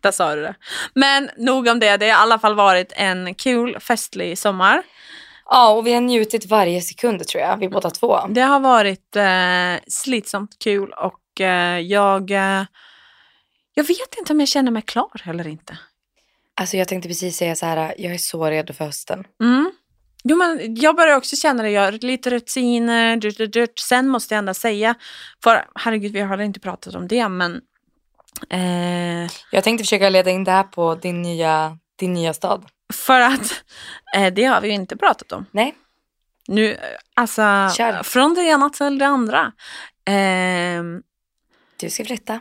Där 0.00 0.10
sa 0.10 0.34
du 0.34 0.42
det. 0.42 0.54
Men 0.94 1.30
nog 1.36 1.68
om 1.68 1.80
det. 1.80 1.96
Det 1.96 2.10
har 2.10 2.18
i 2.18 2.22
alla 2.22 2.38
fall 2.38 2.54
varit 2.54 2.92
en 2.96 3.34
kul, 3.34 3.80
festlig 3.80 4.38
sommar. 4.38 4.82
Ja 5.46 5.70
och 5.70 5.86
vi 5.86 5.92
har 5.92 6.00
njutit 6.00 6.46
varje 6.46 6.80
sekund 6.80 7.26
tror 7.26 7.42
jag, 7.42 7.56
vi 7.56 7.68
båda 7.68 7.90
två. 7.90 8.20
Det 8.28 8.40
har 8.40 8.60
varit 8.60 9.16
eh, 9.16 9.74
slitsamt 9.88 10.58
kul 10.58 10.92
och 10.92 11.40
eh, 11.40 11.78
jag... 11.78 12.30
Eh, 12.30 12.64
jag 13.74 13.84
vet 13.84 14.18
inte 14.18 14.32
om 14.32 14.40
jag 14.40 14.48
känner 14.48 14.70
mig 14.70 14.82
klar 14.82 15.22
eller 15.24 15.48
inte. 15.48 15.78
Alltså 16.60 16.76
jag 16.76 16.88
tänkte 16.88 17.08
precis 17.08 17.36
säga 17.36 17.56
så 17.56 17.66
här, 17.66 17.94
jag 17.98 18.14
är 18.14 18.18
så 18.18 18.50
redo 18.50 18.72
för 18.72 18.84
hösten. 18.84 19.24
Mm. 19.42 19.72
Jo, 20.24 20.36
men 20.36 20.74
jag 20.76 20.96
börjar 20.96 21.16
också 21.16 21.36
känna 21.36 21.62
det. 21.62 21.70
Jag 21.70 21.82
har 21.82 21.92
lite 21.92 22.30
rutiner. 22.30 23.16
Dyrt, 23.16 23.36
dyrt, 23.38 23.52
dyrt. 23.52 23.78
Sen 23.78 24.08
måste 24.08 24.34
jag 24.34 24.38
ändå 24.38 24.54
säga, 24.54 24.94
för 25.42 25.64
herregud, 25.74 26.12
vi 26.12 26.20
har 26.20 26.38
inte 26.40 26.60
pratat 26.60 26.94
om 26.94 27.08
det, 27.08 27.28
men 27.28 27.60
eh, 28.50 29.30
Jag 29.50 29.64
tänkte 29.64 29.84
försöka 29.84 30.10
leda 30.10 30.30
in 30.30 30.44
det 30.44 30.50
här 30.52 30.62
på 30.62 30.94
din 30.94 31.22
nya, 31.22 31.78
din 31.96 32.12
nya 32.12 32.32
stad. 32.34 32.64
för 32.92 33.20
att 33.20 33.62
eh, 34.16 34.32
det 34.32 34.44
har 34.44 34.60
vi 34.60 34.68
ju 34.68 34.74
inte 34.74 34.96
pratat 34.96 35.32
om. 35.32 35.46
Nej, 35.50 35.74
Nu, 36.48 36.72
eh, 36.72 36.78
alltså, 37.14 37.42
Kör. 37.76 38.02
från 38.02 38.34
det 38.34 38.42
ena 38.42 38.70
till 38.70 38.98
det 38.98 39.06
andra. 39.06 39.52
Ehm, 40.04 41.02
du 41.76 41.90
ska 41.90 42.04
flytta. 42.04 42.40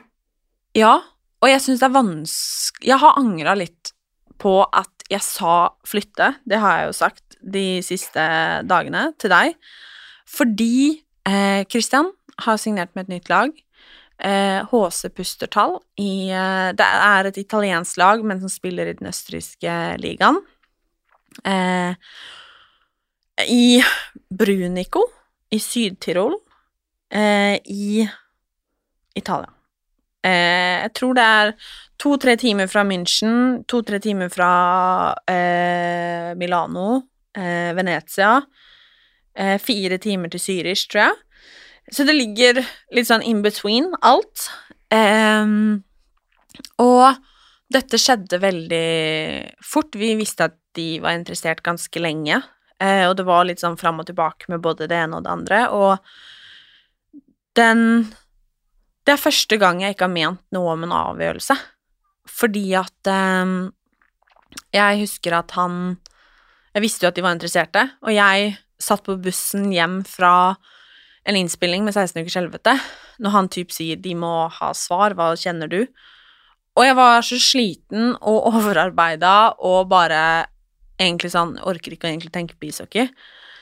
ja, 0.74 1.02
och 1.40 1.50
jag 1.50 1.62
syns 1.62 1.80
det 1.80 1.88
var 1.88 2.04
vanskelig. 2.04 2.90
Jag 2.90 2.98
har 2.98 3.18
angrat 3.20 3.58
lite 3.58 3.90
på 4.38 4.64
att 4.64 4.94
jag 5.10 5.22
sa 5.22 5.78
flytte, 5.84 6.34
det 6.46 6.56
har 6.56 6.78
jag 6.78 6.88
ju 6.88 6.94
sagt 6.94 7.24
de 7.42 7.82
siste 7.84 8.22
dagarna 8.64 9.14
till 9.18 9.30
dig. 9.30 9.54
Fordi 10.28 11.02
eh, 11.28 11.66
Christian 11.70 12.12
har 12.38 12.58
signerat 12.58 12.96
med 12.96 13.02
ett 13.02 13.08
nytt 13.08 13.30
lag. 13.30 13.52
Eh, 14.20 14.66
HC 14.72 15.10
Pustertal. 15.16 15.80
I, 15.96 16.30
eh, 16.30 16.70
det 16.74 16.84
är 16.84 17.26
ett 17.26 17.38
italienskt 17.38 17.98
lag, 17.98 18.26
men 18.26 18.40
som 18.40 18.50
spelar 18.50 18.86
i 18.86 18.94
den 18.94 19.08
østerrikske 19.08 19.98
ligan. 19.98 20.42
Eh, 21.44 21.94
I 23.48 23.84
Brunico 24.30 25.04
i 25.50 25.60
Sydtirol 25.60 26.36
eh, 27.14 27.56
i 27.66 28.10
Italien. 29.16 29.54
Eh, 30.26 30.84
jeg 30.84 30.94
tror 31.00 31.16
det 31.16 31.24
er 31.24 31.54
to-tre 32.00 32.36
timer 32.40 32.68
fra 32.68 32.84
München, 32.84 33.64
to-tre 33.68 34.00
timer 34.04 34.32
fra 34.34 34.52
eh, 35.32 36.36
Milano, 36.36 37.02
eh, 37.38 37.72
Venezia. 37.78 38.42
Eh, 39.36 39.58
fire 39.62 39.98
timer 39.98 40.32
til 40.34 40.42
Zürich, 40.44 40.88
tror 40.90 41.10
jeg. 41.10 41.18
Så 41.92 42.06
det 42.06 42.16
ligger 42.18 42.62
litt 42.94 43.10
sånn 43.10 43.26
in 43.26 43.42
between 43.46 43.90
alt. 44.06 44.50
Ehm, 44.94 45.82
og 46.82 47.18
dette 47.74 48.00
skjedde 48.02 48.42
veldig 48.42 48.90
fort. 49.66 49.98
Vi 49.98 50.14
visste 50.20 50.50
at 50.50 50.58
de 50.78 51.00
var 51.04 51.18
interessert 51.18 51.64
ganske 51.66 52.02
lenge. 52.02 52.42
Eh, 52.80 53.06
og 53.10 53.18
det 53.20 53.26
var 53.28 53.48
litt 53.48 53.62
sånn 53.62 53.78
fram 53.80 54.02
og 54.02 54.08
tilbake 54.10 54.50
med 54.52 54.64
både 54.64 54.88
det 54.90 55.00
ene 55.02 55.20
og 55.20 55.26
det 55.26 55.34
andre. 55.34 55.62
Og 55.74 57.22
den 57.58 58.14
Det 59.08 59.14
er 59.16 59.26
første 59.26 59.58
gang 59.58 59.80
jeg 59.82 59.96
ikke 59.96 60.06
har 60.06 60.14
ment 60.14 60.42
noe 60.54 60.74
om 60.76 60.84
en 60.86 60.94
avgjørelse. 60.94 61.56
Fordi 62.30 62.76
at 62.78 63.08
eh, 63.10 63.72
Jeg 64.74 65.00
husker 65.02 65.34
at 65.34 65.52
han 65.58 65.98
Jeg 66.76 66.86
visste 66.86 67.06
jo 67.06 67.12
at 67.12 67.18
de 67.18 67.26
var 67.26 67.36
interesserte, 67.36 67.86
og 68.06 68.14
jeg 68.14 68.54
satt 68.80 69.04
på 69.06 69.18
bussen 69.22 69.72
hjem 69.74 70.02
fra 70.08 70.56
en 71.28 71.38
innspilling 71.38 71.84
med 71.86 71.96
16 71.96 72.22
ukers 72.24 72.38
helvete, 72.40 72.76
når 73.20 73.36
han 73.36 73.50
typ 73.52 73.74
sier 73.76 74.00
'de 74.00 74.16
må 74.16 74.50
ha 74.50 74.72
svar, 74.74 75.14
hva 75.14 75.34
kjenner 75.36 75.68
du?' 75.68 75.88
Og 76.78 76.86
jeg 76.86 76.96
var 76.96 77.22
så 77.26 77.40
sliten 77.42 78.14
og 78.22 78.48
overarbeida 78.54 79.56
og 79.60 79.90
bare 79.92 80.48
egentlig 81.00 81.32
sånn 81.34 81.58
Orker 81.68 81.96
ikke 81.96 82.08
å 82.08 82.12
egentlig 82.12 82.32
tenke 82.32 82.56
på 82.56 82.70
ishockey. 82.70 83.10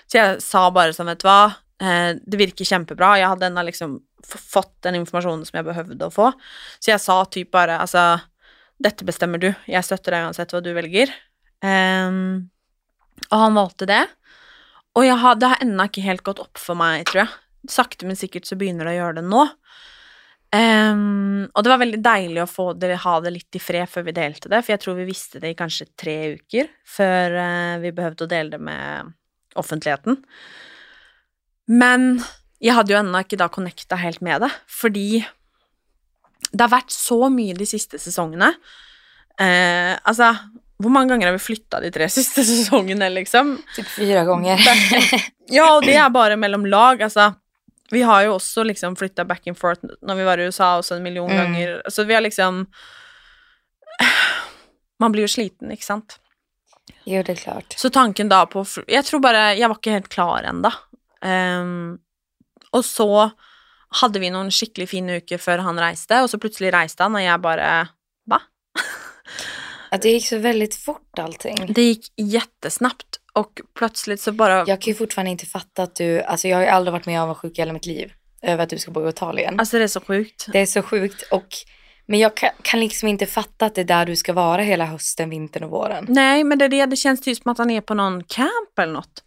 Så 0.07 0.19
jeg 0.19 0.41
sa 0.43 0.67
bare 0.73 0.93
sånn, 0.95 1.09
vet 1.11 1.23
du 1.23 1.27
hva, 1.27 1.55
eh, 1.81 2.13
det 2.17 2.39
virker 2.39 2.67
kjempebra. 2.67 3.17
Jeg 3.17 3.31
hadde 3.31 3.49
ennå 3.49 3.63
liksom 3.67 3.97
fått 4.25 4.73
den 4.85 4.99
informasjonen 5.01 5.45
som 5.47 5.59
jeg 5.59 5.67
behøvde 5.67 6.07
å 6.07 6.13
få. 6.13 6.31
Så 6.79 6.91
jeg 6.91 7.03
sa 7.03 7.23
typ 7.25 7.51
bare 7.51 7.79
altså 7.83 8.21
Dette 8.77 9.01
bestemmer 9.01 9.41
du. 9.41 9.47
Jeg 9.65 9.81
støtter 9.81 10.13
deg 10.13 10.27
uansett 10.27 10.51
hva 10.53 10.59
du 10.61 10.67
velger. 10.69 11.09
Um, 11.65 12.51
og 13.29 13.37
han 13.41 13.57
valgte 13.57 13.89
det. 13.89 14.03
Og 14.97 15.05
jeg 15.05 15.19
har, 15.21 15.37
det 15.37 15.51
har 15.51 15.63
ennå 15.63 15.85
ikke 15.89 16.05
helt 16.05 16.25
gått 16.25 16.41
opp 16.41 16.59
for 16.61 16.79
meg, 16.79 17.05
tror 17.09 17.25
jeg. 17.25 17.33
Sakte, 17.69 18.07
men 18.07 18.17
sikkert 18.17 18.47
så 18.47 18.57
begynner 18.57 18.87
det 18.87 18.95
å 18.95 18.99
gjøre 19.01 19.19
det 19.19 19.27
nå. 19.27 19.43
Um, 20.47 21.43
og 21.51 21.63
det 21.63 21.71
var 21.73 21.81
veldig 21.81 21.99
deilig 21.99 22.39
å 22.39 22.47
få 22.49 22.69
det, 22.79 22.93
ha 23.03 23.17
det 23.19 23.33
litt 23.35 23.57
i 23.57 23.61
fred 23.61 23.89
før 23.91 24.05
vi 24.07 24.13
delte 24.15 24.47
det, 24.47 24.61
for 24.63 24.73
jeg 24.73 24.81
tror 24.83 24.95
vi 24.95 25.07
visste 25.09 25.41
det 25.43 25.51
i 25.51 25.57
kanskje 25.59 25.89
tre 25.99 26.15
uker 26.37 26.69
før 26.87 27.35
uh, 27.35 27.73
vi 27.83 27.91
behøvde 27.91 28.23
å 28.23 28.31
dele 28.31 28.55
det 28.55 28.61
med 28.63 29.11
offentligheten. 29.59 30.21
Men 31.67 32.13
jeg 32.63 32.77
hadde 32.77 32.95
jo 32.95 33.01
ennå 33.01 33.25
ikke 33.25 33.41
da 33.41 33.49
connecta 33.51 33.99
helt 33.99 34.23
med 34.23 34.45
det, 34.45 34.49
fordi 34.71 35.25
det 36.47 36.63
har 36.63 36.71
vært 36.71 36.95
så 36.95 37.27
mye 37.33 37.57
de 37.57 37.67
siste 37.67 37.99
sesongene. 37.99 38.53
Uh, 39.35 39.99
altså, 40.07 40.31
hvor 40.77 40.91
mange 40.93 41.09
ganger 41.09 41.27
har 41.31 41.33
vi 41.37 41.41
flytta 41.41 41.79
de 41.81 41.89
tre 41.91 42.05
siste 42.17 42.43
sesongene, 42.45 43.09
liksom? 43.15 43.55
Typ 43.75 43.87
fyra 43.95 44.23
gånger. 44.27 44.61
Ja, 45.49 45.69
og 45.77 45.85
det 45.87 45.93
er 45.95 46.09
bare 46.11 46.35
mellom 46.35 46.65
lag. 46.67 46.99
Altså, 47.01 47.29
vi 47.91 48.01
har 48.03 48.25
jo 48.25 48.33
også 48.35 48.65
liksom 48.67 48.97
flytta 48.99 49.23
back 49.23 49.47
and 49.47 49.55
forth 49.57 49.79
når 50.03 50.15
vi 50.19 50.25
var 50.27 50.37
i 50.43 50.47
USA 50.49 50.73
også 50.81 50.97
en 50.97 51.03
million 51.05 51.29
Mm. 51.31 51.37
ganger. 51.37 51.81
Så 51.89 52.03
vi 52.03 52.13
har 52.13 52.21
liksom 52.21 52.65
Man 54.99 55.11
blir 55.13 55.23
jo 55.27 55.31
sliten, 55.31 55.71
ikke 55.71 55.85
sant? 55.85 56.17
jo 57.07 57.21
det 57.23 57.31
är 57.31 57.35
klart. 57.35 57.73
Så 57.77 57.89
tanken 57.89 58.29
da 58.29 58.45
på 58.45 58.65
Jeg 58.87 59.05
tror 59.05 59.19
bare 59.23 59.53
Jeg 59.55 59.69
var 59.69 59.77
ikke 59.79 59.91
helt 59.95 60.09
klar 60.09 60.43
ennå. 60.43 60.71
Ehm, 61.23 61.97
og 62.73 62.83
så 62.83 63.07
hadde 64.01 64.19
vi 64.19 64.29
noen 64.29 64.51
skikkelig 64.51 64.89
fine 64.91 65.15
uker 65.21 65.39
før 65.39 65.63
han 65.63 65.79
reiste, 65.79 66.19
og 66.21 66.27
så 66.29 66.37
plutselig 66.37 66.73
reiste 66.75 67.03
han, 67.07 67.15
og 67.15 67.23
jeg 67.23 67.39
bare 67.41 67.69
Hva? 68.27 68.41
Att 69.97 70.01
det 70.01 70.09
gick 70.09 70.27
så 70.27 70.37
väldigt 70.37 70.75
fort 70.75 71.19
allting. 71.19 71.73
Det 71.73 71.81
gikk 71.81 72.05
jättesnabbt, 72.15 73.19
och 73.33 73.61
plötsligt 73.73 74.21
så 74.21 74.31
bara 74.31 74.57
Jag 74.67 74.81
kan 74.81 74.91
ju 74.91 74.95
fortfarande 74.95 75.31
inte 75.31 75.45
fatta 75.45 75.83
att 75.83 75.95
du, 75.95 76.21
alltså 76.21 76.47
jag 76.47 76.57
har 76.57 76.63
ju 76.63 76.69
aldrig 76.69 76.91
varit 76.91 77.05
med 77.05 77.21
avundsjuk 77.21 77.57
i 77.57 77.61
hela 77.61 77.73
mitt 77.73 77.85
liv 77.85 78.11
över 78.41 78.63
att 78.63 78.69
du 78.69 78.77
ska 78.77 78.91
bo 78.91 79.05
i 79.05 79.09
Italien. 79.09 79.59
Alltså 79.59 79.77
det 79.77 79.83
är 79.83 79.87
så 79.87 80.01
sjukt. 80.01 80.45
Det 80.53 80.59
är 80.59 80.65
så 80.65 80.81
sjukt 80.81 81.21
och 81.31 81.47
Men 82.05 82.19
jag 82.19 82.37
kan, 82.37 82.49
kan 82.61 82.79
liksom 82.79 83.09
inte 83.09 83.25
fatta 83.25 83.65
att 83.65 83.75
det 83.75 83.81
är 83.81 83.85
där 83.85 84.05
du 84.05 84.15
ska 84.15 84.33
vara 84.33 84.61
hela 84.61 84.85
hösten, 84.85 85.29
vintern 85.29 85.63
och 85.63 85.69
våren. 85.69 86.05
Nej, 86.09 86.43
men 86.43 86.59
det 86.59 86.65
är 86.65 86.69
det. 86.69 86.85
Det 86.85 86.95
känns 86.95 87.21
typ 87.21 87.37
som 87.37 87.51
att 87.51 87.57
han 87.57 87.71
är 87.71 87.81
på 87.81 87.93
någon 87.93 88.23
camp 88.23 88.79
eller 88.79 88.93
något. 88.93 89.23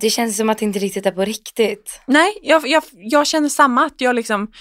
Det 0.00 0.10
känns 0.10 0.36
som 0.36 0.50
att 0.50 0.58
det 0.58 0.64
inte 0.64 0.78
riktigt 0.78 1.06
är 1.06 1.10
på 1.10 1.24
riktigt. 1.24 2.00
Nej, 2.06 2.38
jag, 2.42 2.68
jag, 2.68 2.82
jag 2.92 3.26
känner 3.26 3.48
samma. 3.48 3.86
Att 3.86 4.00
jag 4.00 4.16
liksom, 4.16 4.52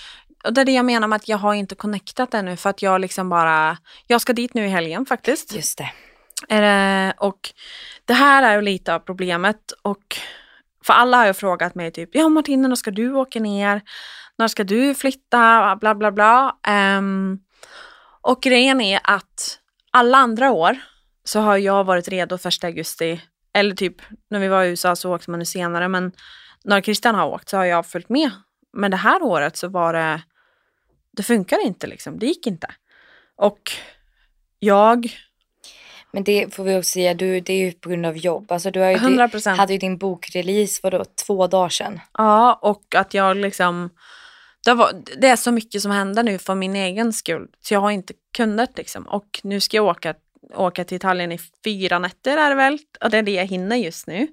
och 0.46 0.54
det 0.54 0.62
är 0.62 0.66
det 0.66 0.72
jag 0.72 0.86
menar 0.86 1.08
med 1.08 1.16
att 1.16 1.28
jag 1.28 1.38
har 1.38 1.54
inte 1.54 1.76
connectat 1.76 2.34
ännu 2.34 2.58
för 2.58 2.70
att 2.70 2.82
jag 2.82 3.02
liksom 3.02 3.30
bara, 3.30 3.78
jag 4.08 4.22
ska 4.22 4.34
dit 4.34 4.54
nu 4.54 4.66
i 4.66 4.70
helgen 4.70 5.06
faktiskt. 5.06 5.56
Just 5.56 5.78
det. 5.78 5.92
Eh, 6.56 7.14
och 7.18 7.54
det 8.06 8.14
här 8.14 8.44
är 8.44 8.56
ju 8.56 8.62
lite 8.62 8.96
av 8.96 9.00
problemet 9.00 9.72
och 9.82 10.18
för 10.84 10.94
alla 10.94 11.18
har 11.18 11.26
ju 11.26 11.34
frågat 11.34 11.76
mig 11.76 11.92
typ, 11.92 12.10
ja 12.14 12.30
Martina, 12.30 12.68
när 12.68 12.76
ska 12.76 12.92
du 12.92 13.14
åka 13.14 13.40
ner? 13.40 13.82
När 14.38 14.48
ska 14.48 14.64
du 14.64 14.96
flytta? 14.96 15.76
Bla 15.82 15.96
bla 15.96 16.12
bla. 16.12 16.58
Ehm, 16.68 17.40
och 18.22 18.42
grejen 18.42 18.82
är 18.82 19.00
att 19.04 19.60
alla 19.92 20.18
andra 20.18 20.52
år 20.52 20.78
så 21.24 21.40
har 21.40 21.58
jag 21.58 21.84
varit 21.84 22.08
redo 22.08 22.38
första 22.38 22.68
augusti. 22.68 23.22
Eller 23.54 23.76
typ 23.76 23.96
när 24.30 24.40
vi 24.40 24.48
var 24.48 24.64
i 24.64 24.70
USA 24.70 24.96
så 24.96 25.16
åkte 25.16 25.32
man 25.32 25.40
nu 25.40 25.46
senare 25.46 25.88
men 25.88 26.12
när 26.64 26.82
Christian 26.82 27.16
har 27.16 27.28
åkt 27.28 27.50
så 27.50 27.58
har 27.58 27.66
jag 27.66 27.86
följt 27.86 28.10
med. 28.10 28.32
Men 28.74 28.92
det 28.92 28.98
här 28.98 29.24
året 29.24 29.58
så 29.58 29.68
var 29.68 29.94
det, 29.94 30.22
det 31.16 31.24
funkar 31.24 31.66
inte 31.66 31.88
liksom, 31.88 32.20
det 32.20 32.26
gick 32.26 32.48
inte. 32.48 32.68
Och 33.36 33.72
jag, 34.60 35.08
Men 36.12 36.24
det 36.24 36.54
får 36.54 36.64
vi 36.64 36.76
också 36.76 36.90
säga, 36.90 37.14
du, 37.14 37.40
det 37.40 37.54
är 37.54 37.58
ju 37.58 37.72
på 37.72 37.90
grund 37.90 38.06
av 38.06 38.18
jobb. 38.18 38.52
Alltså 38.52 38.72
du 38.72 38.80
har 38.80 38.90
ju, 38.90 38.96
100 38.96 39.28
du 39.28 39.32
procent. 39.32 39.58
hade 39.58 39.74
ju 39.74 39.80
din 39.80 39.98
bokrelease 39.98 40.82
för 40.82 40.92
då, 40.92 41.06
två 41.26 41.48
dagar 41.48 41.70
sedan. 41.70 42.00
Ja, 42.14 42.60
och 42.62 42.96
att 42.96 43.14
jag 43.14 43.38
liksom... 43.38 43.90
Det, 44.66 44.74
var, 44.74 45.04
det 45.18 45.28
är 45.28 45.36
så 45.36 45.52
mycket 45.52 45.82
som 45.82 45.92
händer 45.92 46.24
nu 46.24 46.38
för 46.38 46.56
min 46.56 46.76
egen 46.76 47.14
skull. 47.14 47.48
Så 47.62 47.74
jag 47.74 47.82
har 47.82 47.92
inte 47.92 48.14
kunnat 48.38 48.78
liksom. 48.78 49.04
Och 49.08 49.40
nu 49.44 49.60
ska 49.60 49.78
jag 49.78 49.86
åka, 49.86 50.14
åka 50.54 50.84
till 50.84 50.96
Italien 50.96 51.32
i 51.32 51.40
fyra 51.64 52.00
nätter 52.00 52.38
är 52.38 52.50
det 52.50 52.56
väl. 52.56 52.80
Och 53.02 53.10
det 53.10 53.18
är 53.18 53.24
det 53.24 53.32
jag 53.32 53.46
hinner 53.46 53.76
just 53.76 54.08
nu. 54.08 54.28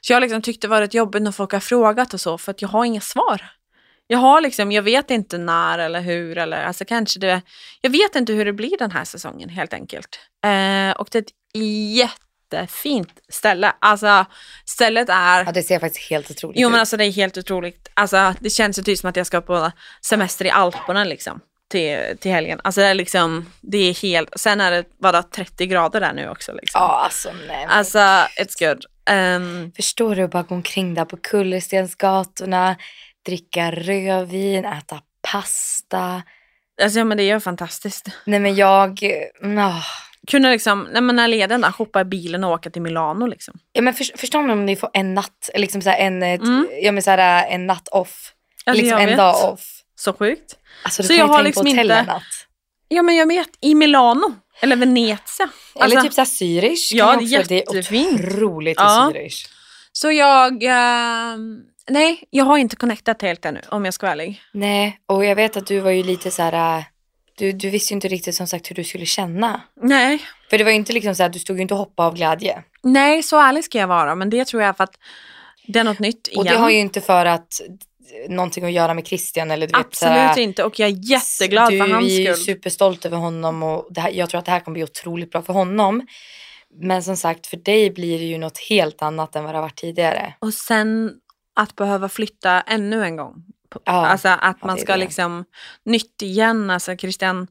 Så 0.00 0.12
jag 0.12 0.20
liksom 0.20 0.42
tyckt 0.42 0.62
det 0.62 0.68
varit 0.68 0.94
jobbigt 0.94 1.22
när 1.22 1.32
folk 1.32 1.52
har 1.52 1.60
frågat 1.60 2.14
och 2.14 2.20
så 2.20 2.38
för 2.38 2.50
att 2.50 2.62
jag 2.62 2.68
har 2.68 2.84
inga 2.84 3.00
svar. 3.00 3.42
Jag 4.06 4.18
har 4.18 4.40
liksom, 4.40 4.72
jag 4.72 4.82
vet 4.82 5.10
inte 5.10 5.38
när 5.38 5.78
eller 5.78 6.00
hur 6.00 6.38
eller 6.38 6.64
alltså 6.64 6.84
kanske 6.84 7.20
det, 7.20 7.42
jag 7.80 7.90
vet 7.90 8.16
inte 8.16 8.32
hur 8.32 8.44
det 8.44 8.52
blir 8.52 8.78
den 8.78 8.90
här 8.90 9.04
säsongen 9.04 9.48
helt 9.48 9.72
enkelt. 9.74 10.18
Eh, 10.46 10.90
och 10.96 11.08
det 11.12 11.18
är 11.18 11.22
ett 11.22 11.32
jättefint 12.52 13.10
ställe. 13.28 13.72
Alltså 13.80 14.24
stället 14.64 15.08
är 15.08 15.44
Ja, 15.44 15.52
det 15.52 15.62
ser 15.62 15.78
faktiskt 15.78 16.10
helt 16.10 16.30
otroligt 16.30 16.60
Jo 16.60 16.68
men 16.68 16.76
ut. 16.76 16.80
alltså 16.80 16.96
det 16.96 17.04
är 17.04 17.10
helt 17.12 17.38
otroligt. 17.38 17.88
Alltså 17.94 18.34
det 18.40 18.50
känns 18.50 18.78
ju 18.78 18.82
typ 18.82 18.98
som 18.98 19.10
att 19.10 19.16
jag 19.16 19.26
ska 19.26 19.40
på 19.40 19.70
semester 20.00 20.44
i 20.44 20.50
Alperna 20.50 21.04
liksom. 21.04 21.40
Till, 21.70 21.98
till 22.20 22.30
helgen. 22.30 22.60
Alltså 22.64 22.80
det 22.80 22.86
är 22.86 22.94
liksom, 22.94 23.50
det 23.60 23.78
är 23.78 23.94
helt, 24.02 24.28
sen 24.40 24.60
är 24.60 24.70
det 24.70 24.84
bara 25.02 25.22
30 25.22 25.66
grader 25.66 26.00
där 26.00 26.12
nu 26.12 26.28
också 26.28 26.52
liksom. 26.52 26.78
Ja, 26.80 27.00
alltså 27.04 27.28
nej. 27.48 27.66
men- 27.66 27.70
Alltså 27.70 27.98
it's 27.98 28.58
good. 28.68 28.84
Um, 29.10 29.72
Förstår 29.76 30.14
du, 30.14 30.28
bara 30.28 30.42
gå 30.42 30.54
omkring 30.54 30.94
där 30.94 31.04
på 31.04 31.16
kullerstensgatorna, 31.16 32.76
dricka 33.26 33.70
rödvin, 33.70 34.64
äta 34.64 35.00
pasta. 35.32 36.22
alltså 36.82 36.98
ja 36.98 37.04
men 37.04 37.16
det 37.16 37.30
är 37.30 37.40
fantastiskt. 37.40 38.06
Nej 38.24 38.40
men 38.40 38.54
jag, 38.54 39.00
åh. 39.42 39.84
Kunna 40.30 40.50
liksom, 40.50 40.88
nej 40.92 41.02
men 41.02 41.16
när 41.16 41.28
leden 41.28 41.60
där, 41.60 41.70
hoppa 41.70 42.00
i 42.00 42.04
bilen 42.04 42.44
och 42.44 42.50
åka 42.50 42.70
till 42.70 42.82
Milano 42.82 43.26
liksom. 43.26 43.54
Ja 43.72 43.82
men 43.82 43.94
för, 43.94 44.18
förstår 44.18 44.42
ni 44.42 44.52
om 44.52 44.66
ni 44.66 44.76
får 44.76 44.90
en 44.92 45.14
natt, 45.14 45.48
eller 45.54 45.60
liksom 45.60 45.82
så 45.82 45.90
en, 45.90 46.22
ett- 46.22 46.40
Mm. 46.42 46.68
ja, 46.82 46.92
men 46.92 47.02
så 47.02 47.10
här, 47.10 47.46
en 47.48 47.66
natt 47.66 47.88
off. 47.88 48.32
Alltså 48.64 48.82
liksom 48.82 48.98
en 49.00 49.06
vet. 49.06 49.16
dag 49.16 49.52
off. 49.52 49.80
Så 49.96 50.12
sjukt. 50.12 50.56
Alltså 50.84 51.02
du 51.02 51.08
Så 51.08 51.12
kan 51.14 51.18
jag 51.18 51.26
ju 51.26 51.28
har 51.28 51.34
ta 51.34 51.40
in 51.40 51.44
liksom 51.46 51.66
inte- 51.66 51.94
en 51.94 52.06
natt. 52.06 52.22
Ja 52.88 53.02
men 53.02 53.16
jag 53.16 53.26
vet, 53.28 53.48
i 53.60 53.74
Milano. 53.74 54.34
Eller 54.60 54.76
Venezia. 54.76 55.18
Eller 55.74 55.84
Alltså, 55.84 56.00
typ 56.02 56.12
såhär 56.12 56.26
Zürich. 56.26 56.88
Ja, 56.92 57.16
det 57.16 57.24
är 57.24 57.52
jättefint. 57.52 58.20
otroligt 58.20 58.76
Ja. 58.80 59.10
i 59.10 59.14
Zürich. 59.14 59.46
Så 59.92 60.12
jag, 60.12 60.62
ehm, 60.62 61.58
nej 61.90 62.24
jag 62.30 62.44
har 62.44 62.58
inte 62.58 62.76
connectat 62.76 63.22
helt 63.22 63.44
ännu 63.44 63.60
om 63.68 63.84
jag 63.84 63.94
ska 63.94 64.06
vara 64.06 64.12
ärlig. 64.12 64.40
Nej, 64.52 64.98
och 65.06 65.24
jag 65.24 65.36
vet 65.36 65.56
att 65.56 65.66
du 65.66 65.80
var 65.80 65.90
ju 65.90 66.02
lite 66.02 66.30
så 66.30 66.42
här. 66.42 66.78
äh, 66.78 66.84
Du, 67.38 67.52
du 67.52 67.70
visste 67.70 67.92
ju 67.92 67.96
inte 67.96 68.08
riktigt 68.08 68.34
som 68.34 68.46
sagt 68.46 68.70
hur 68.70 68.76
du 68.76 68.84
skulle 68.84 69.06
känna. 69.06 69.60
Nej, 69.82 70.18
För 70.50 70.58
det 70.58 70.64
var 70.64 70.70
ju 70.70 70.76
inte 70.76 70.92
liksom 70.92 71.14
så 71.14 71.22
här, 71.22 71.30
du 71.30 71.38
stod 71.38 71.56
ju 71.56 71.62
inte 71.62 71.74
och 71.74 71.78
hoppade 71.78 72.06
av 72.06 72.14
glädje. 72.14 72.62
Nej, 72.82 73.22
så 73.22 73.38
ärlig 73.40 73.64
ska 73.64 73.78
jag 73.78 73.86
vara, 73.88 74.14
men 74.14 74.30
det 74.30 74.44
tror 74.44 74.62
jag 74.62 74.76
för 74.76 74.84
att 74.84 74.94
det 75.66 75.78
är 75.78 75.84
något 75.84 75.98
nytt 75.98 76.28
igen. 76.28 76.38
Och 76.38 76.44
det 76.44 76.56
har 76.56 76.70
ju 76.70 76.78
inte 76.78 77.00
för 77.00 77.26
att 77.26 77.48
någonting 78.28 78.64
att 78.64 78.72
göra 78.72 78.94
med 78.94 79.06
Christian 79.06 79.50
eller 79.50 79.66
du 79.66 79.72
vet 79.72 79.86
Absolut 79.86 80.12
här, 80.14 80.38
inte 80.38 80.64
och 80.64 80.78
jag 80.80 80.88
är 80.88 81.10
jätteglad 81.10 81.72
du, 81.72 81.78
för 81.78 81.88
hans 81.88 82.06
Vi 82.06 82.16
är 82.26 82.28
ju 82.28 82.34
skull. 82.34 82.44
superstolt 82.44 83.04
över 83.04 83.16
honom 83.16 83.62
och 83.62 83.88
här, 83.96 84.10
jag 84.10 84.30
tror 84.30 84.38
att 84.38 84.44
det 84.44 84.50
här 84.52 84.60
kommer 84.60 84.74
bli 84.74 84.84
otroligt 84.84 85.30
bra 85.30 85.42
för 85.42 85.52
honom. 85.52 86.06
Men 86.80 87.02
som 87.02 87.16
sagt, 87.16 87.46
för 87.46 87.56
dig 87.56 87.90
blir 87.90 88.18
det 88.18 88.24
ju 88.24 88.38
något 88.38 88.58
helt 88.58 89.02
annat 89.02 89.36
än 89.36 89.44
vad 89.44 89.54
det 89.54 89.58
har 89.58 89.62
varit 89.62 89.76
tidigare. 89.80 90.34
Och 90.38 90.54
sen 90.54 91.12
att 91.54 91.76
behöva 91.76 92.08
flytta 92.08 92.60
ännu 92.60 93.04
en 93.04 93.16
gång. 93.16 93.44
Ja, 93.84 94.06
alltså 94.06 94.28
att 94.28 94.64
man 94.64 94.78
ska 94.78 94.92
det. 94.92 94.98
liksom 94.98 95.44
nytt 95.84 96.22
igen. 96.22 96.70
Alltså 96.70 96.96
Christian, 96.96 97.46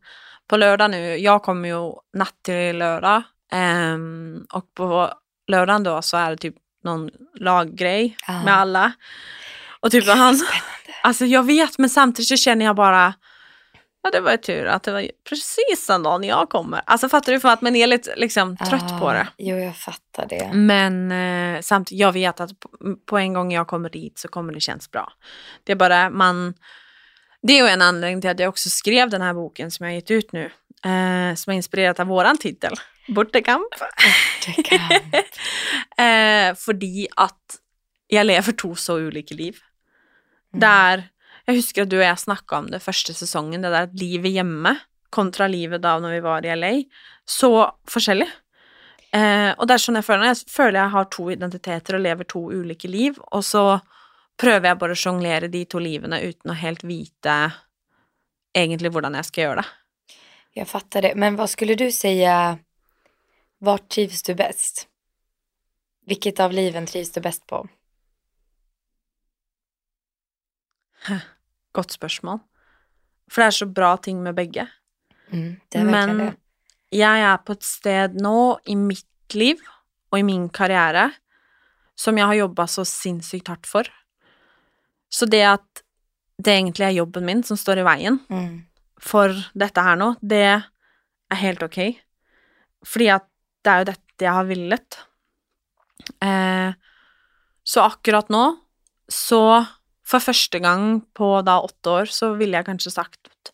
på 0.48 0.58
lördag 0.58 0.92
nu, 0.92 1.16
jag 1.18 1.44
kommer 1.44 1.70
ju 1.70 1.92
natt 2.18 2.36
till 2.46 2.78
lördag. 2.78 3.22
ehm, 3.52 4.46
och 4.54 4.74
på 4.74 5.14
lördagen 5.48 5.84
då 5.84 6.02
så 6.02 6.18
är 6.18 6.32
det 6.32 6.38
typ 6.38 6.56
någon 6.84 7.10
laggrej 7.40 8.18
Ja. 8.28 8.44
med 8.44 8.54
alla. 8.58 8.92
Och 9.80 9.92
typ 9.92 10.06
Gud, 10.06 10.14
han, 10.18 10.36
spännande. 10.36 10.70
Alltså 11.04 11.26
jag 11.26 11.44
vet, 11.44 11.78
men 11.78 11.90
samtidigt 11.90 12.28
så 12.30 12.38
känner 12.38 12.66
jag 12.66 12.76
bara, 12.76 13.14
ja 14.04 14.10
det 14.12 14.20
var 14.20 14.32
ju 14.32 14.38
tur 14.38 14.66
att 14.66 14.84
det 14.84 14.92
var 14.92 15.08
precis 15.30 15.88
den 15.88 16.04
dagen 16.04 16.24
jag 16.24 16.50
kommer. 16.50 16.82
Alltså 16.86 17.10
fattar 17.10 17.34
du, 17.34 17.40
för 17.40 17.50
att 17.50 17.62
man 17.62 17.76
är 17.76 17.88
lite 17.88 18.16
liksom 18.16 18.58
trött 18.58 19.00
på 19.00 19.06
Ja, 19.10 19.14
det. 19.14 19.28
Jo, 19.38 19.58
jag 19.58 19.78
fattar 19.78 20.26
det. 20.30 20.52
Men 20.54 21.12
eh, 21.12 21.62
samtidigt, 21.62 22.00
jag 22.02 22.12
vet 22.12 22.40
att 22.40 22.60
på, 22.60 22.70
på 23.06 23.18
en 23.18 23.34
gång 23.34 23.52
jag 23.54 23.68
kommer 23.68 23.90
dit 23.90 24.20
så 24.20 24.28
kommer 24.28 24.54
det 24.54 24.60
kännas 24.60 24.92
bra. 24.92 25.14
Det 25.64 25.72
är 25.72 25.76
bara 25.76 26.10
man, 26.10 26.54
det 27.42 27.54
är 27.60 27.64
ju 27.64 27.70
en 27.70 27.82
anledning 27.82 28.22
till 28.22 28.30
att 28.30 28.40
jag 28.40 28.50
också 28.50 28.70
skrev 28.70 29.10
den 29.10 29.22
här 29.22 29.34
boken 29.34 29.72
som 29.72 29.86
jag 29.86 29.92
har 29.92 29.96
gett 29.96 30.12
ut 30.12 30.32
nu. 30.32 30.46
Eh, 30.86 31.36
som 31.36 31.52
är 31.52 31.56
inspirerat 31.56 32.00
av 32.00 32.08
våran 32.08 32.38
titel, 32.38 32.74
Bortekamp. 33.08 33.74
Kan. 34.66 34.80
eh, 36.06 36.56
fordi 36.56 37.08
at 37.16 37.60
jeg 38.10 38.26
lever 38.26 38.52
to 38.52 38.76
så 38.76 38.98
ulike 39.00 39.34
liv. 39.34 39.58
Mm. 40.54 40.60
Der 40.60 41.04
Jeg 41.48 41.60
husker 41.60 41.84
at 41.84 41.92
du 41.92 41.98
og 42.00 42.06
jeg 42.06 42.22
snakka 42.22 42.62
om 42.62 42.70
det 42.72 42.82
første 42.84 43.16
sesongen, 43.16 43.64
det 43.66 43.72
der 43.74 43.90
at 43.90 43.98
livet 44.00 44.32
hjemme 44.32 44.78
kontra 45.14 45.48
livet 45.48 45.84
da 45.84 45.98
når 46.02 46.16
vi 46.16 46.22
var 46.26 46.46
i 46.46 46.54
LA, 46.56 46.72
så 47.30 47.52
forskjellig. 47.90 48.30
Eh, 49.14 49.52
og 49.52 49.68
det 49.68 49.76
er 49.76 49.84
sånn 49.84 50.00
jeg 50.00 50.08
føler 50.08 50.32
Jeg 50.32 50.50
føler 50.50 50.80
jeg 50.80 50.94
har 50.96 51.10
to 51.14 51.28
identiteter 51.30 51.98
og 52.00 52.02
lever 52.02 52.30
to 52.30 52.48
ulike 52.50 52.90
liv, 52.90 53.20
og 53.32 53.44
så 53.46 53.66
prøver 54.40 54.72
jeg 54.72 54.80
bare 54.82 54.96
å 54.96 55.02
sjonglere 55.04 55.52
de 55.54 55.66
to 55.70 55.82
livene 55.84 56.18
uten 56.24 56.50
å 56.54 56.58
helt 56.58 56.82
vite 56.88 57.36
egentlig 58.58 58.90
hvordan 58.94 59.20
jeg 59.20 59.30
skal 59.30 59.44
gjøre 59.44 59.62
det. 59.62 59.70
Jag 60.54 60.68
fattar 60.68 61.02
det. 61.02 61.16
Men 61.16 61.36
vad 61.36 61.50
skulle 61.50 61.76
du 61.76 61.92
säga, 61.92 62.58
Hvor 63.60 63.78
trivs 63.78 64.24
du 64.24 64.36
bäst? 64.36 64.88
Vilket 66.06 66.40
av 66.40 66.52
liven 66.52 66.86
trivs 66.86 67.12
du 67.12 67.22
bäst 67.22 67.48
på? 67.48 67.68
Godt 71.74 71.92
spørsmål. 71.96 72.40
For 73.32 73.42
det 73.42 73.48
er 73.48 73.58
så 73.58 73.66
bra 73.74 73.96
ting 73.98 74.22
med 74.24 74.36
begge. 74.38 74.68
Mm, 75.32 75.60
det 75.72 75.80
är 75.80 75.84
Men 75.86 76.18
det. 76.18 76.36
jeg 76.92 77.22
er 77.22 77.38
på 77.38 77.52
et 77.56 77.64
sted 77.64 78.14
nå 78.22 78.60
i 78.70 78.76
mitt 78.76 79.34
liv 79.34 79.58
og 80.12 80.20
i 80.20 80.24
min 80.24 80.50
karriere 80.50 81.12
som 81.98 82.18
jeg 82.18 82.26
har 82.26 82.36
jobba 82.36 82.66
så 82.68 82.84
sinnssykt 82.86 83.48
hardt 83.48 83.66
for. 83.66 83.84
Så 85.10 85.26
det 85.30 85.42
at 85.46 85.82
det 86.44 86.54
egentlig 86.60 86.86
er 86.86 86.98
jobben 87.00 87.26
min 87.26 87.44
som 87.44 87.58
står 87.58 87.80
i 87.82 87.84
veien 87.88 88.20
Mm. 88.30 88.66
for 89.00 89.30
dette 89.56 89.82
her 89.82 89.96
nå, 89.96 90.16
det 90.22 90.42
er 91.32 91.36
helt 91.36 91.64
ok. 91.64 91.80
Fordi 92.86 93.08
at 93.10 93.26
det 93.64 93.72
er 93.72 93.80
jo 93.80 93.86
dette 93.92 94.26
jeg 94.26 94.34
har 94.34 94.46
villet. 94.46 94.98
Eh, 96.22 96.74
så 97.66 97.82
akkurat 97.88 98.30
nå, 98.30 98.58
så 99.10 99.66
for 100.14 100.22
første 100.24 100.60
gang 100.62 101.02
på 101.18 101.30
da 101.46 101.58
åtte 101.66 101.90
år, 102.04 102.12
så 102.14 102.34
ville 102.38 102.60
jeg 102.60 102.68
kanskje 102.70 102.94
sagt 102.94 103.52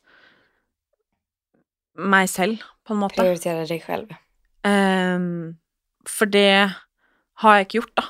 meg 2.00 2.30
selv, 2.32 2.62
på 2.88 2.96
en 2.96 3.02
måte. 3.02 3.20
Prioritera 3.20 3.66
dig 3.68 3.82
själv. 3.84 4.14
Ehm, 4.68 5.58
for 6.08 6.26
det 6.32 6.72
har 7.44 7.56
jeg 7.58 7.68
ikke 7.68 7.80
gjort, 7.82 7.96
da. 8.00 8.06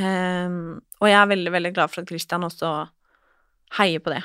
Ehm, 0.00 0.80
og 1.00 1.08
jeg 1.08 1.18
er 1.20 1.30
veldig, 1.30 1.52
veldig 1.54 1.72
glad 1.76 1.90
for 1.92 2.02
at 2.02 2.08
Christian 2.10 2.46
også 2.46 2.70
heier 3.78 4.02
på 4.02 4.10
det, 4.14 4.22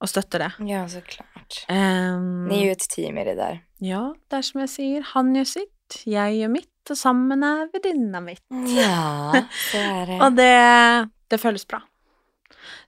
og 0.00 0.08
støtter 0.10 0.38
det. 0.46 0.50
Ja, 0.68 0.84
såklart. 0.88 1.64
Ehm, 1.68 2.48
Ni 2.48 2.60
är 2.62 2.64
ju 2.64 2.70
ett 2.72 2.88
team 2.90 3.18
i 3.18 3.24
det 3.24 3.34
där. 3.34 3.60
Ja, 3.78 4.14
det 4.30 4.36
er 4.38 4.42
som 4.42 4.60
jeg 4.60 4.68
sier, 4.68 5.02
han 5.14 5.34
gjør 5.34 5.46
sitt, 5.46 6.02
jeg 6.06 6.40
gjør 6.40 6.48
mitt, 6.50 6.90
og 6.90 6.96
sammen 6.96 7.42
er 7.46 7.68
venninna 7.74 8.20
mitt. 8.20 8.42
Ja, 8.50 9.32
så 9.70 9.78
är 9.78 10.06
det. 10.10 10.20
Og 10.22 10.36
det, 10.36 11.10
det 11.30 11.40
føles 11.40 11.66
bra. 11.66 11.80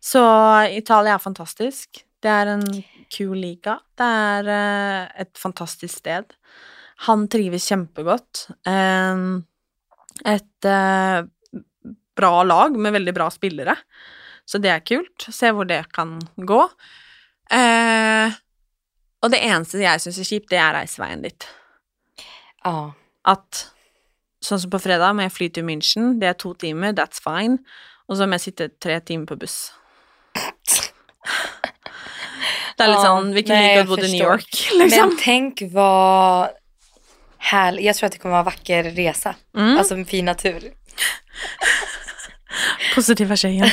Så 0.01 0.23
Italia 0.71 1.15
er 1.15 1.23
fantastisk. 1.23 2.05
Det 2.23 2.31
er 2.31 2.53
en 2.55 2.67
Q-liga. 3.11 3.79
Det 3.99 4.05
är 4.05 4.49
eh, 4.49 5.21
ett 5.21 5.39
fantastiskt 5.39 5.99
sted. 5.99 6.25
Han 6.97 7.29
trivs 7.29 7.65
kjempegott. 7.65 8.49
Eh, 8.67 9.17
ett 10.25 10.65
eh, 10.65 11.25
bra 12.17 12.43
lag 12.43 12.77
med 12.77 12.93
väldigt 12.93 13.15
bra 13.15 13.31
spelare. 13.31 13.77
Så 14.45 14.59
det 14.59 14.69
är 14.69 14.87
kul. 14.87 15.07
Se 15.29 15.53
hur 15.53 15.65
det 15.65 15.85
kan 15.93 16.21
gå. 16.37 16.63
Eh, 17.51 18.33
och 19.23 19.31
det 19.31 19.39
eneste 19.39 19.79
jag 19.79 20.01
syns 20.01 20.19
är 20.19 20.25
kjipt, 20.25 20.51
det 20.51 20.57
är 20.57 20.75
reiseveien 20.75 21.23
dit. 21.23 21.47
Ja. 22.65 22.93
At 23.23 23.69
sånn 24.43 24.59
som 24.59 24.71
på 24.73 24.81
fredag 24.83 25.13
må 25.15 25.23
jeg 25.27 25.35
fly 25.35 25.49
til 25.55 25.67
München, 25.67 26.17
det 26.19 26.33
er 26.33 26.39
to 26.39 26.55
timer, 26.59 26.95
that's 26.99 27.23
fine. 27.23 27.61
Og 28.13 28.19
så 28.21 28.27
må 28.29 28.37
jeg 28.37 28.45
sitte 28.45 28.69
tre 28.77 28.99
timer 29.01 29.27
på 29.27 29.37
buss. 29.41 29.73
Det 32.77 32.85
är 32.85 32.89
lite 32.89 33.01
Ja, 33.01 33.05
sån, 33.05 33.33
vi 33.35 33.41
jag 33.41 33.87
gott 33.87 33.99
bo 33.99 34.05
i 34.05 34.13
New. 34.13 34.23
York. 34.23 34.69
Liksom. 34.73 35.09
Men 35.09 35.17
tänk 35.21 35.63
vad 35.73 36.49
härligt. 37.39 37.85
Jag 37.85 37.97
tror 37.97 38.07
att 38.07 38.13
det 38.13 38.19
kommer 38.19 38.33
vara 38.33 38.41
en 38.41 38.45
vacker 38.45 38.85
resa. 38.85 39.35
Mm. 39.57 39.79
Alltså 39.79 39.95
en 39.95 40.07
fin 40.07 40.25
natur. 40.25 40.73
Positiva 42.95 43.37
tjejen. 43.37 43.69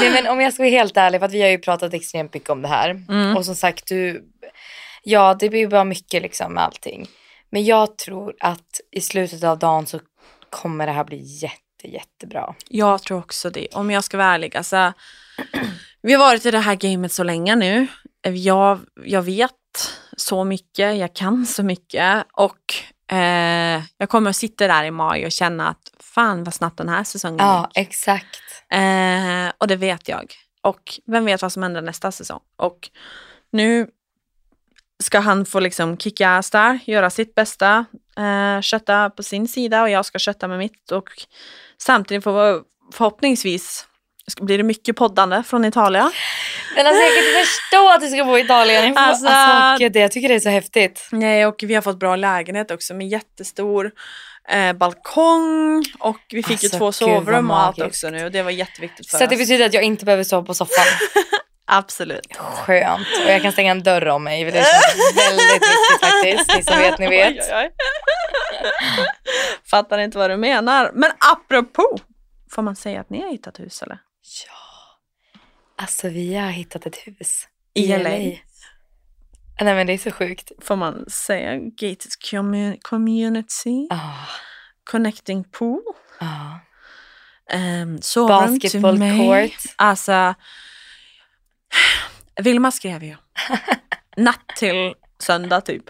Nej 0.00 0.10
men 0.10 0.26
om 0.26 0.40
jag 0.40 0.52
ska 0.52 0.62
vara 0.62 0.70
helt 0.70 0.96
ärlig, 0.96 1.20
för 1.20 1.26
att 1.26 1.32
vi 1.32 1.42
har 1.42 1.48
ju 1.48 1.58
pratat 1.58 1.94
extremt 1.94 2.34
mycket 2.34 2.50
om 2.50 2.62
det 2.62 2.68
här. 2.68 2.90
Mm. 2.90 3.36
Och 3.36 3.44
som 3.44 3.54
sagt, 3.54 3.86
du, 3.86 4.24
ja 5.02 5.36
det 5.40 5.48
blir 5.48 5.60
ju 5.60 5.68
bara 5.68 5.84
mycket 5.84 6.22
liksom 6.22 6.54
med 6.54 6.64
allting. 6.64 7.06
Men 7.50 7.64
jag 7.64 7.98
tror 7.98 8.34
att 8.40 8.80
i 8.92 9.00
slutet 9.00 9.44
av 9.44 9.58
dagen 9.58 9.86
så 9.86 10.00
kommer 10.50 10.86
det 10.86 10.92
här 10.92 11.04
bli 11.04 11.20
jätte, 11.22 11.63
jättebra. 11.88 12.54
Jag 12.68 13.02
tror 13.02 13.18
också 13.18 13.50
det. 13.50 13.68
Om 13.72 13.90
jag 13.90 14.04
ska 14.04 14.16
vara 14.16 14.28
ärlig, 14.34 14.56
alltså, 14.56 14.92
vi 16.02 16.12
har 16.12 16.18
varit 16.18 16.46
i 16.46 16.50
det 16.50 16.58
här 16.58 16.74
gamet 16.74 17.12
så 17.12 17.22
länge 17.22 17.56
nu. 17.56 17.86
Jag, 18.22 18.80
jag 19.04 19.22
vet 19.22 19.52
så 20.16 20.44
mycket, 20.44 20.96
jag 20.96 21.14
kan 21.14 21.46
så 21.46 21.62
mycket 21.62 22.26
och 22.32 22.74
eh, 23.16 23.82
jag 23.98 24.08
kommer 24.08 24.30
att 24.30 24.36
sitta 24.36 24.66
där 24.66 24.84
i 24.84 24.90
maj 24.90 25.26
och 25.26 25.32
känna 25.32 25.68
att 25.68 25.92
fan 26.00 26.44
vad 26.44 26.54
snabbt 26.54 26.78
den 26.78 26.88
här 26.88 27.04
säsongen 27.04 27.38
Ja, 27.46 27.70
gick. 27.74 27.86
exakt. 27.88 28.40
Eh, 28.70 29.52
och 29.58 29.66
det 29.66 29.76
vet 29.76 30.08
jag. 30.08 30.34
Och 30.62 31.00
vem 31.06 31.24
vet 31.24 31.42
vad 31.42 31.52
som 31.52 31.62
händer 31.62 31.82
nästa 31.82 32.12
säsong. 32.12 32.40
Och 32.56 32.90
nu 33.52 33.86
ska 35.02 35.18
han 35.18 35.46
få 35.46 35.60
liksom 35.60 35.96
kicka 35.98 36.30
ass 36.36 36.50
där, 36.50 36.78
göra 36.84 37.10
sitt 37.10 37.34
bästa, 37.34 37.84
eh, 38.16 38.60
kötta 38.60 39.10
på 39.10 39.22
sin 39.22 39.48
sida 39.48 39.82
och 39.82 39.90
jag 39.90 40.06
ska 40.06 40.18
kötta 40.18 40.48
med 40.48 40.58
mitt. 40.58 40.90
Och 40.92 41.08
samtidigt 41.78 42.24
får 42.24 42.62
förhoppningsvis 42.94 43.86
blir 44.40 44.58
det 44.58 44.64
mycket 44.64 44.96
poddande 44.96 45.42
från 45.46 45.64
Italien. 45.64 46.10
Men 46.76 46.86
alltså 46.86 47.02
jag 47.02 47.12
kan 47.14 47.24
inte 47.24 47.40
förstå 47.46 47.90
att 47.90 48.00
du 48.00 48.08
ska 48.08 48.24
bo 48.24 48.38
i 48.38 48.40
Italien. 48.40 48.96
Alltså- 48.98 49.26
Alltså, 49.26 49.84
gud, 49.84 49.96
jag 49.96 50.12
tycker 50.12 50.28
det 50.28 50.34
är 50.34 50.40
så 50.40 50.48
häftigt. 50.48 51.08
Nej, 51.12 51.46
och 51.46 51.54
vi 51.62 51.74
har 51.74 51.82
fått 51.82 51.98
bra 51.98 52.16
lägenhet 52.16 52.70
också 52.70 52.94
med 52.94 53.08
jättestor 53.08 53.90
eh, 54.48 54.72
balkong 54.72 55.84
och 55.98 56.18
vi 56.30 56.42
fick 56.42 56.50
Alltså, 56.52 56.66
ju 56.66 56.78
två 56.78 56.92
sovrum 56.92 57.50
och 57.50 57.58
allt 57.60 57.80
också 57.82 58.10
nu 58.10 58.24
och 58.24 58.30
det 58.32 58.42
var 58.42 58.50
jätteviktigt 58.50 59.10
för 59.10 59.18
Så 59.18 59.24
att 59.24 59.30
det 59.30 59.36
oss. 59.36 59.40
betyder 59.42 59.66
att 59.66 59.74
jag 59.74 59.82
inte 59.82 60.04
behöver 60.04 60.24
sova 60.24 60.46
på 60.46 60.54
soffan. 60.54 60.84
Absolut. 61.66 62.36
Skönt. 62.36 63.06
Och 63.24 63.30
jag 63.30 63.42
kan 63.42 63.52
stänga 63.52 63.70
en 63.70 63.82
dörr 63.82 64.08
om 64.08 64.24
mig. 64.24 64.44
Det 64.44 64.52
känns 64.52 65.16
väldigt 65.16 65.52
viktigt 65.52 66.00
faktiskt. 66.00 66.56
Ni 66.56 66.62
som 66.62 66.78
vet, 66.78 66.98
ni 66.98 67.08
vet. 67.08 67.34
Oj, 67.34 67.40
oj, 67.52 67.54
oj. 67.54 67.70
Fattar 69.70 69.98
inte 69.98 70.18
vad 70.18 70.30
du 70.30 70.36
menar. 70.36 70.90
Men 70.94 71.10
apropå, 71.32 71.98
får 72.50 72.62
man 72.62 72.76
säga 72.76 73.00
att 73.00 73.10
ni 73.10 73.22
har 73.22 73.30
hittat 73.30 73.60
hus 73.60 73.82
eller? 73.82 73.98
Ja. 74.46 74.52
Alltså 75.82 76.08
vi 76.08 76.34
har 76.34 76.50
hittat 76.50 76.86
ett 76.86 76.96
hus. 76.96 77.48
I 77.74 77.86
LA. 77.88 78.08
Nej 79.60 79.74
men 79.74 79.86
det 79.86 79.92
är 79.92 79.98
så 79.98 80.10
sjukt. 80.10 80.52
Får 80.62 80.76
man 80.76 81.10
säga 81.10 81.56
gated 81.56 82.12
commu- 82.30 82.78
community, 82.82 83.86
Ah, 83.90 84.28
connecting 84.90 85.44
pool, 85.44 85.82
ah. 86.20 86.50
um, 87.54 87.96
Basketball 88.28 88.98
court. 88.98 89.52
Alltså, 89.76 90.34
Vilma 92.42 92.70
skrev 92.70 93.04
ju. 93.04 93.16
Natt 94.16 94.48
till 94.56 94.94
söndag 95.18 95.60
typ. 95.60 95.84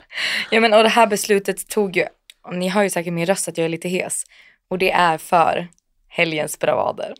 Ja 0.50 0.60
men 0.60 0.74
och 0.74 0.82
det 0.82 0.88
här 0.88 1.06
beslutet 1.06 1.68
tog 1.68 1.96
ju, 1.96 2.06
ni 2.52 2.68
har 2.68 2.82
ju 2.82 2.90
säkert 2.90 3.12
min 3.12 3.26
röst 3.26 3.48
att 3.48 3.58
jag 3.58 3.64
är 3.64 3.68
lite 3.68 3.88
hes. 3.88 4.24
Och 4.68 4.78
det 4.78 4.90
är 4.90 5.18
för 5.18 5.68
helgens 6.08 6.58
bravader. 6.58 7.14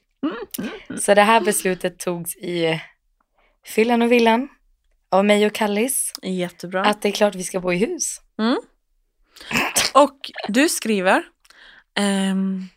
Så 1.01 1.15
det 1.15 1.23
här 1.23 1.41
beslutet 1.41 1.99
togs 1.99 2.37
i 2.37 2.81
fyllan 3.67 4.03
och 4.03 4.13
villan 4.13 4.49
av 5.11 5.25
mig 5.25 5.47
och 5.47 5.53
Kallis. 5.53 6.13
Jättebra. 6.23 6.85
Att 6.85 7.03
det 7.03 7.09
är 7.09 7.13
klart 7.13 7.35
vi 7.35 7.45
ska 7.45 7.61
bo 7.61 7.73
i 7.73 7.77
hus. 7.77 8.21
Och 9.95 10.31
du 10.49 10.69
skriver, 10.69 11.23
ehm, 11.99 12.69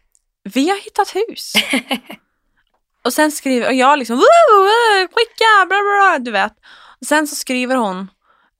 vi 0.43 0.69
har 0.69 0.77
hittat 0.83 1.15
hus. 1.15 1.53
och 3.07 3.13
sen 3.13 3.31
skriver, 3.31 3.67
och 3.67 3.73
jag 3.73 3.99
liksom, 3.99 4.15
woo, 4.15 4.57
woo, 4.57 5.07
skicka, 5.11 5.65
bla 5.67 5.77
bla, 5.81 5.97
bla, 5.99 6.19
du 6.19 6.31
vet. 6.31 6.53
Och 7.01 7.07
sen 7.07 7.27
så 7.27 7.35
skriver 7.35 7.75
hon, 7.75 7.99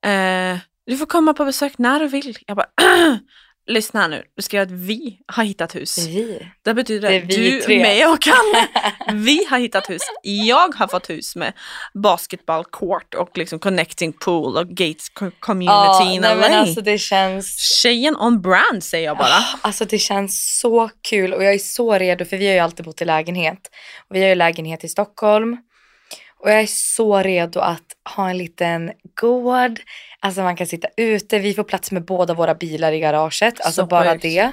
eh, 0.06 0.60
du 0.86 0.98
får 0.98 1.06
komma 1.06 1.34
på 1.34 1.46
besök 1.46 1.78
när 1.78 2.00
du 2.00 2.08
vill. 2.08 2.38
Jag 2.46 2.58
bara, 2.58 2.70
lyssna 3.68 4.02
här 4.02 4.08
nu, 4.08 4.24
du 4.36 4.42
skrev 4.42 4.62
att 4.62 4.72
vi 4.72 5.20
har 5.28 5.44
hittat 5.44 5.76
hus. 5.76 5.98
Vi. 6.08 6.48
Det 6.66 6.74
betyder 6.74 7.10
Det 7.12 7.18
att 7.18 7.30
du, 7.30 7.62
tre. 7.62 7.82
mig 7.82 8.06
och 8.06 8.22
Kalle, 8.22 8.68
vi 9.14 9.46
har 9.50 9.60
hittat 9.60 9.90
hus. 9.90 10.02
Jag 10.24 10.76
har 10.76 10.88
fått 10.88 11.10
hus 11.10 11.36
med 11.36 11.54
basketball 11.94 12.66
court 12.66 13.14
och 13.14 13.38
liksom 13.38 13.60
connecting 13.60 14.14
pool 14.14 14.58
och 14.58 14.68
gates 14.68 15.10
co- 15.10 15.32
community 15.40 16.14
in 16.14 16.22
nej, 16.22 16.36
LA. 16.36 16.42
men 16.42 16.54
alltså 16.54 16.82
det 16.82 16.98
känns 16.98 17.58
Tjejen 17.82 18.16
on 18.16 18.42
brand 18.42 18.84
säger 18.84 19.06
jag 19.06 19.18
bara. 19.18 19.28
Ah, 19.28 19.58
Alltså 19.62 19.86
det 19.86 19.98
känns 20.00 20.60
så 20.60 20.90
kul 21.10 21.34
och 21.34 21.44
jag 21.44 21.54
är 21.54 21.58
så 21.60 21.94
redo 21.98 22.26
för 22.26 22.38
vi 22.38 22.48
har 22.48 22.54
ju 22.54 22.60
alltid 22.60 22.86
bott 22.86 23.02
i 23.02 23.06
lägenhet. 23.06 23.60
Och 24.10 24.16
vi 24.16 24.22
har 24.22 24.30
ju 24.30 24.36
lägenhet 24.36 24.84
i 24.84 24.88
Stockholm. 24.90 25.58
Och 26.40 26.50
jag 26.52 26.60
är 26.62 26.68
så 26.68 27.18
redo 27.24 27.60
att 27.60 27.84
ha 28.16 28.30
en 28.30 28.38
liten 28.38 28.92
gård. 29.22 29.80
Alltså 30.20 30.42
man 30.42 30.56
kan 30.56 30.68
sitta 30.68 30.88
ute. 30.98 31.40
Vi 31.40 31.54
får 31.54 31.64
plats 31.64 31.92
med 31.92 32.06
båda 32.06 32.34
våra 32.34 32.56
bilar 32.56 32.92
i 32.92 33.00
garaget. 33.00 33.62
Alltså 33.62 33.82
Så 33.82 33.88
bara 33.88 34.12
sjukt. 34.12 34.22
det. 34.22 34.52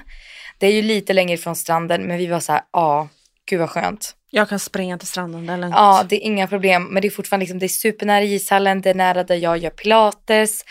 Det 0.58 0.66
är 0.66 0.72
ju 0.72 0.82
lite 0.82 1.12
längre 1.12 1.36
från 1.36 1.56
stranden 1.56 2.02
men 2.02 2.18
vi 2.18 2.26
var 2.26 2.40
så 2.40 2.52
här, 2.52 2.62
ja, 2.72 3.08
gud 3.46 3.60
vad 3.60 3.70
skönt. 3.70 4.16
Jag 4.30 4.48
kan 4.48 4.58
springa 4.58 4.98
till 4.98 5.08
stranden, 5.08 5.48
är 5.48 5.58
lugnt. 5.58 5.74
Ja, 5.78 6.04
det 6.08 6.16
är 6.16 6.20
inga 6.26 6.46
problem. 6.48 6.84
Men 6.84 7.02
det 7.02 7.08
är 7.08 7.10
fortfarande 7.10 7.42
liksom, 7.42 7.58
det 7.58 7.66
är 7.66 7.68
supernära 7.68 8.24
ishallen, 8.24 8.80
det 8.80 8.90
är 8.90 8.94
nära 8.94 9.24
där 9.24 9.36
jag 9.36 9.58
gör 9.58 9.70
pilates. 9.70 10.64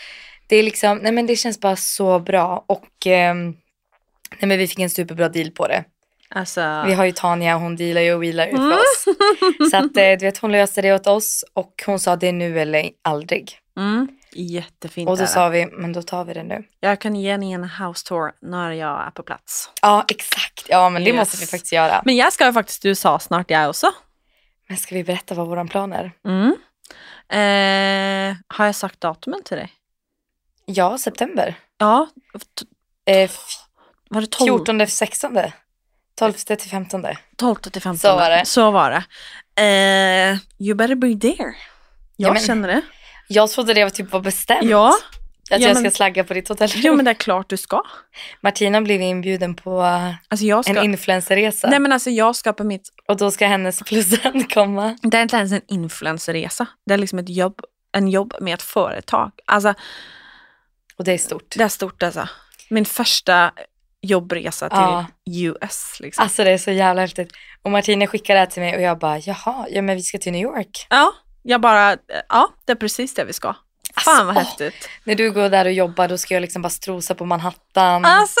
Det 0.46 0.56
är 0.56 0.62
liksom, 0.62 0.98
nej 0.98 1.12
men 1.12 1.26
det 1.26 1.36
känns 1.36 1.60
bara 1.60 1.76
så 1.76 2.18
bra. 2.18 2.64
Och 2.68 3.06
ehm, 3.06 3.46
nej 4.38 4.48
men 4.48 4.58
vi 4.58 4.66
fick 4.68 4.78
en 4.78 4.90
superbra 4.90 5.28
deal 5.28 5.50
på 5.50 5.66
det. 5.68 5.84
Alltså, 6.34 6.82
Vi 6.86 6.92
har 6.94 7.04
ju 7.04 7.12
Tanja, 7.12 7.56
hon 7.56 7.76
dealar 7.76 8.00
ju 8.00 8.14
och 8.14 8.22
wheelar 8.22 8.46
ut 8.46 8.56
för 8.56 8.58
Mm. 8.64 8.78
oss. 8.78 9.04
Så 9.70 9.76
att 9.76 9.96
eh, 9.96 10.10
du 10.12 10.16
vet, 10.16 10.38
hon 10.38 10.52
löste 10.52 10.82
det 10.82 10.92
åt 10.94 11.06
oss 11.06 11.44
och 11.54 11.82
hon 11.86 11.98
sa 11.98 12.16
det 12.16 12.28
är 12.28 12.32
nu 12.32 12.60
eller 12.60 12.90
aldrig. 13.02 13.58
mm, 13.76 14.08
jättefint 14.32 15.08
Och 15.10 15.18
då 15.18 15.26
sa 15.26 15.48
vi, 15.48 15.66
men 15.66 15.92
då 15.92 16.02
tar 16.02 16.24
vi 16.24 16.34
det 16.34 16.42
nu. 16.42 16.64
Jag 16.80 17.00
kan 17.00 17.16
ge 17.16 17.36
ni 17.36 17.52
en 17.52 17.64
house 17.64 18.06
tour 18.08 18.32
när 18.42 18.70
jag 18.72 19.06
är 19.06 19.10
på 19.10 19.22
plats. 19.22 19.70
Ja, 19.82 20.04
exakt. 20.08 20.66
Ja, 20.68 20.88
men 20.90 21.04
det 21.04 21.10
Yes. 21.10 21.16
måste 21.18 21.36
vi 21.36 21.46
faktiskt 21.46 21.72
göra. 21.72 22.02
Men 22.04 22.16
jag 22.16 22.32
ska 22.32 22.46
ju 22.46 22.52
faktiskt 22.52 22.80
till 22.82 22.88
USA 22.90 23.18
snart 23.18 23.50
jag 23.50 23.68
också. 23.68 23.86
Men 24.68 24.76
ska 24.76 24.94
vi 24.94 25.04
berätta 25.04 25.34
vad 25.34 25.46
våran 25.46 25.68
plan 25.68 25.92
är? 25.92 26.12
Mm. 26.24 26.54
Eh, 27.28 28.36
har 28.48 28.66
jag 28.66 28.74
sagt 28.74 29.00
datumen 29.00 29.42
till 29.42 29.56
dig? 29.56 29.72
Ja, 30.66 30.98
september. 30.98 31.54
Ja, 31.78 32.08
Eh, 33.06 33.30
var 34.10 34.20
det 34.20 34.26
12? 34.30 34.46
14, 34.64 34.86
16. 34.86 35.38
12 36.18 36.32
till 36.32 36.56
15. 36.70 37.04
12 37.36 37.54
till 37.56 37.82
15. 37.82 37.98
Så 37.98 38.16
var 38.16 38.30
det. 38.30 38.44
Så 38.46 38.70
var 38.70 38.90
det. 38.90 39.04
Eh, 39.62 40.38
you 40.66 40.74
better 40.74 40.94
be 40.94 41.14
there. 41.20 41.54
Jag 42.16 42.28
Ja, 42.28 42.32
men- 42.32 42.42
känner 42.42 42.68
det. 42.68 42.80
Jag 43.28 43.50
trodde 43.50 43.74
det 43.74 43.82
var 43.84 43.90
typ 43.90 44.12
var 44.12 44.20
bestämt. 44.20 44.64
Ja, 44.70 44.88
Att 45.50 45.60
Ja, 45.60 45.68
jag 45.68 45.74
men- 45.74 45.84
ska 45.84 45.96
slagga 45.96 46.24
på 46.24 46.34
ditt 46.34 46.48
hotell. 46.48 46.70
jo 46.74 46.94
men 46.96 47.04
det 47.04 47.10
är 47.10 47.14
klart 47.14 47.48
du 47.48 47.56
ska. 47.56 47.82
Martina 48.40 48.80
blev 48.80 49.00
inbjuden 49.00 49.54
på 49.54 49.82
eh, 49.82 50.10
Alltså 50.28 50.46
jag 50.46 50.68
en 50.68 50.74
ska. 50.74 50.82
influencerresa. 50.84 51.68
Nej 51.70 51.78
men 51.78 51.92
alltså 51.92 52.10
jag 52.10 52.36
ska 52.36 52.52
på 52.52 52.64
mitt, 52.64 52.88
Och 53.08 53.16
då 53.16 53.30
ska 53.30 53.46
hennes 53.46 53.82
plus 53.82 54.24
en 54.24 54.44
komma. 54.44 54.96
det 55.02 55.16
är 55.18 55.22
inte 55.22 55.36
ens 55.36 55.52
en 55.52 55.60
influencerresa. 55.68 56.66
Det 56.86 56.94
är 56.94 56.98
liksom 56.98 57.18
ett 57.18 57.28
jobb, 57.28 57.60
en 57.92 58.08
jobb 58.08 58.34
med 58.40 58.54
ett 58.54 58.62
företag. 58.62 59.30
Alltså 59.46 59.74
Och 60.98 61.04
det 61.04 61.12
är 61.12 61.18
stort. 61.18 61.54
det 61.56 61.64
är 61.64 61.68
stort 61.68 62.02
alltså. 62.02 62.28
Min 62.70 62.84
första 62.84 63.52
jobbresa 64.04 64.68
till 64.68 64.78
Ja. 64.78 65.06
US 65.60 65.96
liksom. 66.00 66.22
Alltså 66.22 66.44
det 66.44 66.50
är 66.50 66.58
så 66.58 66.70
jävla 66.70 67.02
häftigt. 67.02 67.32
Och 67.62 67.70
Martina 67.70 68.06
skickade 68.06 68.36
det 68.36 68.40
här 68.40 68.46
till 68.46 68.62
mig 68.62 68.76
och 68.76 68.82
jag 68.82 68.98
bara, 68.98 69.18
jaha, 69.18 69.66
ja 69.70 69.82
men 69.82 69.96
vi 69.96 70.02
ska 70.02 70.18
till 70.18 70.32
New 70.32 70.42
York. 70.42 70.86
Ja, 70.90 71.12
jag 71.42 71.60
bara, 71.60 71.96
ja 72.28 72.48
det 72.64 72.72
är 72.72 72.76
precis 72.76 73.14
det 73.14 73.24
vi 73.24 73.32
ska. 73.32 73.54
Fan 74.04 74.26
vad 74.26 74.36
åh, 74.36 74.42
häftigt. 74.42 74.88
När 75.04 75.14
du 75.14 75.30
går 75.32 75.48
där 75.48 75.64
och 75.64 75.72
jobbar 75.72 76.08
då 76.08 76.18
ska 76.18 76.34
jag 76.34 76.40
liksom 76.40 76.62
bara 76.62 76.70
strosa 76.70 77.14
på 77.14 77.24
Manhattan. 77.24 78.04
Alltså, 78.04 78.40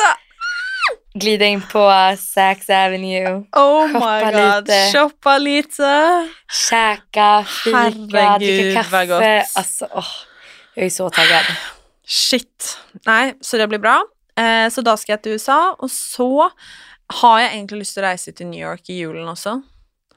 glida 1.14 1.44
in 1.44 1.62
på 1.72 1.78
uh, 1.90 2.16
Saks 2.16 2.70
Avenue, 2.70 3.28
Oh 3.56 3.92
Shoppa 3.92 4.16
my 4.16 4.32
god, 4.32 4.68
lite. 4.68 4.92
shoppa 4.98 5.38
lite. 5.38 6.28
käka, 6.70 7.44
fika, 7.64 7.76
Herregud, 7.76 8.38
dricka 8.40 8.82
kaffe. 8.82 9.44
Alltså, 9.56 9.88
åh, 9.90 10.04
jag 10.74 10.86
är 10.86 10.90
så 10.90 11.10
taggad. 11.10 11.44
Shit. 12.06 12.78
Nei, 13.06 13.34
så 13.40 13.56
det 13.56 13.66
blir 13.68 13.78
bra. 13.78 14.04
Eh, 14.36 14.68
så 14.70 14.82
da 14.82 14.96
skal 14.96 15.12
jeg 15.12 15.22
til 15.22 15.32
USA, 15.38 15.74
og 15.78 15.90
så 15.90 16.50
har 17.20 17.40
jeg 17.40 17.52
egentlig 17.52 17.78
lyst 17.84 17.94
til 17.94 18.02
å 18.04 18.06
reise 18.08 18.32
til 18.32 18.46
New 18.50 18.60
York 18.60 18.88
i 18.90 18.98
julen 19.02 19.28
også. 19.28 19.62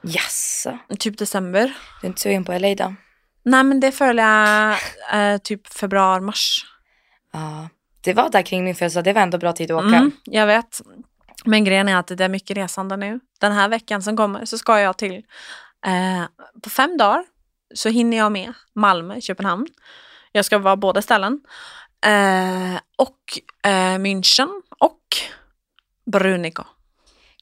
Jaså, 0.01 0.77
Typ 0.99 1.17
desember. 1.17 1.73
du 2.01 2.07
är 2.07 2.09
inte 2.09 2.21
sugen 2.21 2.45
på 2.45 2.51
LA 2.57 2.75
då? 2.75 2.95
Nei, 3.45 3.63
men 3.63 3.79
det 3.79 3.91
føler 3.95 4.23
jeg 4.23 4.79
eh, 5.13 5.37
typ 5.37 5.67
februar-mars. 5.67 6.65
Ja, 7.33 7.69
det 8.01 8.13
var 8.13 8.29
där 8.29 8.41
kring 8.41 8.63
min 8.63 8.75
födelsedag, 8.75 9.03
det 9.03 9.13
var 9.13 9.21
ändå 9.21 9.37
bra 9.37 9.53
tid 9.53 9.71
att 9.71 9.85
åka. 9.85 9.95
Mm, 9.95 10.11
jag 10.23 10.47
vet. 10.47 10.81
Men 11.45 11.63
grejen 11.63 11.87
är 11.89 11.95
att 11.97 12.07
det 12.07 12.23
är 12.23 12.29
mycket 12.29 12.57
resande 12.57 12.97
nu. 12.97 13.19
Den 13.39 13.51
här 13.51 13.69
veckan 13.69 14.01
som 14.01 14.17
kommer 14.17 14.45
så 14.45 14.57
ska 14.57 14.79
jag 14.79 14.97
till, 14.97 15.15
eh, 15.85 16.23
på 16.63 16.69
fem 16.69 16.97
dagar 16.97 17.25
så 17.73 17.89
hinner 17.89 18.17
jag 18.17 18.31
med 18.31 18.53
Malmö, 18.75 19.21
Köpenhamn. 19.21 19.67
Jag 20.31 20.45
ska 20.45 20.57
vara 20.57 20.75
båda 20.75 21.01
ställen. 21.01 21.41
Eh, 22.05 22.79
och 22.95 23.39
eh, 23.63 23.97
München 23.97 24.61
och 24.79 25.01
Brunico. 26.11 26.63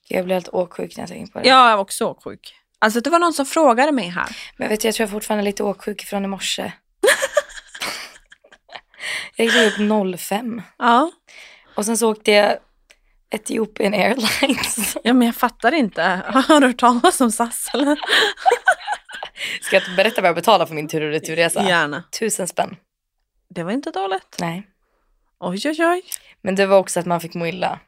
Jag 0.08 0.26
blir 0.26 0.36
helt 0.36 0.50
åksjuk 0.50 0.98
när 0.98 1.02
jag 1.02 1.10
tänker 1.10 1.34
på 1.34 1.40
det. 1.40 1.48
Jag 1.48 1.72
är 1.72 1.78
också 1.78 2.06
åksjuk. 2.06 2.56
Alltså 2.80 3.02
det 3.02 3.10
var 3.10 3.20
någon 3.20 3.34
som 3.34 3.46
frågade 3.46 3.92
mig 3.92 4.08
här. 4.10 4.38
Men 4.58 4.70
vet 4.70 4.82
du, 4.82 4.88
jag 4.88 4.96
tror 4.96 5.04
jag 5.04 5.12
fortfarande 5.12 5.42
är 5.42 5.46
lite 5.46 5.64
åksjuk 5.64 6.02
från 6.06 6.26
i 6.26 6.28
morse. 6.28 6.72
jag 9.36 9.48
gick 9.48 9.80
upp 9.80 10.20
05 10.20 10.62
Ja. 10.78 11.12
och 11.76 11.86
sen 11.86 11.98
så 11.98 12.12
åkte 12.12 12.32
jag 12.32 12.58
Ethiopian 13.30 13.94
Airlines. 13.94 14.98
ja, 15.04 15.14
men 15.14 15.26
jag 15.26 15.36
fattar 15.36 15.72
inte. 15.72 16.04
Har 16.48 16.60
du 16.60 16.68
hört 16.68 16.78
talas 16.80 17.22
om 17.22 17.32
SAS 17.32 17.70
eller? 17.74 18.00
Ska 19.62 19.76
jag 19.76 19.96
berätta 19.96 20.22
vad 20.22 20.28
jag 20.30 20.36
betalar 20.36 20.66
för 20.66 20.74
min 20.76 20.88
tur 20.88 21.02
och 21.02 21.12
returresa? 21.12 21.68
Gärna. 21.68 22.04
Tusen 22.20 22.48
spänn. 22.48 22.76
Det 23.56 23.64
var 23.64 23.72
inte 23.72 23.92
dåligt. 23.92 24.36
Nej. 24.40 24.68
Oj, 25.40 25.62
oj, 25.66 25.86
oj. 25.86 26.02
Men 26.42 26.56
det 26.56 26.66
var 26.66 26.78
också 26.78 27.00
att 27.00 27.06
man 27.06 27.22
fick 27.22 27.34
må 27.34 27.48
illa. 27.48 27.80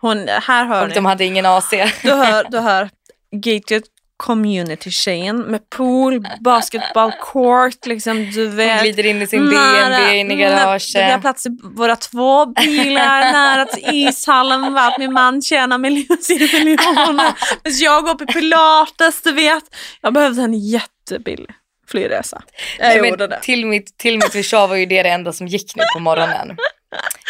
Hon, 0.00 0.28
här 0.28 0.64
hör 0.64 0.82
Och 0.82 0.88
ni. 0.88 0.94
de 0.94 1.04
hade 1.06 1.24
ingen 1.24 1.46
AC. 1.46 1.70
Du 2.02 2.10
hör, 2.12 2.46
du 2.50 2.58
hör 2.58 2.90
gated 3.32 3.82
community-tjejen 4.16 5.36
med 5.38 5.70
pool, 5.70 6.26
basketball 6.40 7.12
court, 7.32 7.86
liksom 7.86 8.30
du 8.30 8.46
Hon 8.46 8.56
vet. 8.56 8.82
glider 8.82 9.06
in 9.06 9.22
i 9.22 9.26
sin 9.26 9.48
BMW 9.50 10.20
in 10.20 10.30
i 10.30 10.34
nä- 10.36 10.36
Vi 10.36 10.44
har 10.44 10.56
garaget. 10.66 11.20
plats 11.20 11.46
i 11.46 11.48
våra 11.62 11.96
två 11.96 12.46
bilar 12.46 13.20
nära 13.32 13.64
till 13.64 13.84
ishallen 14.08 14.78
att 14.78 14.98
min 14.98 15.12
man 15.12 15.42
tjänar 15.42 15.78
miljoner, 15.78 17.34
jag 17.82 18.04
går 18.04 18.14
på 18.14 18.26
pilates, 18.26 19.22
du 19.22 19.32
vet. 19.32 19.64
Jag 20.00 20.12
behövde 20.12 20.42
en 20.42 20.54
jättebillig 20.54 21.54
flygresa. 21.90 22.42
Jag 22.78 22.88
Nej, 23.00 23.10
gjorde 23.10 23.26
det. 23.26 23.40
till, 23.42 23.66
mitt, 23.66 23.98
till 23.98 24.14
mitt 24.16 24.32
försvar 24.32 24.68
var 24.68 24.76
ju 24.76 24.86
det 24.86 25.02
det 25.02 25.08
enda 25.08 25.32
som 25.32 25.46
gick 25.46 25.76
nu 25.76 25.82
på 25.94 26.00
morgonen. 26.00 26.50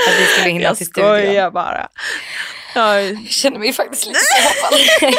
Att 0.09 0.19
vi 0.21 0.25
skulle 0.25 0.51
hinna 0.51 0.65
Jag 0.65 0.77
till 0.77 0.87
studion. 0.87 1.11
skojar 1.11 1.51
bara. 1.51 1.89
Jag, 2.75 3.05
Jag 3.05 3.19
känner 3.29 3.59
mig 3.59 3.73
faktiskt 3.73 4.07
lite 4.07 4.19
så 4.19 4.77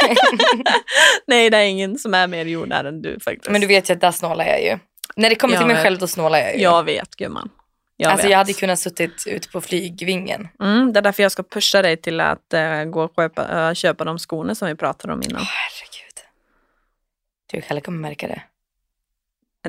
nej, 1.27 1.49
det 1.49 1.57
är 1.57 1.61
ingen 1.65 1.97
som 1.97 2.13
är 2.13 2.27
mer 2.27 2.45
jordnära 2.45 2.87
än 2.87 3.01
du 3.01 3.19
faktiskt. 3.19 3.49
Men 3.49 3.61
du 3.61 3.67
vet 3.67 3.89
ju 3.89 3.93
att 3.93 4.01
där 4.01 4.11
snålar 4.11 4.45
jag 4.45 4.63
ju. 4.63 4.79
När 5.15 5.29
det 5.29 5.35
kommer 5.35 5.53
Jag 5.53 5.61
till 5.61 5.67
mig 5.67 5.75
vet. 5.75 5.83
själv 5.83 5.97
då 5.99 6.07
snålar 6.07 6.39
jag 6.39 6.55
ju. 6.55 6.61
Jag 6.61 6.83
vet 6.83 7.15
gumman. 7.15 7.49
Jag 7.97 8.11
alltså 8.11 8.25
vet. 8.27 8.31
jag 8.31 8.37
hade 8.37 8.53
kunnat 8.53 8.79
suttit 8.79 9.23
ute 9.27 9.47
på 9.49 9.61
flygvingen. 9.61 10.47
Mm, 10.61 10.93
det 10.93 10.99
är 10.99 11.01
därför 11.01 11.23
jag 11.23 11.31
ska 11.31 11.43
pusha 11.43 11.81
dig 11.81 11.97
till 11.97 12.19
att 12.19 12.53
eh, 12.53 12.83
gå 12.83 13.03
och 13.03 13.13
köpa, 13.15 13.67
eh, 13.67 13.73
köpa 13.73 14.03
de 14.03 14.19
skorna 14.19 14.55
som 14.55 14.67
vi 14.67 14.75
pratade 14.75 15.13
om 15.13 15.23
innan. 15.23 15.41
Åh, 15.41 15.47
herregud. 15.47 16.17
Du 17.51 17.61
Kalle 17.67 17.81
kommer 17.81 17.99
märka 17.99 18.27
det. 18.27 18.41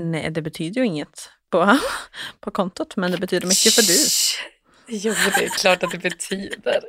Nej, 0.01 0.31
det 0.31 0.43
betyder 0.43 0.81
ju 0.81 0.87
inget 0.87 1.31
på, 1.51 1.79
på 2.41 2.51
kontot, 2.51 2.97
men 2.97 3.11
det 3.11 3.19
betyder 3.19 3.47
mycket 3.47 3.75
för 3.75 3.83
du. 3.83 3.95
Shh. 3.95 4.39
Jo, 4.87 5.15
det 5.37 5.45
är 5.45 5.49
klart 5.49 5.83
att 5.83 5.91
det 5.91 5.99
betyder. 5.99 6.81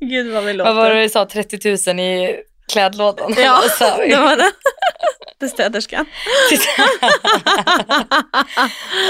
Gud 0.00 0.32
vad 0.32 0.44
vi 0.44 0.52
låter. 0.52 0.74
Vad 0.74 0.84
var 0.84 0.94
det 0.94 1.02
du 1.02 1.08
sa? 1.08 1.26
30 1.26 1.90
000 1.90 2.00
i 2.00 2.42
klädlådan? 2.72 3.34
Ja, 3.36 3.62
det 3.98 4.16
var 4.16 4.36
det. 4.36 4.52
Det 5.38 5.46
är 5.46 5.48
städerskan. 5.48 6.06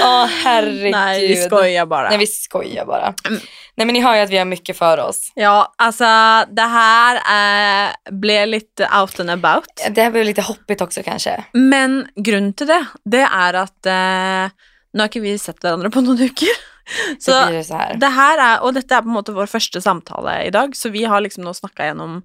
Åh 0.03 0.25
herregud. 0.43 0.91
Nej, 0.91 1.27
vi 1.27 1.35
skojar 1.35 1.85
bara. 1.85 2.09
Nej, 2.09 2.17
vi 2.17 2.27
skojar 2.27 2.85
bara. 2.85 3.13
Mm. 3.27 3.41
Nej, 3.77 3.85
men 3.85 3.93
ni 3.93 4.01
hör 4.01 4.15
ju 4.15 4.21
att 4.21 4.29
vi 4.29 4.37
har 4.37 4.45
mycket 4.45 4.77
för 4.77 4.97
oss. 4.97 5.31
Ja, 5.35 5.73
alltså 5.77 6.05
det 6.51 6.61
här 6.61 7.15
eh, 7.15 7.91
blev 8.11 8.47
lite 8.47 8.89
out 9.01 9.19
and 9.19 9.29
about. 9.29 9.67
Det 9.89 10.01
här 10.01 10.11
blev 10.11 10.25
lite 10.25 10.41
hoppigt 10.41 10.81
också 10.81 11.03
kanske. 11.03 11.43
Men 11.53 12.07
grunnen 12.15 12.53
til 12.53 12.67
det, 12.67 12.85
det 13.05 13.27
er 13.31 13.53
at 13.65 13.85
eh, 13.85 14.49
Nå 14.95 15.03
har 15.03 15.09
ikke 15.11 15.25
vi 15.25 15.33
sett 15.35 15.59
hverandre 15.59 15.89
på 15.91 15.99
noen 16.05 16.21
uker. 16.23 16.53
Så 17.19 17.33
blir 17.47 17.57
det 17.57 17.63
så 17.63 17.75
här. 17.75 17.97
det 17.99 18.09
her 18.15 18.39
er, 18.39 18.61
og 18.63 18.75
dette 18.77 18.95
er 18.95 19.01
på 19.01 19.09
en 19.09 19.17
måte 19.17 19.33
vår 19.35 19.49
første 19.49 19.81
samtale 19.81 20.37
i 20.45 20.51
dag, 20.53 20.75
så 20.77 20.89
vi 20.93 21.03
har 21.03 21.23
liksom 21.25 21.43
nå 21.43 21.53
snakka 21.53 21.89
gjennom 21.89 22.21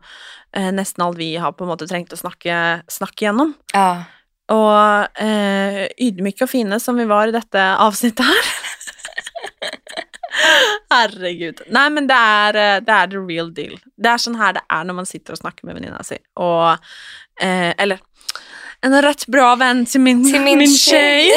eh, 0.56 0.70
nesten 0.72 1.04
alt 1.04 1.18
vi 1.18 1.34
har 1.36 1.52
på 1.52 1.64
en 1.64 1.70
måte 1.72 1.88
trengt 1.90 2.12
å 2.12 2.18
snakke, 2.20 2.82
snakke 2.90 3.26
gjennom. 3.26 3.54
Ja. 3.74 4.04
Og 4.50 5.20
eh, 5.22 5.84
ydmyke 6.02 6.46
og 6.46 6.50
fine 6.50 6.80
som 6.82 6.98
vi 6.98 7.06
var 7.10 7.30
i 7.30 7.34
dette 7.36 7.62
avsnittet 7.78 8.26
her. 8.26 8.50
Herregud. 10.90 11.60
Nei, 11.70 11.86
men 11.94 12.06
det 12.10 12.16
er, 12.18 12.56
eh, 12.58 12.78
det 12.84 12.94
er 12.94 13.10
the 13.12 13.20
real 13.22 13.50
deal. 13.54 13.76
Det 13.96 14.10
er 14.10 14.22
sånn 14.22 14.38
her 14.40 14.56
det 14.58 14.62
er 14.66 14.86
når 14.88 14.98
man 15.02 15.06
sitter 15.08 15.36
og 15.36 15.42
snakker 15.42 15.68
med 15.68 15.78
venninna 15.78 16.02
si. 16.06 16.18
Og 16.40 16.72
eh, 17.42 17.70
Eller 17.78 18.00
en 18.82 19.02
rätt 19.02 19.26
bra 19.26 19.56
vän 19.56 19.86
till 19.86 20.00
min, 20.00 20.32
Till 20.32 20.40
min 20.40 20.66
tjej. 20.66 21.30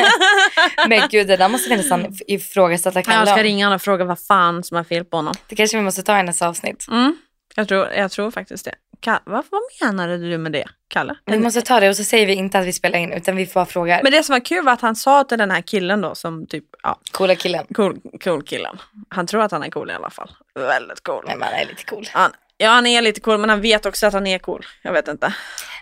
Men 0.88 1.08
gud, 1.10 1.26
det 1.26 1.36
där 1.36 1.48
måste 1.48 1.70
vi 1.70 1.76
nästan 1.76 2.06
ifrågasätta 2.28 2.98
Jag 2.98 3.06
Kalle 3.06 3.26
ska 3.26 3.34
om. 3.34 3.42
ringa 3.42 3.66
honom 3.66 3.74
och 3.76 3.82
fråga 3.82 4.04
vad 4.04 4.20
fan 4.20 4.64
som 4.64 4.76
är 4.76 4.84
fel 4.84 5.04
på 5.04 5.16
honom. 5.16 5.34
Det 5.48 5.56
kanske 5.56 5.76
vi 5.76 5.82
måste 5.82 6.02
ta 6.02 6.20
i 6.20 6.22
nästa 6.22 6.48
avsnitt. 6.48 6.86
Mm. 6.88 7.16
Jag, 7.54 7.68
tror, 7.68 7.88
jag 7.88 8.10
tror 8.10 8.30
faktiskt 8.30 8.64
det. 8.64 8.74
Ka- 9.00 9.20
vad, 9.24 9.44
vad 9.50 9.60
menade 9.82 10.18
du 10.30 10.38
med 10.38 10.52
det, 10.52 10.64
Kalle? 10.88 11.14
Vi 11.26 11.38
måste 11.38 11.60
ta 11.62 11.80
det 11.80 11.88
och 11.88 11.96
så 11.96 12.04
säger 12.04 12.26
vi 12.26 12.32
inte 12.32 12.58
att 12.58 12.66
vi 12.66 12.72
spelar 12.72 12.98
in 12.98 13.12
utan 13.12 13.36
vi 13.36 13.46
bara 13.54 13.66
frågar. 13.66 14.02
Men 14.02 14.12
det 14.12 14.22
som 14.22 14.32
var 14.32 14.40
kul 14.44 14.64
var 14.64 14.72
att 14.72 14.80
han 14.80 14.96
sa 14.96 15.24
till 15.24 15.38
den 15.38 15.50
här 15.50 15.60
killen 15.62 16.00
då 16.00 16.14
som 16.14 16.46
typ, 16.46 16.64
ja, 16.82 17.00
Coola 17.12 17.34
killen. 17.34 17.66
cool, 17.74 18.00
cool 18.24 18.42
killen. 18.42 18.78
Han 19.08 19.26
tror 19.26 19.42
att 19.42 19.52
han 19.52 19.62
är 19.62 19.70
cool 19.70 19.90
i 19.90 19.94
alla 19.94 20.10
fall. 20.10 20.30
Väldigt 20.54 21.00
cool. 21.02 21.24
Nej 21.26 21.36
men 21.36 21.48
han 21.48 21.58
är 21.60 21.66
lite 21.66 21.84
cool. 21.84 22.06
Han, 22.12 22.32
ja, 22.56 22.70
han 22.70 22.86
är 22.86 23.02
lite 23.02 23.20
cool 23.20 23.38
men 23.38 23.50
han 23.50 23.60
vet 23.60 23.86
också 23.86 24.06
att 24.06 24.12
han 24.12 24.26
är 24.26 24.38
cool. 24.38 24.66
Jag 24.82 24.92
vet 24.92 25.08
inte. 25.08 25.34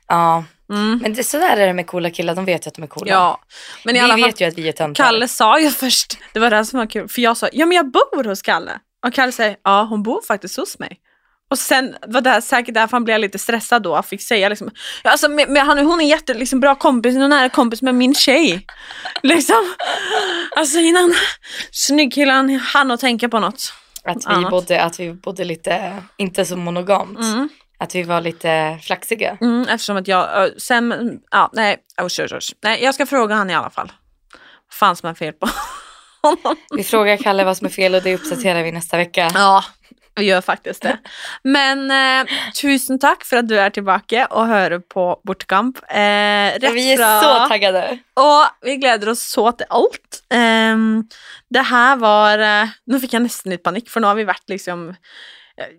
Ja, 0.06 0.44
Mm. 0.72 0.98
men 1.02 1.14
det, 1.14 1.24
så 1.24 1.38
där 1.38 1.56
är 1.56 1.66
det 1.66 1.72
med 1.72 1.86
coola 1.86 2.10
killar. 2.10 2.34
De 2.34 2.44
vet 2.44 2.66
ju 2.66 2.68
att 2.68 2.74
de 2.74 2.82
är 2.82 2.86
coola. 2.86 3.10
Ja, 3.10 3.40
men 3.84 3.96
i 3.96 3.98
vi 3.98 4.04
alla 4.04 4.14
fall, 4.14 4.22
vet 4.22 4.40
ju 4.40 4.44
att 4.44 4.58
vi 4.58 4.68
är 4.68 4.72
töntar. 4.72 5.04
Kalle 5.04 5.28
sa 5.28 5.60
ju 5.60 5.70
först, 5.70 6.18
det 6.32 6.40
var 6.40 6.50
det 6.50 6.64
som 6.64 6.78
var 6.78 6.86
kul, 6.86 7.08
för 7.08 7.22
jag 7.22 7.36
sa, 7.36 7.48
ja 7.52 7.66
men 7.66 7.76
jag 7.76 7.90
bor 7.90 8.24
hos 8.24 8.42
Kalle. 8.42 8.78
Och 9.06 9.14
Kalle 9.14 9.32
säger, 9.32 9.56
ja 9.64 9.82
hon 9.90 10.02
bor 10.02 10.22
faktiskt 10.28 10.56
hos 10.56 10.78
mig. 10.78 11.00
Och 11.50 11.58
sen 11.58 11.96
var 12.06 12.20
det 12.20 12.42
säkert 12.42 12.74
därför 12.74 12.92
han 12.92 13.04
blev 13.04 13.20
lite 13.20 13.38
stressad 13.38 13.82
då, 13.82 14.02
fick 14.02 14.22
säga 14.22 14.48
liksom, 14.48 14.70
alltså, 15.04 15.28
men, 15.28 15.52
men 15.52 15.66
han, 15.66 15.78
hon 15.78 16.00
är 16.00 16.04
jätte, 16.04 16.34
liksom, 16.34 16.60
bra 16.60 16.74
kompis, 16.74 17.16
är 17.16 17.28
nära 17.28 17.48
kompis 17.48 17.82
med 17.82 17.94
min 17.94 18.14
tjej. 18.14 18.66
Liksom. 19.22 19.74
Alltså 20.56 20.78
innan 20.78 21.14
snyggkillen 21.70 22.60
hann 22.60 22.90
att 22.90 23.00
tänka 23.00 23.28
på 23.28 23.40
något. 23.40 23.72
Att 24.04 24.16
vi, 24.16 24.34
annat. 24.34 24.50
bodde, 24.50 24.82
att 24.82 25.00
vi 25.00 25.12
bodde 25.12 25.44
lite, 25.44 26.02
inte 26.16 26.44
så 26.44 26.56
monogamt. 26.56 27.18
Mm. 27.18 27.48
Att 27.78 27.94
vi 27.94 28.02
var 28.02 28.20
lite 28.20 28.78
flaxiga. 28.82 29.38
Mm, 29.40 29.68
eftersom 29.68 29.96
att 29.96 30.08
jag, 30.08 30.50
sen, 30.60 31.18
ja 31.30 31.50
nej, 31.52 31.76
usch, 32.02 32.20
usch, 32.20 32.32
usch. 32.32 32.54
nej, 32.62 32.84
jag 32.84 32.94
ska 32.94 33.06
fråga 33.06 33.34
han 33.34 33.50
i 33.50 33.54
alla 33.54 33.70
fall. 33.70 33.92
Vad 34.68 34.74
fan 34.74 34.96
som 34.96 35.08
är 35.08 35.14
fel 35.14 35.32
på 35.32 35.48
honom. 36.22 36.56
Vi 36.76 36.84
frågar 36.84 37.16
Kalle 37.16 37.44
vad 37.44 37.56
som 37.56 37.66
är 37.66 37.70
fel 37.70 37.94
och 37.94 38.02
det 38.02 38.14
uppdaterar 38.14 38.62
vi 38.62 38.72
nästa 38.72 38.96
vecka. 38.96 39.30
Ja, 39.34 39.64
vi 40.18 40.24
gör 40.24 40.40
faktiskt 40.40 40.82
det. 40.82 40.98
Men 41.42 41.90
eh, 41.90 42.32
tusen 42.62 42.98
tack 42.98 43.24
för 43.24 43.36
att 43.36 43.48
du 43.48 43.60
är 43.60 43.70
tillbaka 43.70 44.26
och 44.26 44.46
hör 44.46 44.78
på 44.78 45.20
Bortkamp. 45.24 45.78
Eh, 45.88 45.94
vi 45.96 46.92
är 46.92 46.96
fra- 46.96 47.20
så 47.22 47.48
taggade. 47.48 47.98
Och 48.14 48.44
vi 48.66 48.76
gleder 48.76 49.08
oss 49.08 49.22
så 49.30 49.52
till 49.52 49.66
allt. 49.68 50.22
Ehm, 50.30 51.04
det 51.50 51.60
här 51.62 51.96
var 51.96 52.38
eh, 52.38 52.68
Nu 52.86 53.00
fick 53.00 53.12
jag 53.12 53.22
nästan 53.22 53.50
lite 53.50 53.62
panik 53.62 53.90
för 53.90 54.00
nu 54.00 54.06
har 54.06 54.14
vi 54.14 54.24
varit 54.24 54.48
liksom 54.48 54.94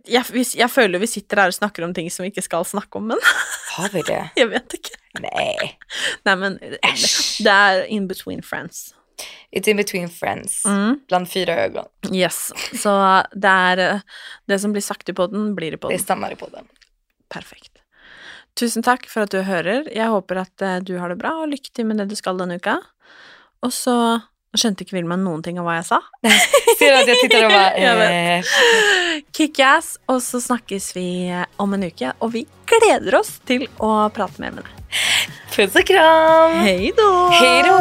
jag, 0.03 0.23
vi, 0.31 0.45
jag 0.55 0.71
føler 0.71 0.99
vi 0.99 1.07
sitter 1.07 1.37
här 1.37 1.47
och 1.47 1.55
snackar 1.55 1.83
om 1.83 1.93
ting 1.93 2.11
som 2.11 2.23
vi 2.23 2.27
inte 2.27 2.41
ska 2.41 2.63
snacka 2.63 2.97
om, 2.97 3.07
men 3.07 3.17
Har 3.77 3.89
vi 3.89 4.01
det? 4.01 4.29
jag 4.35 4.47
vet 4.47 4.73
inte. 4.73 4.89
Nej. 5.19 5.77
Nej 6.23 6.35
men 6.35 6.59
Äsch. 6.93 7.37
det 7.43 7.49
är 7.49 7.83
in 7.83 8.07
between 8.07 8.43
friends. 8.43 8.93
It's 9.51 9.67
in 9.67 9.77
between 9.77 10.09
friends. 10.09 10.65
Mm. 10.65 10.99
Bland 11.07 11.29
fyra 11.29 11.55
ögon. 11.65 11.85
Yes. 12.13 12.51
Så 12.83 13.23
det 13.31 13.47
är 13.47 14.01
det 14.47 14.59
som 14.59 14.71
blir 14.71 14.81
sagt 14.81 15.09
i 15.09 15.13
podden 15.13 15.55
blir 15.55 15.67
i 15.67 15.71
Det 15.71 15.77
podden. 15.77 15.99
stannar 15.99 16.31
i 16.31 16.35
podden. 16.35 16.65
Perfekt. 17.33 17.71
Tusen 18.59 18.83
takk 18.83 19.05
for 19.09 19.21
at 19.23 19.31
du 19.31 19.41
hører. 19.41 19.85
Jeg 19.95 20.07
håper 20.09 20.35
at 20.41 20.61
eh, 20.61 20.79
du 20.83 20.97
har 20.99 21.09
det 21.09 21.17
bra 21.21 21.31
og 21.43 21.47
lykke 21.51 21.71
til 21.73 21.85
med 21.85 21.97
det 21.97 22.09
du 22.09 22.15
skal 22.15 22.37
denne 22.37 22.55
uka. 22.59 22.77
Og 23.63 23.71
så 23.73 23.93
skjønte 24.57 24.83
ikke 24.83 24.95
Vilma 24.97 25.15
noen 25.15 25.43
ting 25.45 25.59
av 25.61 25.65
hva 25.67 25.75
jeg 25.77 25.85
sa. 25.91 25.99
Ser 26.79 26.93
att 26.93 27.07
jag 27.07 27.19
tittar 27.21 27.45
och 27.45 27.51
bara, 27.51 27.77
Jag 27.85 27.95
vet. 27.97 28.45
eh, 28.45 29.21
Kickass, 29.37 29.97
og 30.07 30.21
så 30.23 30.41
snakkes 30.41 30.95
vi 30.95 31.07
om 31.57 31.73
en 31.73 31.83
uke. 31.83 32.13
Og 32.19 32.33
vi 32.33 32.45
gleder 32.65 33.19
oss 33.19 33.39
til 33.45 33.67
å 33.77 34.09
prate 34.09 34.41
mer 34.41 34.51
med 34.51 34.63
deg. 34.65 34.78
puss 35.55 35.75
och 35.75 35.85
kram. 35.85 36.51
Hei 36.51 36.93
då! 36.97 37.29
Hej 37.31 37.63
då! 37.63 37.77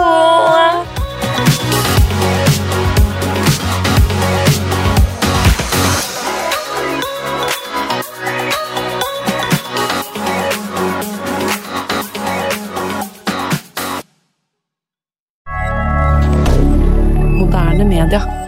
Moderne 17.39 17.85
media. 17.85 18.48